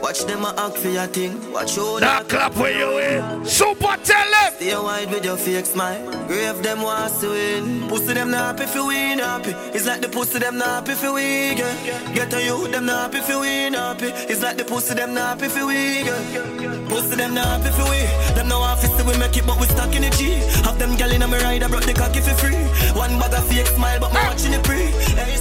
Watch 0.09 0.25
them 0.25 0.43
a 0.43 0.55
act 0.57 0.79
for 0.79 0.89
your 0.89 1.07
thing. 1.09 1.53
Watch 1.53 1.77
you 1.77 2.01
Now 2.01 2.23
clap 2.23 2.55
for 2.55 2.71
you 2.71 2.97
in. 2.97 3.45
Super 3.45 3.95
tell 4.03 4.31
them. 4.31 4.53
Stay 4.57 4.75
wide 4.75 5.11
with 5.11 5.23
your 5.23 5.37
fake 5.37 5.67
smile. 5.67 6.01
Grave 6.27 6.63
them 6.63 6.81
wants 6.81 7.21
to 7.21 7.29
win. 7.29 7.87
Pussy 7.91 8.15
them 8.15 8.31
not 8.31 8.57
happy 8.57 8.65
if 8.65 8.75
you 8.75 8.87
win 8.87 9.19
happy. 9.19 9.51
It's 9.77 9.85
like 9.85 10.01
the 10.01 10.09
pussy 10.09 10.39
them 10.39 10.57
not 10.57 10.89
happy 10.89 10.93
if 10.93 11.03
you 11.03 11.13
win. 11.13 11.57
Get, 11.59 12.15
get 12.15 12.33
a 12.33 12.43
you 12.43 12.69
them 12.69 12.87
not 12.87 13.13
happy 13.13 13.19
if 13.19 13.29
you 13.29 13.41
win 13.41 13.75
happy. 13.75 14.07
It's 14.33 14.43
like 14.43 14.57
the 14.57 14.65
pussy 14.65 14.95
them 14.95 15.13
not 15.13 15.37
happy 15.37 15.45
if 15.45 15.57
you 15.59 15.67
win. 15.67 16.05
Get. 16.07 16.89
Pussy 16.89 17.17
them 17.17 17.35
not 17.35 17.47
happy 17.47 17.69
if 17.69 17.77
you 17.77 17.85
win. 17.85 18.35
Them 18.35 18.49
no 18.49 18.61
office 18.61 18.89
we 19.05 19.19
make 19.19 19.37
it 19.37 19.47
but 19.47 19.61
we 19.61 19.67
stuck 19.67 19.95
in 19.95 20.01
the 20.01 20.11
G. 20.17 20.41
Have 20.65 20.79
them 20.79 20.97
gal 20.97 21.13
in 21.13 21.21
a 21.21 21.29
me 21.29 21.37
ride 21.37 21.63
I 21.63 21.69
brought 21.69 21.85
the 21.85 21.93
cocky 21.93 22.21
for 22.21 22.33
free. 22.41 22.57
One 22.97 23.19
bag 23.21 23.35
of 23.35 23.47
fake 23.47 23.67
smile 23.67 24.01
but 24.01 24.15
me 24.15 24.21
watching 24.25 24.55
it 24.55 24.65
pre. 24.65 24.89
Hey, 25.21 25.37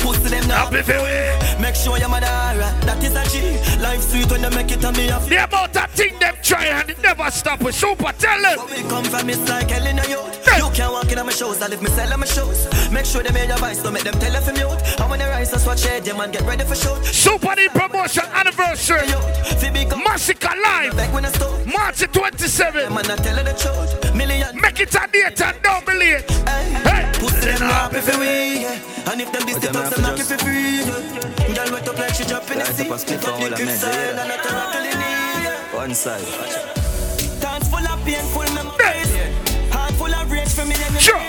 pussy 0.00 0.28
them 0.32 0.48
not 0.48 0.72
happy 0.72 0.78
if 0.78 0.88
you 0.88 1.02
win. 1.04 1.60
Make 1.60 1.74
sure 1.74 1.98
your 1.98 2.08
mother 2.08 2.32
alright. 2.32 2.85
That 3.36 3.52
is 3.52 3.66
a 3.66 3.76
G. 3.76 3.82
Life 3.82 4.02
sweet 4.02 4.30
when 4.30 4.42
they 4.42 4.50
make 4.50 4.70
it 4.70 4.84
on 4.84 4.94
me 4.94 5.10
off. 5.10 5.28
The 5.28 5.44
amount 5.44 5.76
of 5.76 5.90
thing 5.90 6.18
them 6.18 6.34
try 6.42 6.66
and 6.66 6.90
it 6.90 7.02
never 7.02 7.30
stop 7.30 7.60
with 7.60 7.74
super 7.74 8.12
tell 8.18 8.42
them. 8.42 8.58
Where 8.58 8.82
we 8.82 8.88
come 8.88 9.04
from 9.04 9.30
it's 9.30 9.48
like 9.48 9.70
hell 9.70 9.86
in 9.86 9.98
a 9.98 10.08
youth. 10.08 10.46
You 10.56 10.70
can't 10.72 10.92
walk 10.92 11.12
in 11.12 11.18
on 11.18 11.26
my 11.26 11.32
shows, 11.32 11.60
I 11.60 11.68
live 11.68 11.82
me 11.82 11.90
sell 11.90 12.12
on 12.12 12.20
my 12.20 12.26
shows. 12.26 12.66
Make 12.90 13.04
sure 13.04 13.22
they 13.22 13.32
made 13.32 13.48
your 13.48 13.58
voice, 13.58 13.82
don't 13.82 13.92
make 13.92 14.04
them 14.04 14.14
tell 14.14 14.34
if 14.34 14.46
you 14.46 14.52
mute. 14.54 15.00
And 15.00 15.10
when 15.10 15.18
they 15.18 15.26
rise, 15.26 15.50
just 15.50 15.66
watch 15.66 15.84
it, 15.84 16.06
yeah 16.06 16.16
man, 16.16 16.30
get 16.30 16.42
ready 16.42 16.64
for 16.64 16.74
shoot. 16.74 17.00
Supa 17.04 17.56
D 17.56 17.68
promotion 17.68 18.24
anniversary. 18.34 19.06
Masicka 20.16 20.50
live. 20.62 21.66
March 21.66 21.98
27. 21.98 22.94
Man, 22.94 23.10
I 23.10 23.16
tell 23.16 23.44
the 23.44 23.52
truth. 23.52 24.14
Million. 24.14 24.58
Make 24.60 24.80
it 24.80 24.94
a 24.94 25.06
date 25.12 25.40
and 25.42 25.62
don't 25.62 25.84
be 25.84 25.92
late. 25.92 26.30
Hey, 26.48 27.12
Pussy 27.20 27.40
them 27.40 27.60
happy 27.60 28.00
for 28.00 28.18
we, 28.18 28.62
yeah. 28.62 29.12
And 29.12 29.20
if 29.20 29.30
them 29.30 29.44
this 29.46 29.58
the 29.58 29.68
talks, 29.68 29.90
them 29.90 30.02
knock 30.02 30.18
it 30.18 30.24
for 30.24 30.38
free. 30.38 31.45
Yeah. 31.56 31.64
Girl 31.64 31.72
wet 31.72 31.88
up 31.88 31.98
like 31.98 32.14
she 32.14 32.24
drop 32.24 32.50
in 32.50 32.58
the 32.58 32.64
sea. 32.66 32.88
up 32.88 32.96
a 32.96 32.98
split 32.98 33.24
on 33.24 33.32
all 33.32 33.40
the 33.40 33.48
that 33.50 33.56
grip 33.56 33.66
mess, 33.68 33.80
side, 33.80 33.94
yeah. 33.94 34.22
and 34.22 34.32
I 34.32 34.36
turn 34.36 34.54
up 34.54 34.72
till 34.72 34.84
it 34.84 34.96
knee, 34.96 35.44
yeah. 35.44 35.76
One 35.76 35.94
side. 35.94 36.24
Dance 37.40 37.68
full 37.68 37.86
of 37.86 38.04
painful 38.04 38.48
memories. 38.54 39.10
Heart 39.72 39.92
full 39.94 40.14
of 40.14 40.30
rage 40.30 40.48
for 40.52 40.64
me 40.64 40.74
enemies. 40.74 41.02
Sure. 41.02 41.20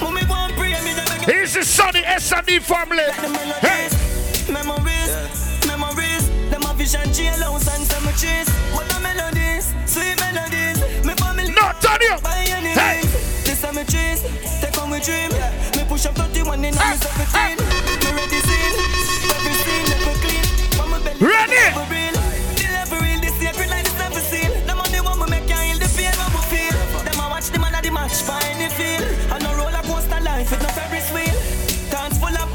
Mommy 0.00 0.22
won't 0.28 0.54
pray 0.56 0.72
me, 0.84 0.92
they 0.96 1.04
make 1.12 1.28
Here's 1.28 1.54
the 1.54 1.62
Sunny 1.64 2.00
S&D 2.04 2.58
family. 2.60 3.04
Hey, 3.60 3.88
Memories, 4.50 5.12
memories, 5.68 6.26
them 6.50 6.62
a 6.64 6.74
vision, 6.74 7.06
jailhouse 7.14 7.68
and 7.70 7.84
cemeteries. 7.86 8.48
What 8.74 8.88
the 8.88 8.98
melodies, 8.98 9.70
sweet 9.86 10.18
melodies. 10.18 10.80
Me 11.04 11.14
family, 11.14 11.52
no, 11.52 11.70
Tony. 11.80 12.08
by 12.22 12.44
any 12.50 12.72
Hey. 12.74 13.02
means. 13.02 13.44
The 13.44 13.54
cemeteries, 13.54 14.22
take 14.60 14.76
on 14.82 14.90
we 14.90 14.98
dream. 15.00 15.30
Me 15.76 15.84
push 15.86 16.06
up 16.06 16.14
31 16.16 16.64
in 16.64 16.74
Hey, 16.74 17.54
me 17.54 17.69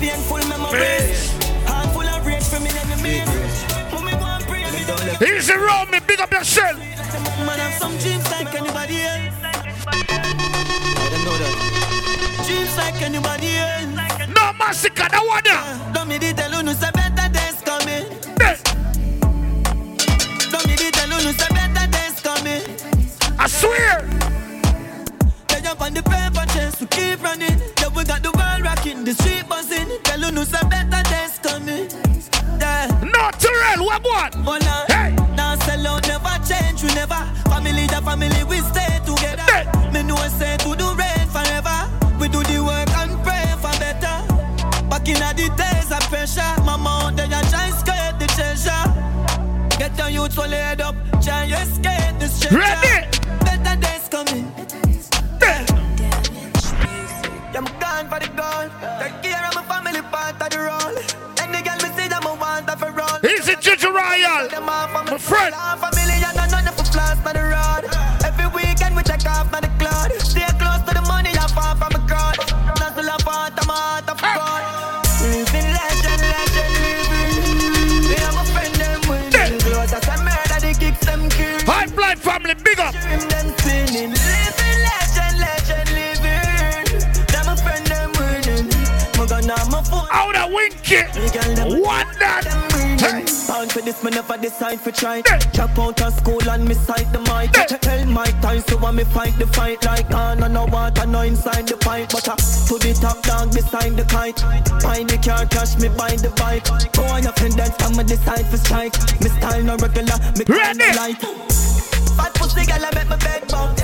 painful 0.09 0.43
memories. 0.47 1.31
Hand 1.65 1.91
full 1.91 2.07
of 2.07 2.25
rage 2.25 2.43
from 2.43 2.63
me 2.63 2.69
enemies. 2.83 3.25
Mommy 3.91 4.13
want 4.21 4.43
pray 4.45 4.63
me 4.71 4.81
don't 4.85 5.03
let 5.05 5.17
Here's 5.17 5.47
the 5.47 5.57
me 5.91 5.99
big 6.05 6.19
up 6.19 6.31
yourself. 6.31 6.77
Man 7.45 7.59
have 7.59 7.73
some 7.81 7.97
dreams 7.97 8.25
like 8.29 8.53
anybody 8.53 9.01
else. 9.01 9.33
I 11.01 11.05
don't 11.11 11.25
know 11.25 11.37
that. 11.41 11.55
Dreams 12.45 12.77
like 12.77 13.01
anybody 13.01 13.49
else. 13.57 14.29
No 14.29 14.43
Masicka, 14.59 15.09
that 15.09 15.23
one 15.25 15.43
there. 15.43 15.93
Don't 15.93 16.07
me 16.07 16.19
tell 16.19 16.51
you 16.51 16.63
no 16.63 16.73
Terrell, 34.31 34.45
what 34.45 34.63
what? 34.63 34.63
Hold 34.63 34.67
on. 34.67 34.85
Hey. 34.88 35.35
Now 35.35 35.55
sell 35.55 35.88
out, 35.88 36.07
never 36.07 36.45
change, 36.45 36.83
we 36.83 36.93
never. 36.93 37.15
Family 37.49 37.88
the 37.88 38.01
family, 38.01 38.43
we 38.45 38.57
stay 38.57 38.99
together. 39.05 39.41
Hey. 39.43 39.91
Me 39.91 40.03
know 40.03 40.15
say 40.27 40.57
to 40.57 40.75
do 40.75 40.93
rain 40.95 41.27
forever. 41.29 41.89
We 42.19 42.27
do 42.27 42.43
the 42.43 42.63
work 42.63 42.89
and 42.97 43.23
pray 43.23 43.45
for 43.61 43.73
better. 43.79 44.15
Back 44.89 45.07
in 45.07 45.15
the 45.15 45.51
days 45.55 45.91
of 45.91 46.01
pressure, 46.09 46.41
mama 46.63 46.89
out 46.89 47.15
there 47.15 47.27
try 47.27 47.67
escape 47.69 48.19
the 48.19 48.27
treasure. 48.35 49.77
Get 49.77 49.97
your 49.97 50.09
youth 50.09 50.38
all 50.38 50.47
laid 50.47 50.81
up, 50.81 50.95
try 51.21 51.45
escape 51.45 52.19
the 52.19 52.27
treasure. 52.27 52.57
Ready. 52.57 53.24
For 93.75 93.81
this, 93.81 94.01
me 94.03 94.11
never 94.11 94.38
decide 94.38 94.79
for 94.79 94.91
try. 94.91 95.21
Drop 95.51 95.77
out 95.77 96.01
of 96.01 96.13
school 96.13 96.41
and 96.49 96.63
me 96.65 96.73
sight 96.73 97.11
the 97.11 97.19
mic. 97.27 97.51
Tell 97.81 98.05
my 98.05 98.25
time, 98.39 98.61
so 98.61 98.77
when 98.77 98.95
me 98.95 99.03
fight 99.03 99.38
the 99.38 99.47
fight 99.47 99.83
like 99.83 100.09
on 100.13 100.41
and 100.43 100.53
no 100.53 100.65
water, 100.65 101.05
no 101.05 101.21
inside 101.21 101.67
the 101.67 101.75
pipe. 101.75 102.07
But 102.09 102.27
uh, 102.29 102.35
to 102.38 102.73
the 102.79 102.95
top 102.95 103.21
dog 103.23 103.51
beside 103.51 103.97
the 103.97 104.05
kite. 104.05 104.39
Find 104.81 105.09
the 105.09 105.17
car, 105.17 105.45
cash 105.47 105.75
me 105.75 105.89
buy 105.89 106.15
the 106.15 106.31
bike. 106.39 106.63
Go 106.93 107.03
on 107.03 107.23
your 107.23 107.33
friend 107.33 107.55
dance, 107.57 107.75
come 107.75 107.99
and 107.99 108.07
decide 108.07 108.47
for 108.47 108.57
strike. 108.57 108.95
Me 109.19 109.27
style 109.27 109.63
no 109.63 109.75
regular, 109.75 110.17
me 110.39 110.43
Ready. 110.47 110.95
light. 110.95 111.19
Fat 112.15 112.31
pussy 112.39 112.63
girl, 112.63 112.79
I 112.79 112.89
make 112.95 113.09
my 113.11 113.19
bed 113.19 113.43
bump. 113.51 113.75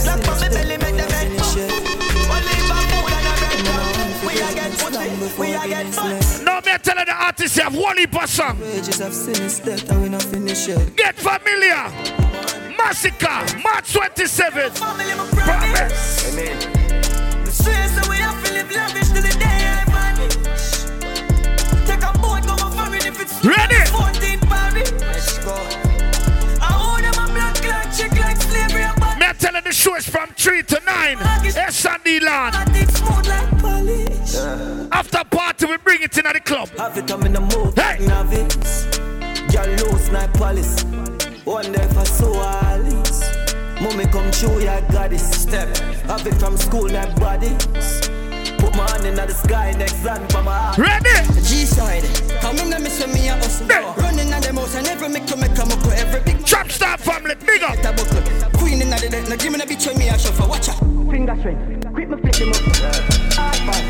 Slap 0.00 0.28
on 0.32 0.36
me 0.40 0.48
belly, 0.48 0.76
make 0.80 0.96
the 0.96 1.06
bed 1.12 1.28
bump. 1.36 1.60
Only 2.32 2.56
for 2.64 2.80
food 2.88 3.12
and 3.12 3.28
a 3.28 3.34
red 3.36 3.60
bump. 3.68 4.24
We 4.24 4.32
a 4.40 4.48
get 4.56 4.72
pussy, 4.80 5.12
we 5.36 5.52
a 5.52 5.64
get 5.68 5.92
fun. 5.92 6.25
No, 6.76 6.92
me 6.92 6.94
tell 6.94 7.04
the 7.06 7.24
artist 7.24 7.56
you 7.56 7.62
have 7.62 7.74
one 7.74 7.96
heap 7.96 8.22
of 8.22 8.28
song. 8.28 8.60
Wages 8.60 9.00
of 9.00 9.14
sin 9.14 9.42
is 9.42 9.60
death 9.60 9.90
and 9.90 10.02
we 10.02 10.08
not 10.10 10.22
finish 10.22 10.68
yet. 10.68 10.94
Get 10.96 11.16
familiar. 11.16 11.90
Masicka, 12.76 13.62
March 13.64 13.94
27th. 13.94 14.76
Promise. 14.76 15.32
Promise. 15.32 16.16
Straight 17.56 17.88
so 17.88 18.10
we 18.10 18.16
have 18.18 18.44
to 18.44 18.52
live 18.52 18.70
lavish 18.70 19.08
till 19.08 19.22
the 19.22 19.36
day 19.38 19.60
I 19.64 19.84
vanish. 19.88 20.84
Take 21.86 22.02
a 22.02 22.12
boat, 22.18 22.44
go 22.46 22.54
a 22.54 22.70
foreign 22.70 23.06
if 23.06 23.20
it's 23.22 23.42
Ready. 23.42 23.84
14 23.86 24.40
Paris. 24.40 24.92
Let's 25.00 25.38
go. 25.38 25.54
I 26.60 26.62
own 26.76 27.00
them 27.02 27.14
a 27.14 27.32
black 27.32 27.56
like 27.66 27.96
chick 27.96 28.12
like 28.20 28.36
slavery. 28.36 28.84
I'm 28.84 29.36
telling 29.36 29.64
the 29.64 29.72
show 29.72 29.96
is 29.96 30.06
from 30.06 30.28
3 30.36 30.62
to 30.64 30.80
9. 30.84 31.18
S&D 31.56 32.20
land. 32.20 32.54
I 32.54 32.64
think 32.66 32.90
smooth 32.90 33.26
like 33.28 33.58
polish. 33.60 34.36
After 34.92 35.24
party, 35.24 35.55
we 35.76 35.82
bring 35.82 36.02
it 36.02 36.16
in 36.16 36.26
at 36.26 36.34
the 36.34 36.40
club. 36.40 36.68
Have 36.78 36.96
it 36.96 37.06
come 37.06 37.24
in 37.26 37.32
the 37.32 37.40
move 37.40 37.74
Hey. 37.74 37.98
like 37.98 38.00
novice. 38.00 38.84
Girl 39.52 39.66
loose 39.66 40.10
like 40.10 40.32
police. 40.34 40.84
Wonder 41.44 41.80
if 41.80 41.96
I 41.96 42.04
saw 42.04 42.34
Alice. 42.72 43.20
Mommy 43.80 44.06
come 44.06 44.30
true, 44.30 44.60
yeah, 44.62 44.80
goddess. 44.90 45.28
Step. 45.42 45.76
Have 46.08 46.26
it 46.26 46.34
from 46.34 46.56
school 46.56 46.88
like 46.88 47.14
bodies. 47.20 47.56
Put 48.58 48.74
my 48.74 48.88
hand 48.90 49.04
in 49.04 49.14
the 49.16 49.28
sky, 49.34 49.72
next 49.72 50.02
land 50.04 50.30
for 50.32 50.42
my 50.42 50.56
heart. 50.56 50.78
Ready? 50.78 51.10
G-side, 51.44 52.04
come 52.40 52.56
in 52.58 52.72
and 52.72 52.82
miss 52.82 52.98
when 53.00 53.12
me 53.12 53.28
a 53.28 53.34
hustle 53.34 53.66
Yeah. 53.68 53.94
Running 54.00 54.32
at 54.32 54.42
the 54.44 54.52
most, 54.52 54.74
I 54.76 54.80
never 54.82 55.08
make 55.08 55.26
to 55.26 55.36
make 55.36 55.52
a 55.58 55.66
muckle 55.66 55.92
Every 55.92 56.20
big 56.22 56.44
Trap 56.44 56.70
Star 56.70 56.96
family, 56.96 57.34
big 57.44 57.62
up. 57.62 57.76
a 57.76 58.56
Queen 58.56 58.80
in 58.80 58.88
the 58.88 59.08
deck, 59.10 59.28
now 59.28 59.36
give 59.36 59.52
me 59.52 59.58
the 59.58 59.66
bitch 59.66 59.86
when 59.86 59.98
me 59.98 60.08
a 60.08 60.18
shuffle 60.18 60.48
Watch 60.48 60.70
out 60.70 60.78
Finger 61.10 61.36
straight, 61.38 61.58
quick 61.92 62.08
me 62.08 62.16
flip 62.16 62.34
him 62.36 62.48
up 62.48 62.56
Hard 62.56 63.08
part, 63.08 63.15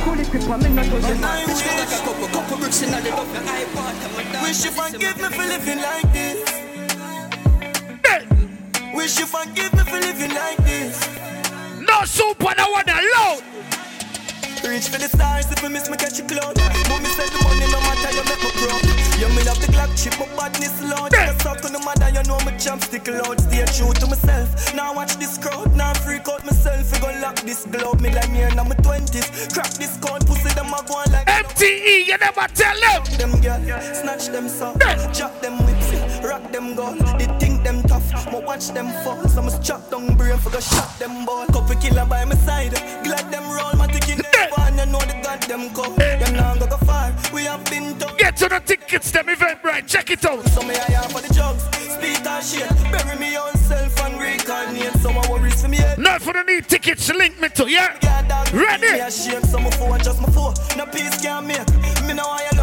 cool 0.05 0.19
it 0.21 0.31
but 0.49 0.63
me 0.63 0.69
not 0.71 0.87
touch 0.87 1.05
him 1.05 1.21
Bitch 1.21 1.63
me 1.67 1.73
like 1.77 1.93
a 1.93 1.99
couple, 2.05 2.29
couple 2.29 2.57
bricks 2.59 2.83
in 2.83 2.91
the 2.91 3.01
duff 3.03 3.29
I 3.37 3.65
a 3.65 4.43
Wish 4.43 4.65
you 4.65 4.71
forgive 4.71 5.17
me 5.17 5.29
for 5.29 5.45
living 5.45 5.81
like 5.83 6.13
this. 6.13 6.57
Wish 8.95 9.19
you 9.19 9.27
forgive 9.27 9.73
me 9.75 9.81
for 9.85 10.01
living 10.01 10.35
like 10.35 10.57
this. 10.65 11.09
No 11.81 12.05
soup 12.05 12.45
on 12.45 12.57
the 12.57 12.65
one 12.65 12.89
alone. 12.89 13.56
Reach 14.67 14.89
for 14.91 14.99
the 14.99 15.09
stars 15.09 15.47
if 15.53 15.63
we 15.63 15.69
miss 15.69 15.89
me 15.89 15.97
catch 15.97 16.19
a 16.19 16.25
cloud. 16.27 16.59
Mommy 16.91 17.07
said 17.15 17.31
the 17.31 17.39
money 17.47 17.71
no 17.71 17.79
matter 17.87 18.11
you 18.11 18.25
make 18.27 18.43
me 18.43 18.51
proud. 18.59 18.83
You 19.17 19.29
me 19.31 19.41
have 19.47 19.63
the 19.63 19.71
Glock 19.71 19.95
chip, 19.95 20.19
my 20.19 20.27
badness 20.35 20.83
loud. 20.83 21.13
Just 21.15 21.41
talk 21.41 21.63
to 21.63 21.69
the 21.71 21.79
mother, 21.79 22.11
you 22.11 22.23
know 22.27 22.37
my 22.45 22.51
jump 22.59 22.83
stick 22.83 23.07
loud. 23.07 23.41
Stay 23.41 23.65
true 23.79 23.95
to 23.95 24.07
myself. 24.11 24.75
Now 24.75 24.93
watch 24.93 25.17
this 25.17 25.39
crowd, 25.39 25.75
now 25.77 25.95
freak 25.95 26.29
out 26.29 26.45
myself. 26.45 26.91
We 26.93 26.99
gon' 26.99 27.21
lock 27.23 27.37
this 27.47 27.65
globe. 27.65 28.01
Me 28.01 28.11
like 28.11 28.29
me 28.29 28.43
in 28.43 28.57
my 28.57 28.75
twenties. 28.83 29.31
Crack 29.55 29.71
this 29.79 29.97
code, 30.03 30.27
pussy 30.27 30.51
them 30.59 30.75
a 30.75 30.83
go 30.83 30.99
on 30.99 31.15
like. 31.15 31.31
MTE, 31.31 32.05
you 32.11 32.19
never 32.19 32.47
tell 32.51 32.77
them. 32.77 33.01
Them 33.17 33.33
girl, 33.41 33.63
snatch 33.95 34.29
them 34.35 34.49
so, 34.51 34.75
drop 35.15 35.41
them 35.41 35.63
whips, 35.63 35.95
rock 36.27 36.43
them 36.51 36.75
gun. 36.75 36.99
They 37.17 37.31
think 37.39 37.63
them 37.63 37.87
tough, 37.87 38.05
but 38.33 38.43
watch 38.45 38.75
them 38.75 38.91
fall. 39.07 39.23
Some 39.29 39.49
strap 39.49 39.89
down 39.91 40.17
brain 40.19 40.37
for 40.39 40.51
go 40.51 40.59
shot 40.59 40.99
them 40.99 41.25
ball. 41.25 41.47
Couple 41.47 41.77
killer 41.77 42.05
by 42.05 42.25
my 42.27 42.35
side, 42.35 42.75
glad 43.07 43.31
them 43.31 43.47
roll 43.47 43.73
my 43.79 43.87
ticket. 43.87 44.26
One, 44.57 44.79
you 44.79 44.87
know 44.87 44.99
the 44.99 45.21
goddamn 45.23 45.73
go. 45.73 45.95
Them 45.97 46.35
now 46.35 46.55
go 46.57 46.67
go 46.67 46.77
far. 46.79 47.15
We 47.33 47.45
have 47.45 47.65
been. 47.67 47.97
Get 48.19 48.37
to 48.39 48.49
the 48.49 48.61
tickets, 48.61 49.11
them 49.11 49.27
Eventbrite. 49.27 49.87
Check 49.87 50.11
it 50.11 50.25
out. 50.25 50.47
So 50.49 50.63
me 50.63 50.75
I 50.75 51.03
am 51.03 51.11
for 51.11 51.21
the 51.21 51.33
drugs, 51.33 51.63
speed 51.65 52.27
and 52.27 52.45
shit. 52.45 52.69
Bury 52.93 53.19
me 53.19 53.37
on 53.37 53.55
self 53.57 54.01
and 54.05 54.21
reincarnate. 54.21 54.93
Some 55.03 55.17
worries 55.29 55.63
for 55.63 55.69
me. 55.69 55.79
Not 55.99 56.23
for 56.23 56.33
the 56.33 56.43
need 56.43 56.69
tickets, 56.69 57.09
link 57.13 57.41
me 57.41 57.49
to, 57.51 57.69
yeah? 57.69 57.99
Ready? 58.53 58.93
Me 58.93 59.01
ashamed, 59.01 59.47
so 59.47 59.59
my 59.59 59.71
phone 59.71 59.99
just 60.01 60.21
my 60.21 60.29
phone. 60.29 60.55
No 60.77 60.87
peace 60.87 61.21
can 61.21 61.47
make. 61.47 61.67
Me 62.07 62.15
know 62.15 62.27
I 62.27 62.56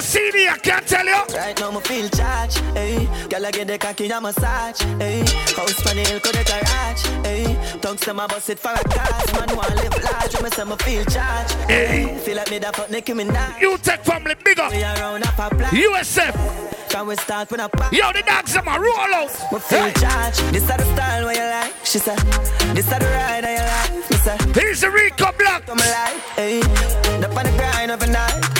feel 0.00 0.24
No 0.24 0.30
for 0.30 0.32
the 0.32 0.32
CD, 0.32 0.48
I 0.48 0.58
can't 0.58 0.86
tell 0.86 1.04
you. 1.06 1.36
Right 1.36 1.60
now, 1.60 1.70
me 1.70 1.80
feel 1.80 2.08
charged, 2.08 2.58
eh? 2.76 3.06
hey. 3.06 3.28
Girl, 3.28 3.46
I 3.46 3.50
get 3.50 3.66
the 3.68 3.78
cocky 3.78 4.10
and 4.10 4.22
massage, 4.22 4.80
hey. 4.98 5.20
House 5.54 5.86
on 5.86 5.96
the 5.96 6.04
hill, 6.08 6.20
could 6.20 6.34
garage, 6.34 7.04
eh? 7.26 7.44
hey. 7.46 7.78
Tongues 7.80 8.00
them 8.00 8.20
a 8.20 8.28
bust 8.28 8.50
it 8.50 8.58
for 8.58 8.70
a 8.72 8.82
cause, 8.84 9.32
man, 9.32 9.56
want 9.56 9.74
live 9.76 10.04
large. 10.04 10.42
Me 10.42 10.50
say 10.50 10.64
me 10.64 10.76
feel 10.76 11.04
charged, 11.04 11.52
Hey. 11.68 12.18
Feel 12.18 12.36
like 12.36 12.50
me 12.50 12.58
da 12.58 12.72
fuck 12.72 12.90
Nicki 12.90 13.12
Minaj. 13.12 13.60
You 13.60 13.78
take 13.78 14.00
family 14.04 14.34
bigger. 14.44 14.68
We 14.70 14.82
around 14.82 15.24
up 15.24 15.38
a. 15.38 15.50
USF. 15.74 16.90
Can 16.90 17.06
we 17.08 17.16
start 17.16 17.50
with 17.50 17.60
a 17.60 17.68
pop? 17.68 17.92
Yo, 17.92 18.12
the 18.12 18.22
dogs 18.22 18.52
them 18.54 18.68
a 18.68 18.78
roll 18.78 19.14
out. 19.14 19.52
Me 19.52 19.58
feel 19.58 19.80
Hey. 19.80 19.92
charged. 19.94 20.40
This 20.52 20.62
is 20.62 20.68
the 20.68 20.94
style 20.94 21.24
where 21.24 21.34
you 21.34 21.50
like. 21.50 21.74
She 21.84 21.98
said, 21.98 22.18
this 22.74 22.86
is 22.86 22.86
the 22.86 23.04
ride 23.04 23.42
that 23.44 23.90
you 23.90 23.98
like. 23.98 24.10
Me 24.10 24.16
say, 24.16 24.60
Here's 24.60 24.80
the 24.80 24.90
Rico 24.90 25.32
Block. 25.38 25.66
come 25.66 25.78
alive, 25.78 26.20
hey. 26.36 26.60
The 26.60 27.28
grind 27.58 27.90
of 27.90 28.02
a 28.02 28.06
night. 28.06 28.53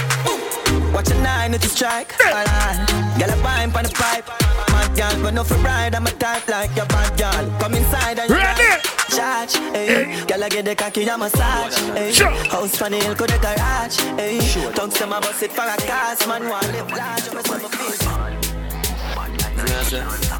Watch 0.95 1.11
a 1.11 1.15
nine 1.21 1.53
to 1.53 1.69
strike. 1.69 2.15
All 2.25 2.33
right. 2.33 3.15
Girl, 3.19 3.31
a 3.31 3.37
pipe 3.43 3.77
on 3.77 3.83
the 3.83 3.91
pipe. 3.91 4.27
Mad 4.71 4.97
girl, 4.97 5.23
but 5.23 5.35
no 5.35 5.45
for 5.45 5.57
ride. 5.57 5.95
I'm 5.95 6.07
a 6.07 6.11
type 6.13 6.47
like 6.49 6.75
your 6.77 6.87
bad 6.87 7.19
girl. 7.19 7.59
Come 7.61 7.75
inside 7.75 8.19
and 8.21 8.31
Ready? 8.31 8.81
Charge, 9.09 9.55
hey. 9.75 9.89
Eh. 9.89 10.05
Hey. 10.05 10.25
Girl, 10.27 10.45
I 10.45 10.49
get 10.49 10.65
the 10.65 10.75
cocky 10.75 11.09
and 11.09 11.21
massage, 11.21 11.77
hey. 11.97 12.13
Sure. 12.13 12.31
House 12.31 12.81
on 12.81 12.93
the 12.93 12.99
hill, 12.99 13.15
could 13.15 13.31
the 13.31 13.39
garage, 13.39 13.99
hey. 14.19 14.39
Tongues 14.73 14.99
them 14.99 15.13
a 15.13 15.21
bust 15.21 15.43
it 15.43 15.53
for 15.53 15.63
a 15.63 15.77
cast, 15.79 16.27
man. 16.29 16.49
Want 16.49 16.67
live 16.73 16.91
large, 16.91 17.31
me 17.35 17.43
say 17.43 17.59
me 17.59 17.69
feel 17.69 17.95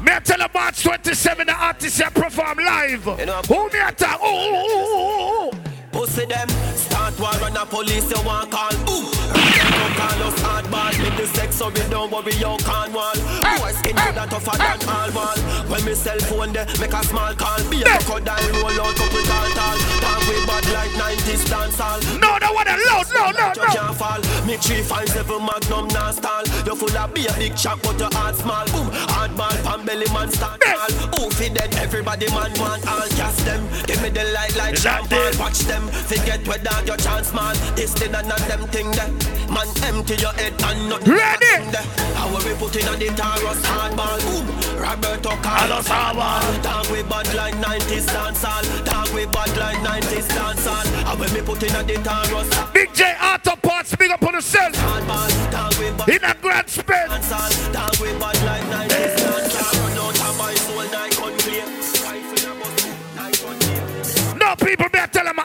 Me 0.01 0.11
I 0.11 0.19
tell 0.23 0.47
March 0.53 0.83
27, 0.83 1.47
the 1.47 1.53
artists 1.53 1.97
here 1.99 2.09
perform 2.11 2.57
live. 2.59 3.05
You 3.19 3.25
know- 3.25 3.41
Who 3.47 3.69
me 3.69 3.79
attack? 3.79 4.19
Oh, 4.21 4.25
oh, 4.25 4.53
oh, 4.55 5.51
oh, 5.51 5.51
oh. 5.53 5.74
Pussy 5.95 6.25
them, 6.25 6.49
start 6.75 7.17
war 7.21 7.31
on 7.39 7.55
a 7.55 7.65
police 7.65 8.11
you 8.11 8.21
want 8.27 8.51
call. 8.51 8.67
Ooh, 8.91 9.07
don't 9.07 9.95
call 9.95 10.27
us 10.27 10.35
hardball. 10.43 10.91
With 10.99 11.15
the 11.15 11.25
sex 11.25 11.55
so 11.55 11.69
we 11.69 11.79
don't 11.87 12.11
worry 12.11 12.33
you 12.35 12.51
can't 12.67 12.91
wall. 12.91 13.15
Boy 13.15 13.71
skin 13.79 13.95
good 13.95 14.19
and 14.19 14.29
tougher 14.29 14.57
than 14.59 14.75
all 14.91 15.11
wall. 15.15 15.39
When 15.71 15.85
me 15.85 15.95
cell 15.95 16.19
phone 16.27 16.51
there, 16.51 16.67
make 16.83 16.91
a 16.91 17.01
small 17.01 17.33
call. 17.35 17.63
Be 17.71 17.79
a 17.79 17.87
crocodile 18.03 18.43
roll 18.59 18.75
out 18.75 18.95
couple 18.99 19.23
tall 19.23 19.49
tall. 19.55 19.77
Talk 20.03 20.19
with 20.27 20.43
bad 20.43 20.65
like 20.75 20.91
90s 20.99 21.47
dance 21.47 21.79
hall. 21.79 21.99
No, 22.19 22.43
no, 22.43 22.51
what 22.51 22.67
a 22.67 22.75
loud, 22.75 23.07
no, 23.15 23.31
no, 23.31 23.47
no. 23.55 23.63
You 23.63 23.79
can't 23.79 23.95
fall. 23.95 24.21
Me 24.43 24.57
three 24.57 24.83
five 24.83 25.07
seven 25.07 25.47
magnum 25.47 25.87
non 25.95 26.11
stall. 26.11 26.43
You 26.67 26.75
full 26.75 26.91
of 26.91 27.13
beer, 27.13 27.31
big 27.39 27.55
chop, 27.55 27.79
but 27.81 27.97
your 27.97 28.11
heart 28.11 28.35
small. 28.35 28.67
Boom, 28.67 28.91
hardball, 29.15 29.55
pan 29.63 29.85
belly 29.85 30.11
man 30.11 30.27
stand 30.29 30.59
tall. 30.59 31.15
Fi 31.35 31.49
dead? 31.49 31.75
Everybody 31.75 32.27
man 32.31 32.51
want 32.59 32.87
all 32.87 33.07
gas 33.19 33.35
them. 33.43 33.67
Give 33.87 34.01
me 34.01 34.09
the 34.09 34.23
light 34.31 34.55
like 34.55 34.77
champagne. 34.77 35.37
Watch 35.37 35.59
them. 35.67 35.84
Forget 35.87 36.47
where 36.47 36.59
dog 36.59 36.87
your 36.87 36.97
chance 36.97 37.33
man. 37.33 37.55
This 37.75 37.93
thing 37.93 38.13
and 38.13 38.27
none 38.27 38.47
them 38.47 38.67
thing 38.67 38.91
there. 38.91 39.11
Man 39.49 39.67
empty 39.83 40.15
your 40.15 40.33
head 40.33 40.53
and 40.63 40.89
nothing. 40.89 41.13
Ready? 41.13 41.77
How 42.15 42.27
we 42.29 42.53
put 42.55 42.75
in 42.75 42.87
on 42.87 42.99
the 42.99 43.09
Taurus 43.13 43.61
hardball. 43.65 44.19
Boom, 44.25 44.45
Roberto 44.81 45.35
Carlos 45.41 45.87
hardball. 45.87 46.63
Dog 46.63 46.89
with 46.91 47.07
bad 47.09 47.33
like 47.33 47.55
90s 47.55 48.07
dancehall. 48.07 48.65
Dog 48.85 49.09
with 49.13 49.31
bad 49.31 49.55
like 49.57 49.77
90s 49.77 50.27
dancehall. 50.29 50.85
How 51.05 51.15
we 51.15 51.41
put 51.41 51.63
in 51.63 51.75
on 51.75 51.85
the 51.85 51.95
Taurus 51.95 52.49
Big 52.73 52.93
J 52.93 53.15
Auto 53.21 53.55
Parts, 53.57 53.95
big 53.95 54.11
up 54.11 54.23
on 54.23 54.33
yourself. 54.33 54.73
hardball. 54.73 55.51
Dog 55.51 55.75
with 55.77 55.97
bad 55.97 56.09
In 56.09 56.23
a 56.23 56.33
grand 56.41 56.69
spin. 56.69 57.07
Dog 57.07 57.97
with 57.99 58.19
bad 58.19 58.37
like 58.45 58.63
90s 58.63 59.15
dancehall. 59.15 59.73
Run 59.81 59.97
out 59.97 60.19
of 60.19 60.37
my 60.37 60.53
soul, 60.55 60.83
night 60.91 61.15
gun 61.17 61.37
play. 61.37 61.61
Rifle 62.05 62.51
a 62.51 62.55
bust, 62.59 62.87
night 63.15 63.41
gun 63.43 63.57
play. 63.59 64.39
No 64.39 64.55
people 64.55 64.89
better 64.89 65.11
tell 65.11 65.25
them 65.25 65.39
I'm 65.39 65.44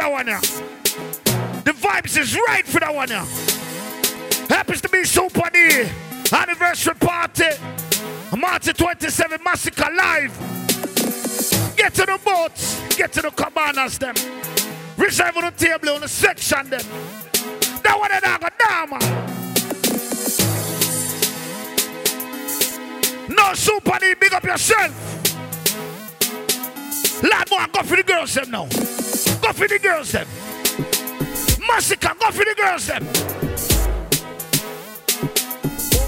that 0.00 0.10
one 0.10 0.26
now. 0.26 0.40
The 1.60 1.72
vibes 1.72 2.18
is 2.18 2.34
right 2.48 2.66
for 2.66 2.80
that 2.80 2.94
one 2.94 3.08
now. 3.08 3.26
Happens 4.48 4.80
to 4.80 4.88
be 4.88 4.98
Supa 4.98 5.52
D 5.52 5.88
anniversary 6.34 6.94
party. 6.94 7.50
March 8.36 8.72
27 8.72 9.38
Masicka 9.40 9.94
Live. 9.94 11.76
Get 11.76 11.94
to 11.94 12.06
the 12.06 12.18
boats, 12.24 12.96
get 12.96 13.12
to 13.12 13.22
the 13.22 13.30
cabanas 13.30 13.98
them. 13.98 14.14
Reserve 14.96 15.36
on 15.36 15.44
the 15.44 15.50
table 15.50 15.90
on 15.90 16.00
the 16.00 16.08
section 16.08 16.70
them. 16.70 16.82
That 17.82 17.98
one 17.98 18.10
that 18.10 18.24
I 18.24 18.86
man. 18.86 19.00
No 23.28 23.52
Supa 23.52 24.00
D, 24.00 24.14
big 24.18 24.32
up 24.32 24.44
yourself. 24.44 25.29
Lad 27.22 27.50
more, 27.50 27.66
go 27.72 27.82
for 27.82 27.96
the 27.96 28.02
girls 28.02 28.34
them 28.34 28.50
now. 28.50 28.64
Go 28.64 29.52
for 29.52 29.68
the 29.68 29.78
girls 29.78 30.12
them. 30.12 30.26
Masicka, 31.68 32.18
go 32.18 32.30
for 32.30 32.44
the 32.44 32.54
girls 32.56 32.86
them. 32.86 33.06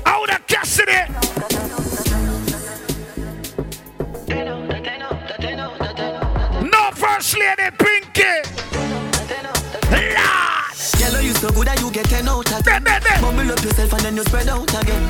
Out 0.07 0.31
of 0.31 0.47
Cassidy. 0.47 1.13
No 6.71 6.91
first 6.93 7.39
lady, 7.39 7.71
Pinky. 7.77 8.23
Lord. 9.91 10.33
Girl, 10.99 11.21
you 11.21 11.35
so 11.35 11.51
good 11.51 11.67
that 11.67 11.81
you 11.81 11.91
get 11.91 12.07
10 12.07 12.29
out 12.29 12.51
of 12.53 12.65
10. 12.65 12.65
There, 12.65 12.81
there, 12.81 13.01
there. 13.01 13.21
Mumble 13.21 13.53
up 13.53 13.63
yourself 13.63 13.93
and 13.93 14.03
then 14.03 14.17
you 14.17 14.25
spread 14.25 14.49
out 14.49 14.83
again. 14.83 15.09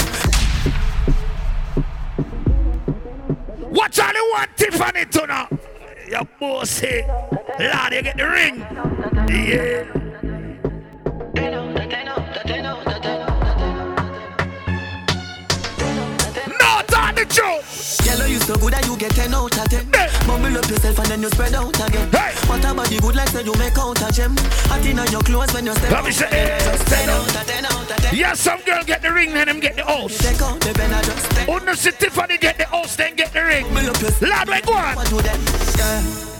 Watch 3.70 3.98
all 4.00 4.12
you 4.12 4.30
want, 4.32 4.56
Tiffany, 4.56 5.04
to 5.06 5.26
now. 5.26 5.48
Your 6.12 6.28
bossy. 6.38 7.04
Lord, 7.58 7.92
you 7.94 8.02
get 8.02 8.18
the 8.18 8.28
ring. 8.28 8.58
Yeah. 9.30 9.84
Talk 17.32 17.62
the 17.62 17.66
truth. 17.66 18.18
Girl, 18.18 18.28
you 18.28 18.40
so 18.40 18.54
good 18.56 18.72
that 18.72 18.86
you 18.86 18.96
get 18.96 19.12
10 19.12 19.34
out 19.34 19.56
of 19.56 19.68
10. 19.68 19.88
Hey. 19.92 20.08
Mumble 20.26 20.58
up 20.58 20.68
yourself 20.68 20.98
and 20.98 21.08
then 21.08 21.22
you 21.22 21.30
spread 21.30 21.54
out 21.54 21.74
again. 21.80 22.10
Hey. 22.10 22.32
What 22.48 22.64
about 22.64 22.86
the 22.88 22.98
good 23.00 23.16
like 23.16 23.28
say 23.28 23.42
you 23.44 23.54
make 23.56 23.78
out 23.78 24.00
a 24.00 24.12
gem? 24.12 24.36
Hot 24.68 24.84
in 24.84 24.98
your 25.12 25.22
clothes 25.22 25.52
when 25.54 25.66
you 25.66 25.74
step 25.74 25.90
Let 25.90 26.04
me 26.04 26.12
say, 26.12 26.28
eh, 26.30 26.58
Just 26.58 26.86
10 26.88 27.08
10 27.08 27.08
out 27.08 27.36
of 27.36 27.46
10 27.46 27.64
out 27.64 27.90
of 27.90 27.96
10. 27.96 28.16
Yeah, 28.16 28.34
some 28.34 28.60
girl 28.62 28.82
get 28.84 29.02
the 29.02 29.12
ring, 29.12 29.32
and 29.32 29.48
them 29.48 29.60
get 29.60 29.76
the 29.76 29.84
house. 29.84 30.18
Take 30.18 30.42
out 30.42 30.60
the 30.60 30.72
pen 30.74 30.92
and 30.92 31.04
just 31.04 31.24
step. 31.30 31.48
Under 31.48 31.74
see 31.74 31.92
Tiffany 31.92 32.38
get 32.38 32.58
the 32.58 32.66
house, 32.66 32.96
then 32.96 33.14
get 33.14 33.32
the 33.32 33.42
ring. 33.42 33.64
Mumble 33.72 33.90
up 33.90 34.00
yourself. 34.00 34.46
Lord, 34.46 34.48
we 34.48 34.60
on. 34.72 34.96
What 34.96 35.08
do 35.08 35.22
them? 35.22 35.40
Yeah. 35.78 36.32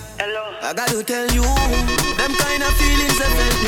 I 0.63 0.73
gotta 0.75 1.03
tell 1.03 1.27
you, 1.35 1.43
them 1.43 2.33
kind 2.39 2.63
of 2.63 2.73
feelings 2.79 3.19
I 3.21 3.29
felt 3.37 3.59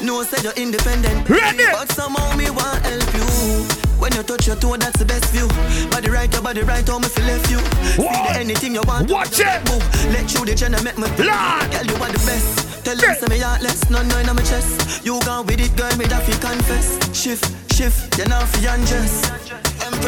you. 0.00 0.06
No, 0.06 0.22
said 0.22 0.42
you're 0.42 0.54
independent, 0.54 1.28
Ready? 1.28 1.64
but 1.72 1.92
somehow 1.92 2.34
me 2.36 2.48
want 2.50 2.86
help 2.86 3.14
you. 3.14 3.87
When 3.98 4.12
you 4.14 4.22
touch 4.22 4.46
your 4.46 4.56
toe, 4.56 4.76
that's 4.76 4.98
the 4.98 5.04
best 5.04 5.26
view. 5.32 5.48
Body 5.90 6.08
right, 6.10 6.32
your 6.32 6.42
body 6.42 6.62
right, 6.62 6.86
how 6.86 6.98
me 6.98 7.08
feel 7.08 7.24
left 7.26 7.50
you. 7.50 7.58
See 7.58 8.02
What? 8.02 8.32
the 8.34 8.40
anything 8.40 8.74
you 8.74 8.82
want. 8.86 9.10
Watch 9.10 9.40
it. 9.40 9.58
Move. 9.68 9.82
Let 10.14 10.32
you 10.32 10.44
the 10.44 10.54
gender 10.54 10.82
make 10.82 10.96
me. 10.98 11.06
Lord. 11.18 11.66
Girl, 11.72 11.86
you 11.86 11.96
are 11.98 12.12
the 12.12 12.22
best. 12.26 12.84
Tell 12.84 12.96
them 12.96 13.14
say 13.16 13.26
me 13.28 13.38
heartless, 13.40 13.90
no 13.90 14.02
no 14.02 14.18
in 14.18 14.26
my 14.26 14.42
chest. 14.42 15.04
You 15.04 15.20
gone 15.20 15.44
with 15.46 15.60
it, 15.60 15.74
girl, 15.76 15.90
me 15.98 16.06
that 16.06 16.22
fi 16.22 16.32
confess. 16.40 16.96
Shift, 17.12 17.44
shift, 17.74 18.16
you 18.18 18.24
now 18.26 18.44
fi 18.46 18.72
undress. 18.74 19.28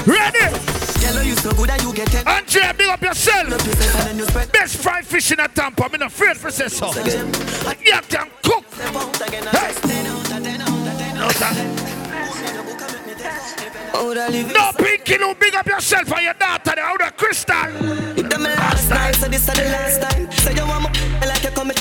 Ready? 0.07 0.47
Girl, 1.03 1.23
you 1.25 1.35
so 1.37 1.51
good 1.53 1.69
that 1.69 1.83
you 1.83 1.93
get 1.93 2.09
ten. 2.09 2.27
Andrea, 2.29 2.73
big 2.77 2.89
up 2.89 3.03
yourself. 3.03 3.53
Up 3.53 3.67
yourself 3.67 3.95
and 3.97 4.07
then 4.09 4.19
you 4.19 4.25
spread. 4.27 4.53
Best 4.53 4.77
fried 4.77 5.05
fish 5.05 5.33
in 5.33 5.41
a 5.41 5.49
Tampa. 5.49 5.85
I'm 5.85 5.93
not 5.93 6.03
afraid 6.13 6.37
for 6.37 6.51
say 6.51 6.69
so. 6.69 6.91
Again. 6.93 7.27
You 7.85 8.01
can 8.09 8.31
cook. 8.43 8.65
Step 8.73 8.95
out 8.95 9.29
again, 9.29 9.45
Hey. 9.51 9.59
I 9.59 9.73
just 9.73 9.83
10 9.83 10.07
out 10.07 10.21
of 10.21 10.45
10 10.45 10.61
out 10.61 10.69
of 10.69 10.99
10 10.99 11.15
No, 11.17 11.29
sir. 11.31 11.80
No, 13.93 14.71
Pinky, 14.77 15.19
no, 15.19 15.35
big 15.35 15.55
up 15.55 15.67
yourself 15.67 16.13
and 16.13 16.23
your 16.25 16.35
daughter. 16.35 16.75
Out 16.79 17.03
of 17.03 17.17
crystal. 17.17 17.55
Them 18.15 18.43
last 18.43 18.91
night, 18.91 19.15
so 19.17 19.25
the 19.25 19.31
this 19.31 19.49
is 19.49 19.55
the 19.55 19.65
last 19.65 20.03
time. 20.03 20.31
Say 20.33 20.55
you 20.55 20.67
want 20.67 20.93
me 20.95 21.27
like 21.27 21.43
you 21.43 21.51
coming. 21.51 21.77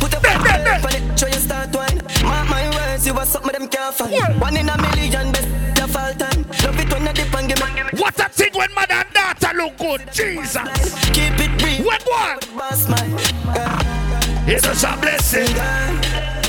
Put 0.00 0.12
your 0.12 0.20
foot 0.20 0.50
on 0.50 0.94
it, 0.94 1.18
show 1.18 1.26
you 1.26 1.34
start 1.34 1.74
wine. 1.74 2.00
Mark 2.22 2.48
my 2.48 2.70
words, 2.70 3.06
you 3.06 3.14
are 3.14 3.26
something 3.26 3.52
them 3.52 3.68
can't 3.68 3.94
find. 3.94 4.40
One 4.40 4.56
in 4.56 4.68
a 4.68 4.76
million, 4.80 5.32
best 5.32 5.48
your 5.78 5.88
fall 5.88 6.12
time. 6.14 6.44
Love 6.64 6.78
it 6.80 6.92
when 6.92 7.06
you 7.06 7.12
dip 7.12 7.34
and 7.34 7.48
give 7.48 7.60
me. 7.60 8.00
What 8.00 8.20
a 8.20 8.28
thing 8.28 8.52
when 8.54 8.72
mother 8.74 8.94
and 8.94 9.12
daughter 9.12 9.56
look 9.56 9.76
good, 9.78 10.12
Jesus. 10.12 10.94
Keep 11.10 11.40
it 11.40 11.62
real. 11.62 11.86
What 11.86 12.02
one? 12.04 12.38
It's 14.46 14.84
a 14.84 14.96
blessing. 15.00 16.43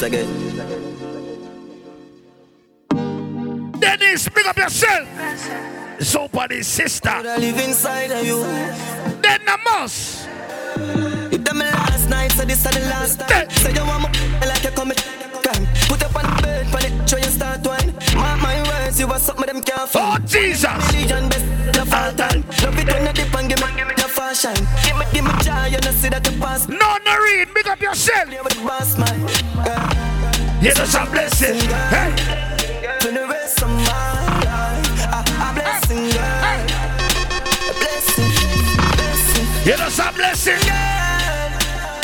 This 0.00 0.08
again. 0.08 0.28
Dennis, 3.78 4.28
big 4.28 4.46
up 4.46 4.56
yourself. 4.56 5.08
Somebody's 6.00 6.66
sister. 6.66 7.08
I 7.08 7.36
live 7.36 7.58
inside 7.58 8.10
of 8.10 8.24
you. 8.24 8.42
Then 9.22 9.40
the 9.44 9.58
must. 9.64 10.28
It 11.32 11.44
done 11.44 11.58
me 11.58 11.64
last 11.64 12.08
night, 12.08 12.32
so 12.32 12.44
this 12.44 12.64
is 12.64 12.70
the 12.70 12.80
last 12.88 13.20
time. 13.20 13.50
Say 13.50 13.72
you 13.72 13.84
want 13.84 14.12
me 14.12 14.46
like 14.46 14.64
you 14.64 14.70
coming. 14.70 14.96
Put 15.88 16.02
up 16.04 16.14
on 16.14 16.36
the 16.36 16.42
bed, 16.42 16.74
on 16.74 16.84
it, 16.84 17.10
show 17.10 17.16
you 17.16 17.24
start 17.24 17.66
wine. 17.66 17.92
Mark 18.14 18.40
my 18.40 18.62
words, 18.62 19.00
you 19.00 19.06
are 19.06 19.18
something 19.18 19.46
them 19.46 19.62
can't 19.62 19.82
oh, 19.82 19.86
find. 19.86 20.22
Oh 20.22 20.26
Jesus! 20.26 20.92
Million 20.92 21.28
best, 21.28 21.44
the 21.72 21.84
fall 21.84 22.12
time. 22.12 22.44
Love 22.62 22.78
it 22.78 22.86
when 22.86 23.06
you 23.06 23.12
dip 23.12 23.34
and 23.34 23.48
give 23.48 23.60
me 23.60 23.79
fashion. 24.34 24.66
Give 24.84 24.96
me, 24.96 25.04
give 25.12 25.24
me 25.24 25.32
joy, 25.42 25.66
you 25.66 25.80
know 25.80 25.92
see 25.92 26.08
that 26.08 26.26
you 26.30 26.38
pass. 26.38 26.68
No, 26.68 26.98
no 27.04 27.14
read, 27.18 27.52
big 27.54 27.66
up 27.66 27.80
yourself. 27.80 28.28
With 28.28 28.54
the 28.54 28.62
boss 28.64 28.96
man. 28.98 29.18
It's 30.62 30.94
a 30.94 31.06
blessing. 31.06 31.58
Hey. 31.90 32.10
For 33.00 33.12
the 33.12 33.26
rest 33.26 33.62
of 33.62 33.70
my 33.70 34.12
life, 34.44 34.86
a, 35.08 35.52
blessing, 35.54 36.10
girl. 36.14 36.60
A 37.50 37.74
blessing, 37.80 38.30
blessing. 38.98 39.46
It's 39.66 39.98
a 39.98 40.12
blessing. 40.12 40.60
Girl, 40.68 41.50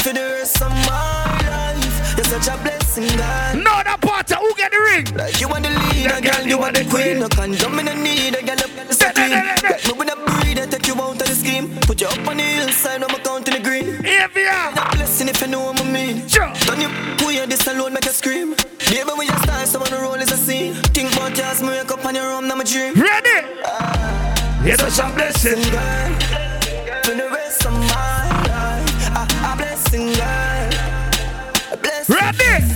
for 0.02 0.12
the 0.12 0.26
rest 0.38 0.62
of 0.62 0.70
my 0.70 1.24
life, 1.46 2.16
you're 2.16 2.24
such 2.24 2.48
a 2.48 2.56
blessing. 2.62 2.85
No, 2.96 3.84
that 3.84 3.98
part, 4.00 4.30
who 4.30 4.54
get 4.56 4.72
the 4.72 4.80
ring? 4.80 5.04
Like 5.16 5.38
you 5.38 5.48
want 5.48 5.64
the 5.64 5.70
leader, 5.92 6.16
girl, 6.16 6.46
you 6.46 6.56
want 6.56 6.76
the 6.76 6.84
queen. 6.88 7.20
No 7.20 7.28
condom 7.28 7.78
in 7.78 7.84
the 7.84 7.94
need, 7.94 8.34
a 8.34 8.40
girl 8.40 8.56
up 8.56 8.72
the 8.88 8.94
screen. 8.94 9.36
Me 9.84 9.92
with 9.92 10.08
a 10.08 10.16
breed, 10.16 10.56
take 10.70 10.86
you 10.86 10.94
out 10.94 11.12
of 11.12 11.18
the 11.18 11.34
scheme. 11.36 11.76
Put 11.84 12.00
you 12.00 12.06
up 12.06 12.26
on 12.26 12.38
the 12.38 12.42
hillside, 12.42 13.02
I'm 13.02 13.12
counting 13.20 13.52
the 13.52 13.60
green. 13.60 14.02
Here 14.02 14.28
we 14.34 14.46
are. 14.48 14.72
A 14.72 14.96
blessing 14.96 15.28
if 15.28 15.42
you 15.42 15.48
know 15.48 15.60
what 15.66 15.80
I 15.80 15.84
mean. 15.84 16.26
Sure. 16.26 16.50
Don't 16.64 16.80
you 16.80 16.88
queer 17.20 17.46
this 17.46 17.66
alone 17.66 17.92
make 17.92 18.06
you 18.06 18.12
scream. 18.12 18.56
Baby, 18.88 19.12
when 19.12 19.26
you 19.28 19.36
start, 19.44 19.68
someone 19.68 19.90
the 19.90 19.98
roll 20.00 20.14
is 20.14 20.32
a 20.32 20.36
scene. 20.38 20.72
Think 20.96 21.12
about 21.12 21.36
yours, 21.36 21.60
me 21.60 21.68
wake 21.68 21.90
up 21.90 22.02
on 22.02 22.14
your 22.14 22.24
room, 22.28 22.48
now 22.48 22.54
my 22.54 22.64
dream. 22.64 22.94
Ready? 22.94 23.44
Yes, 24.64 24.80
it's 24.80 24.98
a 24.98 25.12
blessing. 25.12 25.60
Girl, 25.68 26.16
for 27.04 27.12
the 27.12 27.28
rest 27.28 27.66
of 27.66 27.72
my 27.72 28.24
life, 28.48 29.12
a, 29.12 29.52
a 29.52 29.56
blessing, 29.56 30.14
girl. 30.16 30.72
A 31.72 31.76
blessing. 31.76 32.16
Ready? 32.16 32.75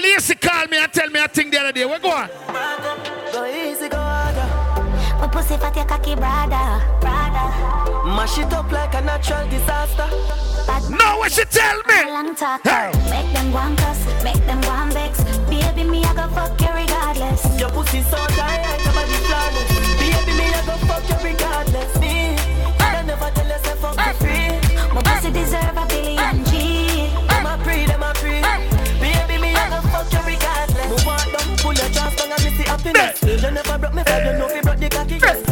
Life. 0.00 0.04
You 0.04 0.10
know, 0.10 0.14
Lacey 0.14 0.34
called 0.34 0.70
me 0.70 0.78
and 0.78 0.92
tell 0.92 1.08
me 1.10 1.20
a 1.20 1.28
thing 1.28 1.50
the 1.50 1.58
other 1.60 1.72
day. 1.72 1.84
Where 1.84 1.98
go 1.98 2.10
on? 2.10 2.28
Go 3.32 3.44
easy, 3.46 3.88
go 3.88 3.96
harder. 3.96 4.46
My 5.20 5.28
pussy 5.28 5.56
fat, 5.56 5.74
your 5.76 5.84
cocky 5.84 6.14
brother, 6.14 6.82
brother. 7.00 8.08
Mash 8.08 8.38
it 8.38 8.52
up 8.52 8.70
like 8.72 8.94
a 8.94 9.00
natural 9.02 9.48
disaster. 9.48 10.08
Bad 10.66 10.90
No, 10.90 11.18
what 11.18 11.32
she 11.32 11.44
tell 11.44 11.76
me? 11.88 12.04
long 12.10 12.34
talk. 12.34 12.62
Hey. 12.64 12.90
Make 13.10 13.32
them 13.34 13.52
go 13.52 13.58
and 13.58 13.76
cuss, 13.78 14.04
make 14.24 14.44
them 14.46 14.60
go 14.60 14.70
and 14.70 14.92
vex. 14.92 15.22
Baby, 15.48 15.84
me, 15.88 16.04
I 16.04 16.14
go 16.14 16.28
fuck 16.28 16.60
you 16.60 16.68
regardless. 16.72 17.60
Your 17.60 17.70
pussy 17.70 18.02
so 18.02 18.16
tight, 18.36 18.64
your 18.84 18.92
body 18.94 19.12
flawless. 19.26 19.68
Baby, 19.98 20.32
me, 20.38 20.46
I 20.54 20.62
go 20.66 20.76
fuck 20.86 21.08
you 21.08 21.30
regardless. 21.30 21.98
Me, 22.00 22.36
I 22.80 23.02
never 23.02 23.30
tell 23.30 23.46
you 23.46 23.58
say 23.64 23.74
fuck 23.76 23.96
you 23.96 24.12
free. 24.14 24.67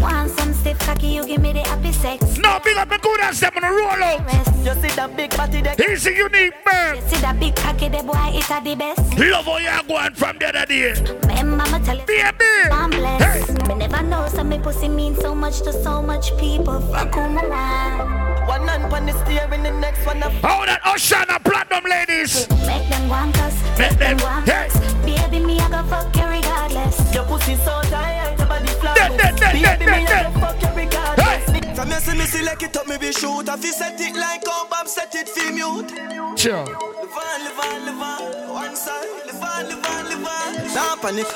Want 0.01 0.31
some 0.31 0.53
stiff 0.53 0.79
cocky, 0.81 1.09
you 1.09 1.27
give 1.27 1.41
me 1.41 1.53
the 1.53 1.61
happy 1.61 1.93
sex. 1.93 2.39
No, 2.39 2.59
big 2.65 2.77
up 2.77 2.89
the 2.89 2.99
good 2.99 3.21
ass 3.21 3.41
them 3.41 3.53
on 3.57 3.63
the 3.63 3.69
roll 3.69 3.89
out. 3.91 4.21
You 4.65 4.75
see 4.83 4.95
that 4.97 5.17
big 5.17 5.37
body 5.37 5.61
there? 5.63 5.75
He's 5.77 6.07
a 6.07 6.13
unique 6.15 6.55
man. 6.67 6.97
You 6.97 7.03
see 7.03 7.21
that 7.21 7.39
big 7.39 7.55
cocky, 7.55 7.89
the 7.89 8.03
boy, 8.03 8.15
it's 8.35 8.51
a 8.51 8.61
the 8.63 8.75
best. 8.75 9.19
Love 9.19 9.45
how 9.45 9.59
you're 9.59 9.83
going 9.87 10.15
from 10.15 10.39
the 10.39 10.49
other 10.49 10.67
day. 10.67 10.93
Remember, 10.93 11.63
I'ma 11.63 11.79
tell 11.79 11.97
you. 11.97 12.07
Baby. 12.07 12.73
I'm 12.73 12.91
blessed. 12.91 13.51
Hey. 13.51 13.69
Me 13.69 13.75
never 13.75 14.03
know, 14.03 14.27
so 14.29 14.43
me 14.43 14.59
pussy 14.59 14.89
means 14.89 15.19
so 15.21 15.35
much 15.35 15.61
to 15.63 15.73
so 15.73 16.03
much 16.03 16.37
people. 16.37 16.81
Fuck 16.93 17.15
who 17.15 17.29
me 17.29 17.47
want. 17.49 18.27
One 18.49 18.67
hand 18.69 18.93
on 18.93 19.07
the 19.07 19.13
steering, 19.25 19.63
the 19.63 19.71
next 19.73 20.05
one 20.07 20.23
a 20.23 20.31
How 20.31 20.65
that 20.67 20.81
Oceana 20.87 21.39
Platinum 21.41 21.85
ladies. 21.91 22.49
Make 22.67 22.89
them 22.89 23.09
want 23.09 23.39
us. 23.41 23.55
Make 23.79 23.99
them- 23.99 24.19
want 24.19 24.49
and 24.49 24.49
hey. 24.49 24.69
vex. 24.69 24.95
Baby, 25.05 25.36
go 25.77 25.89
fuck 25.89 26.17
you 26.17 26.27
regardless. 26.27 27.15
Your 27.15 27.25
pussy 27.25 27.55
so 27.57 27.81
tight, 27.83 28.37
your 28.39 28.47
body 28.47 28.67
flawless. 28.67 28.99
Dead, 28.99 29.19
dead, 29.19 29.37
dead, 29.37 29.53
Baby, 29.53 29.65
dead, 29.65 29.81
me, 29.81 29.87
dead, 29.87 30.27
I 30.27 30.33
go 30.33 30.41
fuck 30.41 30.63
you 30.63 30.69
regardless. 30.83 31.51
Hey. 31.51 31.75
From 31.75 31.91
you 31.91 32.01
see 32.01 32.19
me 32.19 32.25
select 32.25 32.63
it 32.63 32.77
up, 32.77 32.87
me 32.87 32.97
be 32.99 33.13
shoot. 33.13 33.49
If 33.49 33.65
you 33.65 33.73
set 33.73 34.01
it 34.01 34.17
like 34.17 34.47
how 34.47 34.69
Bob 34.69 34.89
set 34.89 35.15
it, 35.15 35.29
feel 35.29 35.53
mute. 35.53 35.91
Sure. 36.39 36.65
Live 36.65 37.17
on, 37.25 37.45
live 37.45 37.61
on, 37.61 37.87
live 37.87 38.03
on. 38.03 38.55
One 38.55 38.77
side, 38.77 39.09
live 39.27 39.43
on, 39.43 39.69
live 39.69 39.87
on, 39.87 40.05
live 40.07 40.27
on. 40.27 40.75
Nah 40.75 40.97
panic, 40.97 41.27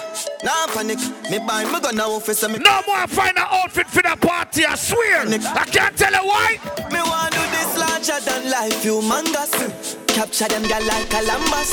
nah 0.44 0.66
panic. 0.68 0.98
Me 1.30 1.38
buy 1.46 1.64
me 1.64 1.80
gun 1.80 1.96
now 1.96 2.10
office 2.10 2.46
me. 2.48 2.58
No 2.58 2.80
more 2.86 3.06
find 3.06 3.36
an 3.36 3.46
outfit 3.50 3.86
for 3.86 4.02
the 4.02 4.16
party, 4.20 4.64
I 4.64 4.74
swear. 4.74 5.26
I 5.26 5.64
can't 5.66 5.96
tell 5.96 6.12
you 6.12 6.26
why. 6.26 6.58
Me 6.90 7.00
want 7.00 7.32
do 7.32 7.40
this 7.54 7.78
larger 7.78 8.20
than 8.24 8.50
life, 8.50 8.82
humongous. 8.82 9.99
Capture 10.14 10.48
them 10.48 10.62
girl 10.62 10.84
like 10.86 11.08
Columbus. 11.08 11.70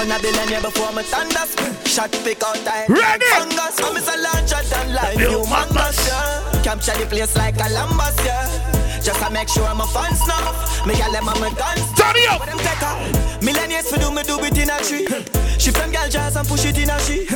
On 0.00 0.10
a 0.10 0.18
billionaire 0.20 0.60
before 0.62 0.92
me 0.92 1.02
thunders. 1.02 1.54
Shot 1.86 2.10
pick 2.24 2.42
out 2.42 2.56
time 2.64 2.88
like 2.88 3.20
Ready? 3.20 3.26
fungus. 3.34 3.78
Is 3.94 4.08
a 4.08 4.16
larger 4.18 4.62
than 4.70 4.94
life, 4.94 5.16
Humongous. 5.18 5.98
Yeah. 6.08 6.62
Capture 6.62 6.96
the 6.98 7.06
place 7.06 7.36
like 7.36 7.56
Columbus, 7.56 8.16
yeah. 8.24 8.48
Just 9.02 9.20
to 9.22 9.30
make 9.30 9.48
sure 9.48 9.68
my 9.74 9.86
fans 9.86 10.20
know. 10.26 10.86
Me 10.86 10.94
gal 10.94 11.12
them 11.12 11.28
on 11.28 11.38
my 11.40 11.50
guns. 11.50 11.84
Turn 11.98 12.16
it 12.16 12.28
up. 12.30 12.40
But 12.40 12.48
them 12.48 12.58
take 12.58 12.82
her. 12.82 13.44
Millionaires 13.44 13.90
for 13.90 13.98
do 13.98 14.10
me 14.10 14.22
do 14.22 14.38
it 14.40 14.56
in 14.56 14.70
a 14.70 14.78
tree. 14.80 15.06
She 15.58 15.70
from 15.70 15.92
girl 15.92 16.08
jazz 16.08 16.36
and 16.36 16.48
push 16.48 16.64
it 16.64 16.78
in 16.78 16.88
a 16.90 16.98
she. 17.00 17.26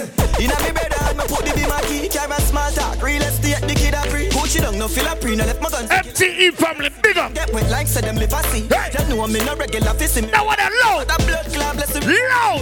In 0.43 0.51
a 0.51 0.57
me 0.65 0.71
bed 0.73 0.93
and 0.97 1.19
me 1.19 1.25
put 1.29 1.45
the 1.45 1.53
beam 1.55 1.69
a 1.71 1.81
key. 1.87 2.09
Carry 2.09 2.33
a 2.33 2.41
small 2.41 2.71
talk. 2.73 3.03
Real 3.03 3.23
estate 3.23 3.61
the 3.69 3.75
kid 3.75 3.95
a 3.95 4.01
free. 4.09 4.29
Push 4.31 4.57
it 4.57 4.63
down 4.63 4.79
no 4.79 4.89
feel 4.89 5.07
a 5.07 5.15
pre. 5.17 5.37
No 5.37 5.45
left 5.45 5.61
my 5.61 5.69
guns. 5.69 5.91
MTE 5.91 6.53
family, 6.57 6.91
big 7.09 7.19
up. 7.19 7.35
Get 7.35 7.53
wet 7.53 7.69
like 7.71 7.87
say 7.87 8.01
them 8.01 8.17
live 8.17 8.33
a 8.33 8.43
see. 8.51 8.69
Hey. 8.69 8.91
They 8.93 9.05
know 9.09 9.27
me 9.27 9.41
no 9.45 9.57
regular 9.57 9.95
fist 9.95 10.21
me. 10.21 10.31
Now 10.31 10.45
what 10.45 10.61
a 10.61 10.69
load. 10.81 11.09
That 11.09 11.21
blood 11.27 11.47
clot 11.53 11.77
bless 11.77 11.97
him. 11.97 12.05
Loud. 12.05 12.61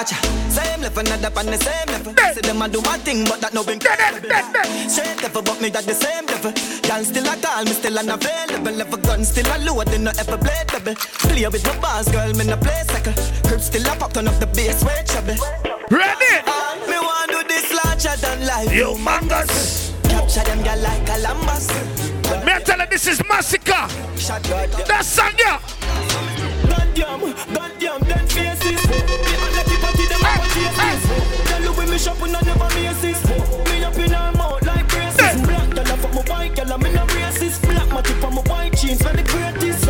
Acha. 0.00 0.16
Same 0.50 0.80
level, 0.80 1.02
not 1.04 1.24
up 1.24 1.36
on 1.36 1.46
the 1.46 1.58
same 1.58 1.88
level. 1.88 2.12
Hey. 2.18 2.32
Say 2.34 2.40
them 2.40 2.62
a 2.62 2.68
do 2.68 2.80
my 2.82 2.98
thing, 2.98 3.24
but 3.24 3.40
that 3.40 3.52
no 3.54 3.62
been 3.64 3.78
Dead, 3.78 3.98
dead, 3.98 4.22
dead, 4.22 4.52
dead. 4.52 4.90
Straight 4.90 5.22
level, 5.22 5.42
but 5.42 5.60
me 5.60 5.68
that 5.70 5.84
the 5.84 5.94
same 5.94 6.26
level. 6.26 6.52
Y'all 6.88 7.04
still 7.04 7.26
a 7.26 7.36
call, 7.36 7.64
me 7.64 7.72
still 7.72 7.98
unavailable. 7.98 8.72
Level 8.72 8.98
gun 8.98 9.24
still 9.24 9.48
a 9.52 9.56
load, 9.64 9.88
they 9.88 9.98
no 9.98 10.12
ever 10.18 10.38
blade 10.38 10.68
double. 10.68 10.94
Play 11.28 11.46
with 11.48 11.64
my 11.66 11.76
bars, 11.80 12.08
girl, 12.08 12.32
me 12.34 12.44
no 12.44 12.56
play 12.56 12.82
second. 12.88 13.16
Crib 13.44 13.60
still 13.60 13.86
a 13.86 13.96
pop, 13.96 14.12
turn 14.12 14.28
up 14.28 14.38
the 14.40 14.46
bass, 14.46 14.84
way 14.84 15.02
trouble. 15.06 15.36
Ready? 15.90 16.32
Ah, 16.48 16.76
me 16.88 16.96
want 16.96 17.30
do 17.30 17.40
this 17.48 17.68
larger 17.72 18.16
than 18.20 18.46
life. 18.46 18.68
Humongous. 18.68 19.92
Capture 20.08 20.44
them, 20.44 20.62
girl, 20.62 20.80
like 20.80 21.04
Columbus. 21.04 22.01
Me 22.44 22.52
I 22.52 22.60
tell 22.60 22.78
you 22.78 22.86
this 22.86 23.06
is 23.06 23.18
Masicka. 23.20 23.88
Shot 24.18 24.42
God, 24.48 24.70
That 24.86 25.04
song, 25.04 25.32
yeah. 25.38 25.60
Goddamn, 26.68 27.20
goddamn, 27.54 28.00
them 28.08 28.26
faces. 28.26 28.82
Me 28.88 28.98
and 28.98 29.54
the 29.62 29.76
party, 29.80 30.04
them 30.10 30.20
have 30.20 30.42
a 30.42 30.48
faces. 30.50 31.48
Tell 31.48 31.62
you 31.62 31.72
when 31.72 31.90
me 31.90 31.98
shopping, 31.98 32.34
I 32.34 32.40
never 32.42 32.68
misses. 32.74 33.20
Me 33.70 33.84
up 33.84 33.96
in 33.96 34.10
her 34.10 34.32
mouth 34.32 34.66
like 34.66 34.88
braces. 34.88 35.42
Black 35.46 35.70
girl, 35.70 35.86
I 35.86 35.96
fuck 35.96 36.14
my 36.14 36.22
white 36.32 36.54
girl, 36.56 36.72
I'm 36.72 36.84
in 36.86 36.96
a 36.96 37.06
braces. 37.06 37.58
Black 37.60 37.88
my 37.90 38.02
tip 38.02 38.24
on 38.24 38.34
my 38.34 38.42
white 38.42 38.76
jeans, 38.76 39.02
when 39.04 39.16
the 39.16 39.22
greatest. 39.22 39.82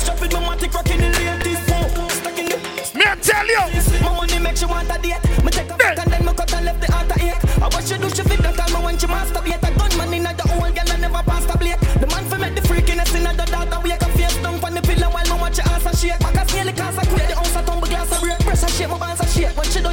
Strap 0.00 0.22
it, 0.22 0.32
my 0.32 0.40
matic 0.48 0.72
rocking 0.74 1.00
the 1.00 1.08
latest. 1.12 1.62
Stuck 2.16 2.38
in 2.38 2.46
the 2.48 2.56
Me 2.96 3.04
I 3.04 3.16
tell 3.20 3.46
you. 3.46 3.64
my 4.02 4.16
money 4.16 4.38
make 4.38 4.56
she 4.56 4.64
want 4.66 4.88
a 4.90 4.98
date. 5.00 5.20
Me 5.44 5.50
take 5.50 5.68
a 5.70 5.76
fuck 5.76 5.98
and 5.98 6.12
then 6.12 6.24
me 6.24 6.32
cut 6.32 6.52
and 6.54 6.64
left 6.64 6.80
the 6.80 6.92
heart 6.92 7.10
a 7.12 7.16
ache. 7.20 7.44
I 7.60 7.68
what 7.68 7.84
she 7.84 7.96
do, 7.98 8.08
she 8.10 8.22
fit 8.22 8.40
that 8.40 8.56
time 8.56 8.82
when 8.82 8.98
she 8.98 9.06
masturbate. 9.06 9.62
A 9.62 9.70
gunman 9.76 9.87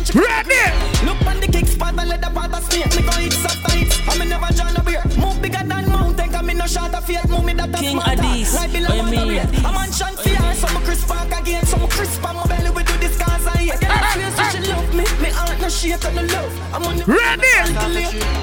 shake. 0.05 0.15
When 0.15 0.45
she 0.45 0.45
done, 0.45 0.45
she 0.45 0.55
Ready? 0.55 1.05
Look 1.05 1.27
on 1.27 1.39
the 1.39 1.47
kick 1.47 1.67
spot 1.67 1.99
and 1.99 2.09
let 2.09 2.21
the 2.21 2.29
part 2.29 2.53
a 2.53 2.61
snake. 2.61 2.95
Me 2.95 3.01
go 3.01 3.11
hit 3.11 3.33
soft 3.33 3.71
hits, 3.71 3.99
and 4.07 4.19
me 4.19 4.25
never 4.29 4.53
draw 4.53 4.71
no 4.71 4.81
beer. 4.83 5.03
Move 5.17 5.41
bigger 5.41 5.63
than 5.63 5.89
mountain, 5.89 6.29
cause 6.31 6.43
me 6.43 6.53
no 6.53 6.67
short 6.67 6.93
of 6.93 7.05
faith. 7.05 7.29
Move 7.29 7.45
me 7.45 7.53
the 7.53 7.65
lot 7.65 7.73
of 7.73 7.79
King 7.79 7.99
Addies, 7.99 8.53
like 8.53 8.71
below 8.71 8.99
on 8.99 9.09
the 9.11 9.25
rate. 9.25 9.65
A 9.65 9.71
mansion 9.71 10.15
fear, 10.23 10.53
some 10.53 10.83
Chris 10.83 11.03
Park 11.05 11.31
again, 11.39 11.65
some 11.65 11.87
Chris 11.89 12.17
on 12.23 12.35
my 12.35 12.45
belly, 12.47 12.69
we 12.71 12.83
do 12.83 12.97
this 12.97 13.17
cause 13.17 13.47
I 13.47 13.57
hate. 13.57 13.83
I 13.83 14.13
feel 14.13 14.31
so 14.31 14.43
she 14.53 14.71
love 14.71 14.89
me, 14.93 15.03
me 15.21 15.29
heart 15.29 15.59
no 15.59 15.69
shake 15.69 16.05
on 16.05 16.15
the 16.15 16.23
love. 16.23 16.73
I'm 16.73 16.83
on 16.83 16.97
the 16.97 17.05
Ready? 17.05 17.53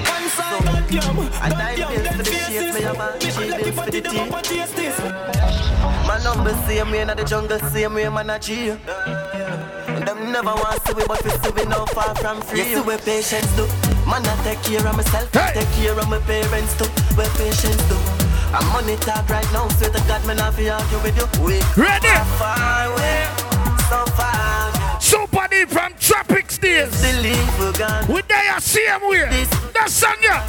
One 0.02 0.28
side, 0.28 0.64
God 0.64 0.84
damn, 0.88 1.16
God 1.16 1.76
damn, 1.76 2.02
them 2.02 2.24
faces. 2.24 2.74
Me 3.38 3.50
like 3.50 3.66
if 3.66 3.78
I 3.78 3.90
did 3.90 4.04
them 4.04 4.16
up 4.18 4.34
and 4.34 4.44
taste 4.44 4.76
this. 4.76 4.98
My 6.06 6.20
number 6.24 6.54
same 6.66 6.90
way 6.90 7.00
in 7.00 7.08
the 7.08 7.24
jungle, 7.24 7.58
same 7.58 7.94
way 7.94 8.08
man 8.08 8.30
a 8.30 8.38
G. 8.38 8.72
Them 10.06 10.32
never 10.32 10.54
want 10.54 10.82
to 10.82 10.88
see 10.88 10.94
we, 10.94 11.04
but 11.06 11.22
we 11.24 11.30
see 11.30 11.50
we 11.56 11.64
now 11.64 11.84
far 11.86 12.14
from 12.16 12.40
free. 12.42 12.58
You 12.60 12.64
see 12.76 12.80
we 12.82 12.96
patience 12.98 13.46
do. 13.56 13.66
Man 14.08 14.26
I 14.26 14.34
take 14.44 14.62
care 14.62 14.86
of 14.86 14.96
myself, 14.96 15.32
Hey. 15.32 15.52
take 15.54 15.70
care 15.78 15.98
of 15.98 16.08
my 16.08 16.18
parents 16.20 16.74
too. 16.76 16.88
We 17.16 17.24
patience 17.38 17.82
do. 17.88 17.96
I'm 18.52 18.66
money 18.72 18.96
talk 18.96 19.28
right 19.30 19.46
now, 19.52 19.68
swear 19.78 19.90
to 19.90 20.00
God, 20.08 20.26
man 20.26 20.40
I 20.40 20.50
feel 20.50 20.74
argue 20.74 20.98
with 21.00 21.16
you. 21.16 21.26
We 21.44 21.54
Ready? 21.80 22.08
are 22.08 22.24
far 22.36 22.92
away, 22.92 23.24
so 23.88 24.04
far. 24.18 25.00
Super 25.00 25.46
deep 25.50 25.68
from 25.70 25.91
days. 26.72 27.02
Believe 27.02 27.58
we 27.58 27.72
gone. 27.78 28.06
We 28.08 28.22
there 28.22 28.60
same 28.60 29.02
way. 29.08 29.44
That 29.74 29.90
song 29.90 30.16
yeah. 30.22 30.42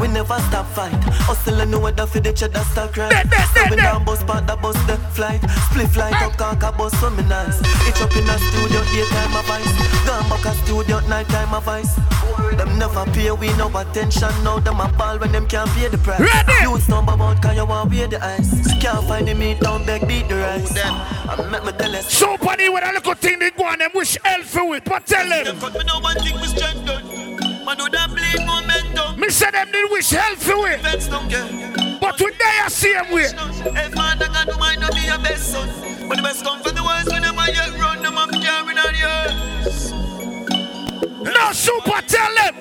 We 0.00 0.08
never 0.08 0.38
stop 0.48 0.66
fight. 0.72 0.92
Hustle 1.28 1.60
and 1.60 1.70
know 1.70 1.78
what 1.78 2.00
for 2.08 2.20
the 2.20 2.32
cheddar 2.32 2.64
start 2.72 2.94
cry. 2.94 3.10
Dead, 3.10 3.28
dead, 3.30 3.46
So 3.48 3.54
dead, 3.54 3.70
we 3.70 3.76
dead. 3.76 3.84
down 3.84 4.04
bus 4.04 4.24
part 4.24 4.46
the 4.46 4.56
bus 4.56 4.76
the 4.86 4.96
flight. 5.12 5.40
Split 5.68 5.88
flight 5.88 6.14
up 6.22 6.36
car 6.36 6.72
bus 6.72 6.94
for 6.94 7.10
me 7.10 7.22
nice. 7.24 7.60
It's 7.86 8.00
up 8.00 8.14
in 8.16 8.28
a 8.28 8.38
studio 8.38 8.80
daytime 8.92 9.36
a 9.36 9.42
vice. 9.44 9.72
Gone 10.06 10.28
back 10.28 10.44
a 10.46 10.52
studio 10.64 11.00
night 11.08 11.28
time 11.28 11.52
a 11.52 11.60
vice. 11.60 11.94
Them 12.56 12.78
never 12.78 13.04
pay 13.12 13.30
we 13.32 13.52
no 13.56 13.68
attention. 13.76 14.32
Now 14.42 14.58
them 14.58 14.80
a 14.80 14.88
ball 14.96 15.18
when 15.18 15.32
them 15.32 15.46
can't 15.46 15.68
pay 15.70 15.88
the 15.88 15.98
price. 15.98 16.20
Ready? 16.20 16.52
Youths 16.62 16.88
number 16.88 17.12
about 17.12 17.42
cause 17.42 17.56
you 17.56 17.66
want 17.66 17.90
wear 17.90 18.08
the 18.08 18.24
ice. 18.24 18.50
Can't 18.80 19.06
find 19.06 19.28
the 19.28 19.34
meat 19.34 19.60
down 19.60 19.84
beg 19.84 20.08
beat 20.08 20.28
the 20.28 20.36
rice. 20.36 20.72
I 20.78 21.36
make 21.50 21.64
me 21.64 21.72
tell 21.72 21.94
us. 21.94 22.06
Super 22.08 22.56
deep 22.56 22.72
with 22.72 22.84
a 22.84 22.92
little 22.92 23.14
thing 23.14 23.38
they 23.38 23.50
go 23.50 23.64
on 23.66 23.78
them 23.78 23.90
wish 23.94 24.16
hell 24.24 24.42
for 24.44 24.74
it. 24.76 24.84
But 24.84 25.04
tell 25.06 25.29
them. 25.30 25.58
Cut 25.58 25.74
me 25.74 25.84
no 25.84 26.00
one 26.00 26.16
thing 26.16 26.34
we 26.40 26.46
strengthen. 26.48 27.20
Man 27.64 27.76
do 27.76 27.88
that 27.88 28.10
bleed 28.10 28.44
momentum. 28.44 29.20
Me 29.20 29.28
say 29.30 29.50
them 29.50 29.68
they 29.72 29.84
wish 29.90 30.10
hell 30.10 30.36
for 30.36 30.68
it. 30.68 30.80
Vets 30.80 31.08
don't 31.08 31.28
care. 31.30 31.48
But 32.00 32.18
we 32.20 32.32
there 32.38 32.68
same 32.68 33.10
way. 33.12 33.24
If 33.24 33.94
man 33.94 34.20
and 34.22 34.32
God 34.34 34.58
might 34.58 34.78
not 34.80 34.92
be 34.94 35.00
your 35.00 35.18
best 35.18 35.52
son. 35.52 35.68
But 36.08 36.16
the 36.16 36.22
best 36.22 36.42
come 36.42 36.60
from 36.62 36.74
the 36.74 36.82
worst 36.82 37.08
when 37.10 37.22
them 37.22 37.38
a 37.38 37.46
yet 37.46 37.70
run 37.78 38.02
them 38.02 38.18
up 38.18 38.30
carrying 38.30 38.78
on 38.78 38.94
yours. 38.98 39.92
No 41.22 41.52
super 41.52 42.00
tell 42.02 42.34
them. 42.34 42.54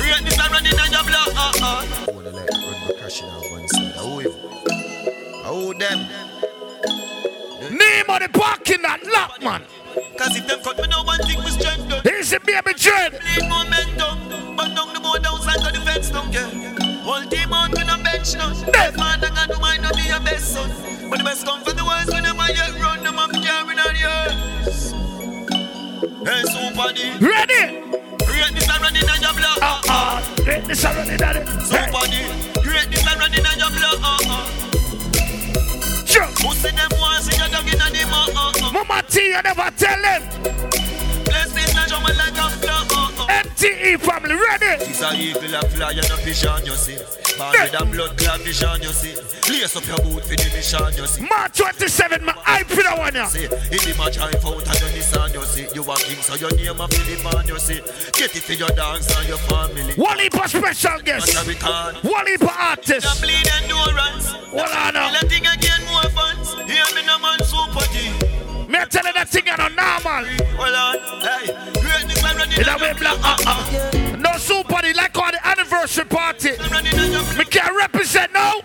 Rate 0.00 0.24
this 0.24 0.38
and 0.38 0.50
running 0.50 0.78
on 0.78 0.90
your 0.90 1.04
block. 1.04 1.28
Uh 1.36 1.52
uh. 1.60 1.86
I 2.08 2.12
wanna 2.12 2.30
like 2.30 2.48
run 2.48 2.80
my 2.88 2.94
crashing 2.98 3.28
out 3.28 3.44
one 3.50 3.68
side. 3.68 3.94
I 3.98 4.22
you. 4.22 4.34
I 5.44 5.48
owe 5.48 5.72
them. 5.74 6.08
Name 7.76 8.08
of 8.08 8.20
the 8.22 8.28
parking 8.32 8.82
lot 8.82 9.04
lock 9.04 9.42
man. 9.42 9.62
Cause 10.16 10.36
if 10.36 10.46
them 10.46 10.60
cut 10.62 10.78
me 10.78 10.86
no 10.88 11.02
one 11.02 11.18
thing 11.20 11.38
we 11.44 11.50
strengthen. 11.50 11.79
The 12.30 12.38
baby 12.46 12.78
dread. 12.78 13.18
Momentum. 13.50 14.54
But 14.54 14.70
down 14.76 14.94
the 14.94 15.00
board 15.02 15.26
outside 15.26 15.66
to 15.66 15.74
the 15.74 15.84
fence 15.84 16.10
don't 16.10 16.30
care. 16.30 16.46
Team 17.26 17.52
on 17.52 17.72
no 17.74 17.98
bench. 18.06 18.38
If 18.38 18.96
man 18.96 19.18
and 19.18 19.34
God 19.34 19.60
might 19.60 19.82
not 19.82 19.96
be 19.98 20.06
your 20.06 20.20
best 20.20 20.54
son. 20.54 20.70
But 21.10 21.18
the 21.18 21.24
best 21.24 21.44
come 21.44 21.64
from 21.64 21.76
the 21.76 21.84
worst 21.84 22.12
when 22.12 22.22
them 22.22 22.38
yet 22.38 22.70
run 22.78 23.02
them 23.02 23.18
up 23.18 23.34
carrying 23.34 23.82
on 23.82 23.94
yours. 23.98 24.94
Hey, 26.22 26.46
D. 26.46 27.18
Ready? 27.18 27.82
Rate 28.22 28.54
this 28.54 28.70
and 28.70 28.78
running 28.78 29.10
on 29.10 29.18
your 29.18 29.34
block. 29.34 29.58
Uh 29.58 29.82
uh. 29.90 30.22
This 30.70 30.84
already 30.86 31.16
done 31.18 31.34
it. 31.34 31.48
Hey. 31.66 31.90
Supa 31.90 32.06
D. 32.06 32.14
This 32.62 33.06
and 33.10 33.18
running 33.18 33.42
on 33.42 33.58
your. 33.58 33.74
Uh 33.74 34.22
uh. 34.30 34.46
Sure. 36.06 36.30
Who 36.46 36.54
see 36.54 36.70
them 36.78 36.94
once 36.94 37.26
in 37.26 37.42
your 37.42 37.50
dog 37.50 37.66
in 37.66 37.74
the 37.74 38.06
mouth. 38.06 38.30
Uh 38.38 38.66
uh. 38.66 38.70
Mama 38.70 39.02
T, 39.10 39.34
you 39.34 39.42
never 39.42 39.68
tell 39.74 39.98
them. 39.98 40.69
Uh. 43.62 43.98
Family, 43.98 44.34
ready? 44.34 44.84
It's 44.84 45.02
a 45.02 45.12
eagle 45.14 45.54
a 45.54 45.60
fly 45.68 45.90
and 45.90 45.98
a 46.00 46.16
fish 46.24 46.46
on 46.46 46.64
you 46.64 46.72
see. 46.72 46.96
Ball 47.36 47.52
with 47.52 47.74
a 47.80 47.84
blood 47.84 48.16
clot 48.16 48.40
fish 48.40 48.62
on 48.64 48.80
you 48.80 48.88
see. 48.88 49.14
Lace 49.52 49.76
up 49.76 49.86
your 49.86 49.98
boot 49.98 50.24
for 50.24 50.36
the 50.36 50.48
mission 50.54 50.80
you 50.96 51.06
see. 51.06 51.22
March 51.28 51.58
27, 51.58 52.24
my 52.24 52.34
eye 52.46 52.64
for 52.64 52.82
the 52.82 52.94
one, 52.96 53.14
yeah. 53.14 53.26
See, 53.26 53.44
in 53.44 53.50
the 53.84 53.94
match 53.98 54.16
I 54.18 54.32
found 54.40 54.62
and 54.64 54.80
you 54.80 54.88
Nissan 54.96 55.34
you 55.34 55.42
see. 55.44 55.66
You 55.74 55.82
a 55.82 55.96
king 55.98 56.22
so 56.22 56.34
your 56.36 56.54
name 56.56 56.80
a 56.80 56.88
Philip 56.88 57.34
on 57.34 57.46
you 57.46 57.58
see. 57.58 57.80
Get 58.16 58.32
it 58.36 58.42
for 58.42 58.54
your 58.54 58.68
dance 58.70 59.10
and 59.16 59.28
your 59.28 59.38
family. 59.50 59.92
Wally 59.98 60.30
for 60.30 60.48
special 60.48 61.00
guest. 61.04 61.34
What 61.34 61.46
we 61.46 61.54
can. 61.54 61.94
Wally 62.04 62.36
for 62.38 62.46
The 62.46 62.64
artist. 62.64 63.20
bleed 63.20 63.48
endurance. 63.60 64.32
Hold 64.56 64.72
on 64.72 64.94
now. 64.94 65.12
Let 65.12 65.28
thing 65.28 65.44
again 65.44 65.82
more 65.92 66.08
fans. 66.16 66.54
Hear 66.64 66.86
me 66.96 67.04
no 67.04 67.18
man 67.18 67.42
super 67.44 67.84
G. 67.92 68.08
Me 68.70 68.78
a 68.78 68.86
tell 68.86 69.04
you 69.04 69.12
that 69.12 69.28
thing 69.28 69.48
on 69.48 69.74
normal. 69.74 70.24
Hold 70.56 70.74
on, 70.76 70.94
hey. 71.20 71.46
Greatness 71.80 72.22
In 72.56 72.68
a 72.68 72.78
way 72.78 72.92
black, 72.92 73.18
uh, 73.20 73.36
uh. 73.44 74.16
No 74.16 74.38
super, 74.38 74.80
they 74.80 74.92
like 74.92 75.18
on 75.18 75.32
the 75.32 75.44
anniversary 75.44 76.04
party. 76.04 76.50
Running 76.70 76.92
Me 77.36 77.44
can't 77.46 77.76
represent 77.76 78.32
now. 78.32 78.60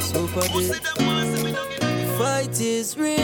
Super 0.00 0.40
Who 0.40 0.62
see 0.62 0.78
them 0.78 1.06
once 1.06 1.34
and 1.34 1.44
we 1.44 1.52
don't 1.52 1.68
get 1.68 1.82
it. 1.82 2.18
Fight 2.18 2.60
is 2.62 2.96
real. 2.96 3.18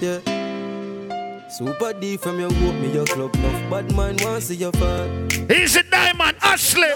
Yeah. 0.00 0.37
Supa 1.58 1.98
D 1.98 2.16
from 2.16 2.38
your 2.38 2.50
whoop 2.50 2.76
me 2.76 2.92
your 2.92 3.04
club 3.04 3.34
enough. 3.34 3.68
Bad 3.68 3.96
man 3.96 4.16
want 4.20 4.44
see 4.44 4.54
your 4.54 4.70
fan. 4.70 5.28
He's 5.48 5.74
a 5.74 5.82
diamond, 5.82 6.36
Ashley. 6.40 6.86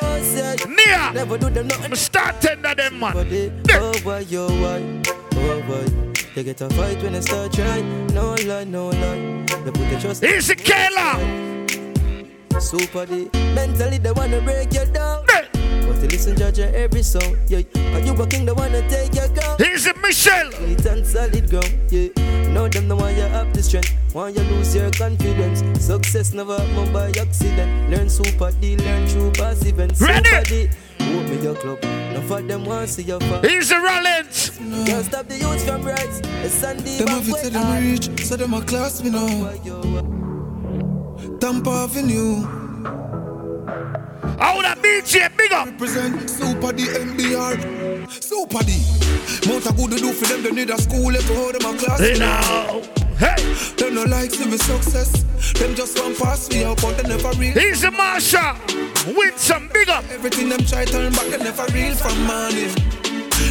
Nia. 0.68 1.10
Never 1.12 1.36
do 1.36 1.50
them 1.50 1.66
nothing. 1.66 1.96
Start 1.96 2.40
tender 2.40 2.72
them, 2.72 3.00
man. 3.00 3.12
Oh 3.16 3.92
why, 4.04 4.20
yo 4.20 4.46
why, 4.62 5.02
oh 5.34 5.62
why. 5.66 6.12
They 6.36 6.44
get 6.44 6.60
a 6.60 6.70
fight 6.70 7.02
when 7.02 7.14
they 7.14 7.22
start 7.22 7.52
trying. 7.52 8.06
No 8.14 8.36
lie, 8.46 8.62
no 8.62 8.90
lie. 8.90 9.44
They 9.64 9.72
put 9.72 9.90
the 9.90 9.98
trust. 10.00 10.22
He's 10.22 10.48
a 10.48 10.54
killer. 10.54 11.18
Supa 12.62 13.08
D. 13.08 13.30
Mentally 13.54 13.98
they 13.98 14.12
wanna 14.12 14.40
break 14.42 14.72
you 14.72 14.84
down. 14.92 15.26
Hey. 16.12 16.18
But 16.18 16.24
to 16.24 16.30
listen 16.30 16.36
judge 16.36 16.58
your 16.58 16.68
every 16.74 17.02
song. 17.02 17.36
Yeah. 17.48 17.62
Are 17.94 18.00
you 18.00 18.12
a 18.12 18.26
king 18.26 18.44
they 18.44 18.52
wanna 18.52 18.86
take 18.88 19.14
your 19.14 19.28
gun? 19.28 19.56
Here's 19.58 19.86
a 19.86 19.94
Michelle. 19.94 20.50
It 20.52 20.86
on 20.86 21.04
solid 21.04 21.48
ground, 21.48 21.74
yeah. 21.90 22.08
Know 22.52 22.68
them 22.68 22.88
the 22.88 22.96
one 22.96 23.16
you 23.16 23.22
have 23.22 23.52
the 23.54 23.62
strength. 23.62 23.92
Want 24.14 24.36
you 24.36 24.42
lose 24.44 24.74
your 24.74 24.90
confidence. 24.90 25.62
Success 25.84 26.32
never 26.34 26.58
happen 26.58 26.92
by 26.92 27.08
accident. 27.08 27.90
Learn 27.90 28.08
Supa 28.08 28.52
D, 28.60 28.76
learn 28.76 29.06
through 29.08 29.32
past 29.32 29.64
events. 29.66 30.00
Ready? 30.00 30.28
Supa 30.28 30.44
D, 30.48 30.68
hold 31.04 31.28
me 31.28 31.36
your 31.42 31.54
club. 31.54 31.82
None 31.82 32.16
of 32.16 32.48
them 32.48 32.64
want 32.64 32.88
see 32.88 33.02
your 33.02 33.20
fall. 33.20 33.40
He's 33.42 33.70
a 33.70 33.80
Rollins. 33.80 34.50
Can't 34.86 35.04
stop 35.06 35.28
the 35.28 35.38
youth 35.38 35.64
from 35.66 35.82
rise. 35.82 36.20
It's 36.44 36.54
Sunday. 36.54 36.98
Them 36.98 37.08
have 37.08 37.28
it 37.28 37.36
say 37.36 37.48
them 37.48 37.82
reach, 37.82 38.20
so 38.24 38.36
them 38.36 38.54
a 38.54 38.62
class 38.62 39.02
me 39.02 39.10
now. 39.10 39.52
Tampa 41.38 41.70
Avenue. 41.70 42.61
I 44.42 44.56
would 44.56 44.64
have 44.64 44.78
BJ 44.78 45.36
big 45.36 45.52
up. 45.52 45.66
Represent 45.66 46.16
Supa 46.22 46.76
D 46.76 46.86
MBR. 46.86 47.54
Supa 48.08 48.60
D. 48.66 49.48
Mount 49.48 49.66
a 49.66 49.72
good 49.72 49.92
to 49.92 49.96
do 49.96 50.12
for 50.12 50.26
them, 50.26 50.42
they 50.42 50.50
need 50.50 50.70
a 50.70 50.78
school, 50.78 51.12
go 51.12 51.34
hold 51.34 51.54
them 51.54 51.74
a 51.74 51.78
class. 51.78 52.00
You 52.00 52.18
know. 52.18 52.82
Hey. 53.16 53.36
Them 53.76 53.94
no 53.94 54.02
like 54.02 54.32
see 54.32 54.50
me 54.50 54.56
success. 54.56 55.22
Them 55.52 55.76
just 55.76 55.96
want 55.96 56.18
pass 56.18 56.50
me 56.50 56.64
out, 56.64 56.82
but 56.82 56.96
they 56.96 57.08
never 57.08 57.30
real. 57.38 57.52
He's 57.52 57.84
a 57.84 57.90
Marsha. 57.92 58.58
With 59.16 59.38
some 59.38 59.68
big 59.72 59.88
up. 59.88 60.04
Everything 60.10 60.48
them 60.48 60.58
try 60.66 60.86
turn 60.86 61.12
back, 61.12 61.26
they 61.26 61.38
never 61.38 61.64
real 61.72 61.94
from 61.94 62.26
morning. 62.26 63.01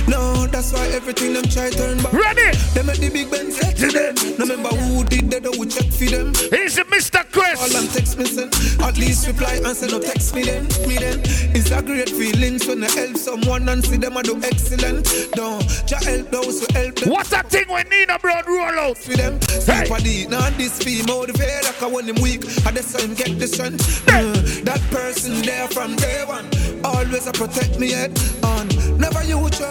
No, 0.08 0.48
that's 0.48 0.74
why 0.74 0.88
everything 0.88 1.34
them 1.34 1.44
try 1.44 1.70
turn 1.70 1.98
back. 2.02 2.14
Ready? 2.14 2.52
They 2.74 2.82
at 2.82 2.98
the 2.98 3.10
big 3.12 3.30
Benz 3.32 3.60
get 3.60 3.78
to 3.78 3.88
them. 3.88 4.16
No 4.38 4.46
remember 4.46 4.70
who 4.70 5.04
did 5.04 5.30
that, 5.32 5.44
would 5.58 5.72
check 5.72 5.92
for 5.92 6.06
them. 6.06 6.34
He's 6.52 6.78
a 6.78 6.84
Mr. 6.86 7.24
Call 7.32 7.44
and 7.44 7.72
Chris. 7.72 7.94
text 7.94 8.18
me 8.18 8.26
send. 8.26 8.54
At 8.82 8.98
least 8.98 9.28
reply 9.28 9.60
and 9.64 9.76
send 9.76 9.92
no 9.92 10.00
text 10.00 10.36
me 10.36 10.44
then. 10.44 10.64
Me 10.88 10.98
then. 10.98 11.22
It's 11.56 11.72
a 11.72 11.82
great 11.82 12.10
feelings 12.10 12.66
when 12.68 12.84
I 12.84 12.90
help 12.92 13.18
someone 13.18 13.68
and 13.70 13.84
see 13.84 13.98
them 13.98 14.18
I 14.18 14.22
do 14.22 14.40
excellent. 14.44 15.08
No, 15.36 15.60
ja 15.88 15.98
help 16.04 16.30
those 16.32 16.62
who 16.62 16.74
help 16.74 16.96
them. 16.96 17.10
What 17.10 17.32
a 17.32 17.44
thing 17.44 17.68
when 17.70 17.88
Nina 17.90 18.20
Brown 18.20 18.44
roll 18.48 18.80
out. 18.80 18.98
For 18.98 19.16
them, 19.16 19.40
Hey. 19.66 19.86
super 19.86 20.30
now 20.30 20.50
this 20.58 20.82
fee 20.84 21.04
motivate 21.08 21.64
like 21.64 21.82
I 21.82 21.88
want 21.88 22.10
him 22.10 22.22
weak. 22.22 22.44
I 22.66 22.72
just 22.72 23.00
him 23.00 23.14
get 23.14 23.40
the 23.40 23.48
strength. 23.48 24.04
Uh, 24.08 24.34
that 24.64 24.82
person 24.92 25.42
there 25.42 25.68
from 25.70 25.96
day 25.96 26.24
one, 26.28 26.46
always 26.84 27.28
I 27.28 27.32
protect 27.32 27.80
me 27.80 27.92
head 27.92 28.12
on. 28.44 28.68
Never 28.98 29.24
you 29.24 29.32
show 29.32 29.32
so. 29.32 29.32
Never 29.32 29.32
you 29.32 29.50
jump. 29.50 29.71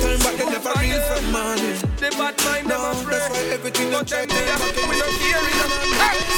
turn 0.00 0.18
back. 0.20 0.34
They 0.36 0.46
never 0.46 0.72
real 0.80 1.00
from 1.02 1.32
morning. 1.32 1.76
The 1.96 2.10
bad 2.16 2.34
mind 2.44 2.68
No, 2.68 2.78
that's 2.78 3.28
why 3.28 3.34
afraid. 3.34 3.52
everything 3.52 3.90
them 3.90 3.98
But 3.98 4.08
try 4.08 4.26
them 4.26 4.28
turn 4.28 4.44
they 4.44 4.50
are 4.50 4.58
back. 4.58 4.88
we 4.88 4.96
no 4.98 5.08
fear 5.22 5.42
enough. 5.52 5.74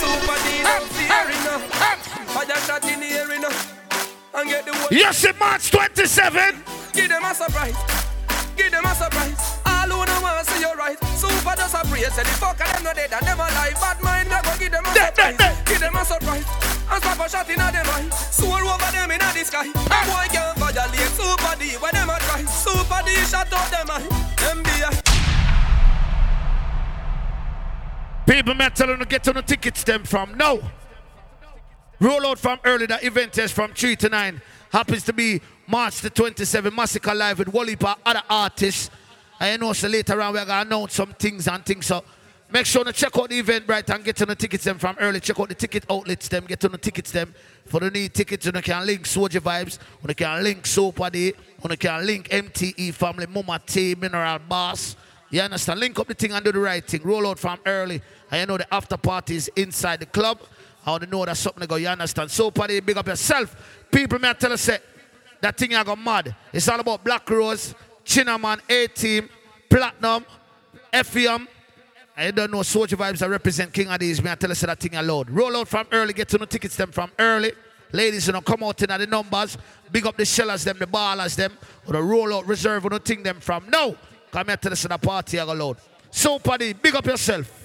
Supa 0.01 0.39
D 0.45 0.49
no 0.63 0.77
fear 0.97 1.27
enough. 1.39 1.65
I 2.37 2.45
just 2.47 2.67
shot 2.67 2.85
in 2.85 3.01
the 3.01 3.07
air 3.07 3.33
enough. 3.33 3.59
And 4.35 4.49
get 4.49 4.65
the 4.65 4.73
world. 4.73 4.89
Yes, 4.91 5.25
in 5.25 5.37
March 5.39 5.71
27. 5.71 6.63
Give 6.93 7.09
them 7.09 7.25
a 7.25 7.35
surprise. 7.35 7.77
Give 8.57 8.71
them 8.71 8.85
a 8.85 8.95
surprise. 8.95 9.60
All 10.23 10.77
right. 10.77 10.99
Super 11.17 11.57
does 11.57 11.75
a 11.75 11.79
praise, 11.87 12.13
say 12.13 12.23
the 12.23 12.31
fuck 12.39 12.61
and 12.61 12.69
them 12.71 12.85
no 12.85 12.93
dead 12.93 13.13
and 13.13 13.27
them 13.27 13.41
alive. 13.41 13.75
Bad 13.81 14.03
mind, 14.03 14.29
me 14.29 14.37
go 14.43 14.53
give 14.59 14.73
them 14.73 14.85
a 14.85 14.93
surprise. 14.95 15.37
Give 15.67 15.81
them 15.81 15.97
a 15.97 16.05
surprise. 16.05 16.47
And 16.91 17.03
stop 17.03 17.19
a 17.19 17.29
shot 17.29 17.51
in 17.51 17.57
them 17.57 17.87
eye. 17.87 18.09
Soar 18.11 18.63
over 18.63 18.93
them 18.93 19.11
in 19.11 19.19
the 19.19 19.45
sky. 19.45 19.71
Ah. 19.77 19.95
A 19.95 20.07
boy 20.11 20.27
can't 20.35 20.59
violate 20.59 21.13
Supa 21.17 21.59
D 21.59 21.77
when 21.79 21.93
them 21.95 22.11
a 22.11 22.19
try. 22.19 22.43
Supa 22.43 23.05
D 23.05 23.15
shot 23.27 23.53
out 23.53 23.71
them 23.71 23.91
eye. 23.91 24.07
Them 24.37 24.63
be 24.63 24.71
a 24.83 24.91
People, 28.27 28.55
me 28.55 28.69
tell 28.71 28.87
them 28.87 28.99
to 29.01 29.05
get 29.07 29.27
on 29.29 29.35
the 29.35 29.43
tickets 29.43 29.83
them 29.83 30.05
from 30.05 30.37
now. 30.37 30.61
Roll 31.99 32.27
out 32.27 32.39
from 32.39 32.59
early. 32.65 32.87
The 32.87 33.05
event 33.05 33.37
is 33.39 33.51
from 33.53 33.73
3 33.73 33.97
to 33.97 34.09
9. 34.09 34.41
Happens 34.73 35.05
to 35.05 35.13
be 35.13 35.41
March 35.67 36.01
the 36.01 36.11
27th. 36.11 36.71
Masicka 36.71 37.15
Live 37.15 37.41
with 37.41 37.49
Wally 37.49 37.77
other 37.81 38.23
artists. 38.31 38.91
I 39.41 39.57
know 39.57 39.73
so 39.73 39.89
later 39.89 40.21
on 40.21 40.35
we're 40.35 40.45
to 40.45 40.61
announce 40.61 40.95
some 40.95 41.15
things 41.15 41.49
and 41.49 41.65
things. 41.65 41.87
So 41.87 42.05
make 42.51 42.67
sure 42.67 42.85
to 42.85 42.93
check 42.93 43.17
out 43.17 43.31
the 43.31 43.43
Eventbrite 43.43 43.89
and 43.95 44.05
get 44.05 44.21
on 44.21 44.29
the 44.29 44.37
tickets 44.37 44.65
them 44.65 44.79
from 44.79 44.97
early. 45.01 45.19
Check 45.19 45.41
out 45.41 45.49
the 45.49 45.55
ticket 45.55 45.87
outlets 45.89 46.29
them. 46.29 46.45
Get 46.45 46.63
on 46.65 46.73
the 46.73 46.79
tickets 46.79 47.11
them. 47.11 47.35
For 47.65 47.81
the 47.81 47.91
need 47.91 48.13
tickets, 48.13 48.45
you 48.45 48.53
can 48.53 48.85
link 48.85 49.07
Soldier 49.07 49.41
Vibes. 49.41 49.79
You 50.07 50.15
can 50.15 50.43
link 50.43 50.65
Supa 50.65 51.11
D. 51.11 51.33
You 51.69 51.77
can 51.77 52.07
link 52.07 52.29
MTE 52.29 52.93
Family, 52.93 53.27
Mama 53.27 53.61
T, 53.65 53.95
Mineral 53.95 54.39
Boss. 54.41 54.97
You 55.31 55.41
understand? 55.41 55.81
Link 55.81 55.99
up 55.99 56.09
the 56.09 56.15
thing 56.15 56.33
and 56.33 56.45
do 56.45 56.53
the 56.53 56.59
right 56.59 56.85
thing. 56.85 57.03
Roll 57.03 57.29
out 57.29 57.39
from 57.39 57.61
early. 57.65 58.03
You 58.33 58.47
know 58.47 58.59
the 58.59 58.75
after 58.75 58.97
party 58.97 59.37
is 59.37 59.49
inside 59.57 60.01
the 60.01 60.07
club. 60.07 60.41
I 60.85 60.91
want 60.91 61.05
to 61.05 61.09
know 61.09 61.25
that 61.25 61.37
something 61.37 61.67
go. 61.67 61.77
You 61.77 61.89
understand? 61.89 62.31
So 62.31 62.51
party, 62.51 62.81
big 62.81 62.97
up 62.97 63.07
yourself. 63.07 63.85
People 63.91 64.19
may 64.19 64.35
tell 64.35 64.53
us 64.53 64.63
say, 64.63 64.79
that 65.41 65.57
thing 65.57 65.75
I 65.75 65.85
got 65.85 65.99
mad. 65.99 66.35
It's 66.53 66.69
all 66.69 66.81
about 66.81 67.05
Black 67.05 67.29
Rose, 67.31 67.75
Chinaman, 68.11 68.61
A-Team, 68.69 69.29
Platinum, 69.69 70.25
FM. 70.93 71.47
I 72.17 72.33
don't 72.33 72.51
know 72.51 72.65
Soldier 72.65 72.97
Vibes 72.97 73.23
I 73.23 73.27
represent 73.27 73.73
King 73.73 73.87
of 73.87 74.01
these. 74.01 74.21
May 74.21 74.33
I 74.33 74.35
tell 74.35 74.51
us 74.51 74.63
that 74.63 74.81
thing 74.81 74.97
alone. 74.97 75.27
Roll 75.31 75.57
out 75.57 75.69
from 75.69 75.87
early, 75.93 76.13
get 76.13 76.29
to 76.31 76.39
the 76.39 76.45
tickets 76.45 76.75
them 76.75 76.91
from 76.91 77.13
early. 77.21 77.53
Ladies, 77.93 78.27
you 78.27 78.33
know, 78.33 78.41
come 78.41 78.65
out 78.65 78.83
in 78.83 78.89
the 78.89 79.07
numbers. 79.07 79.57
Big 79.93 80.05
up 80.07 80.17
the 80.17 80.25
shellers 80.25 80.65
them, 80.65 80.77
the 80.81 80.89
ballers 80.89 81.37
them. 81.37 81.57
Or 81.87 81.93
the 81.93 82.03
roll 82.03 82.35
out 82.35 82.49
reserve, 82.49 82.85
or 82.85 82.91
the 82.91 82.99
thing 82.99 83.23
them 83.23 83.39
from. 83.39 83.71
No! 83.71 83.97
Come 84.33 84.49
here 84.49 84.57
to 84.57 84.71
this 84.71 84.85
in 84.85 84.89
the 84.89 84.99
party 84.99 85.39
I 85.39 85.45
go. 85.45 85.77
So 86.11 86.41
party, 86.41 86.73
big 86.73 86.97
up 86.97 87.07
yourself. 87.07 87.60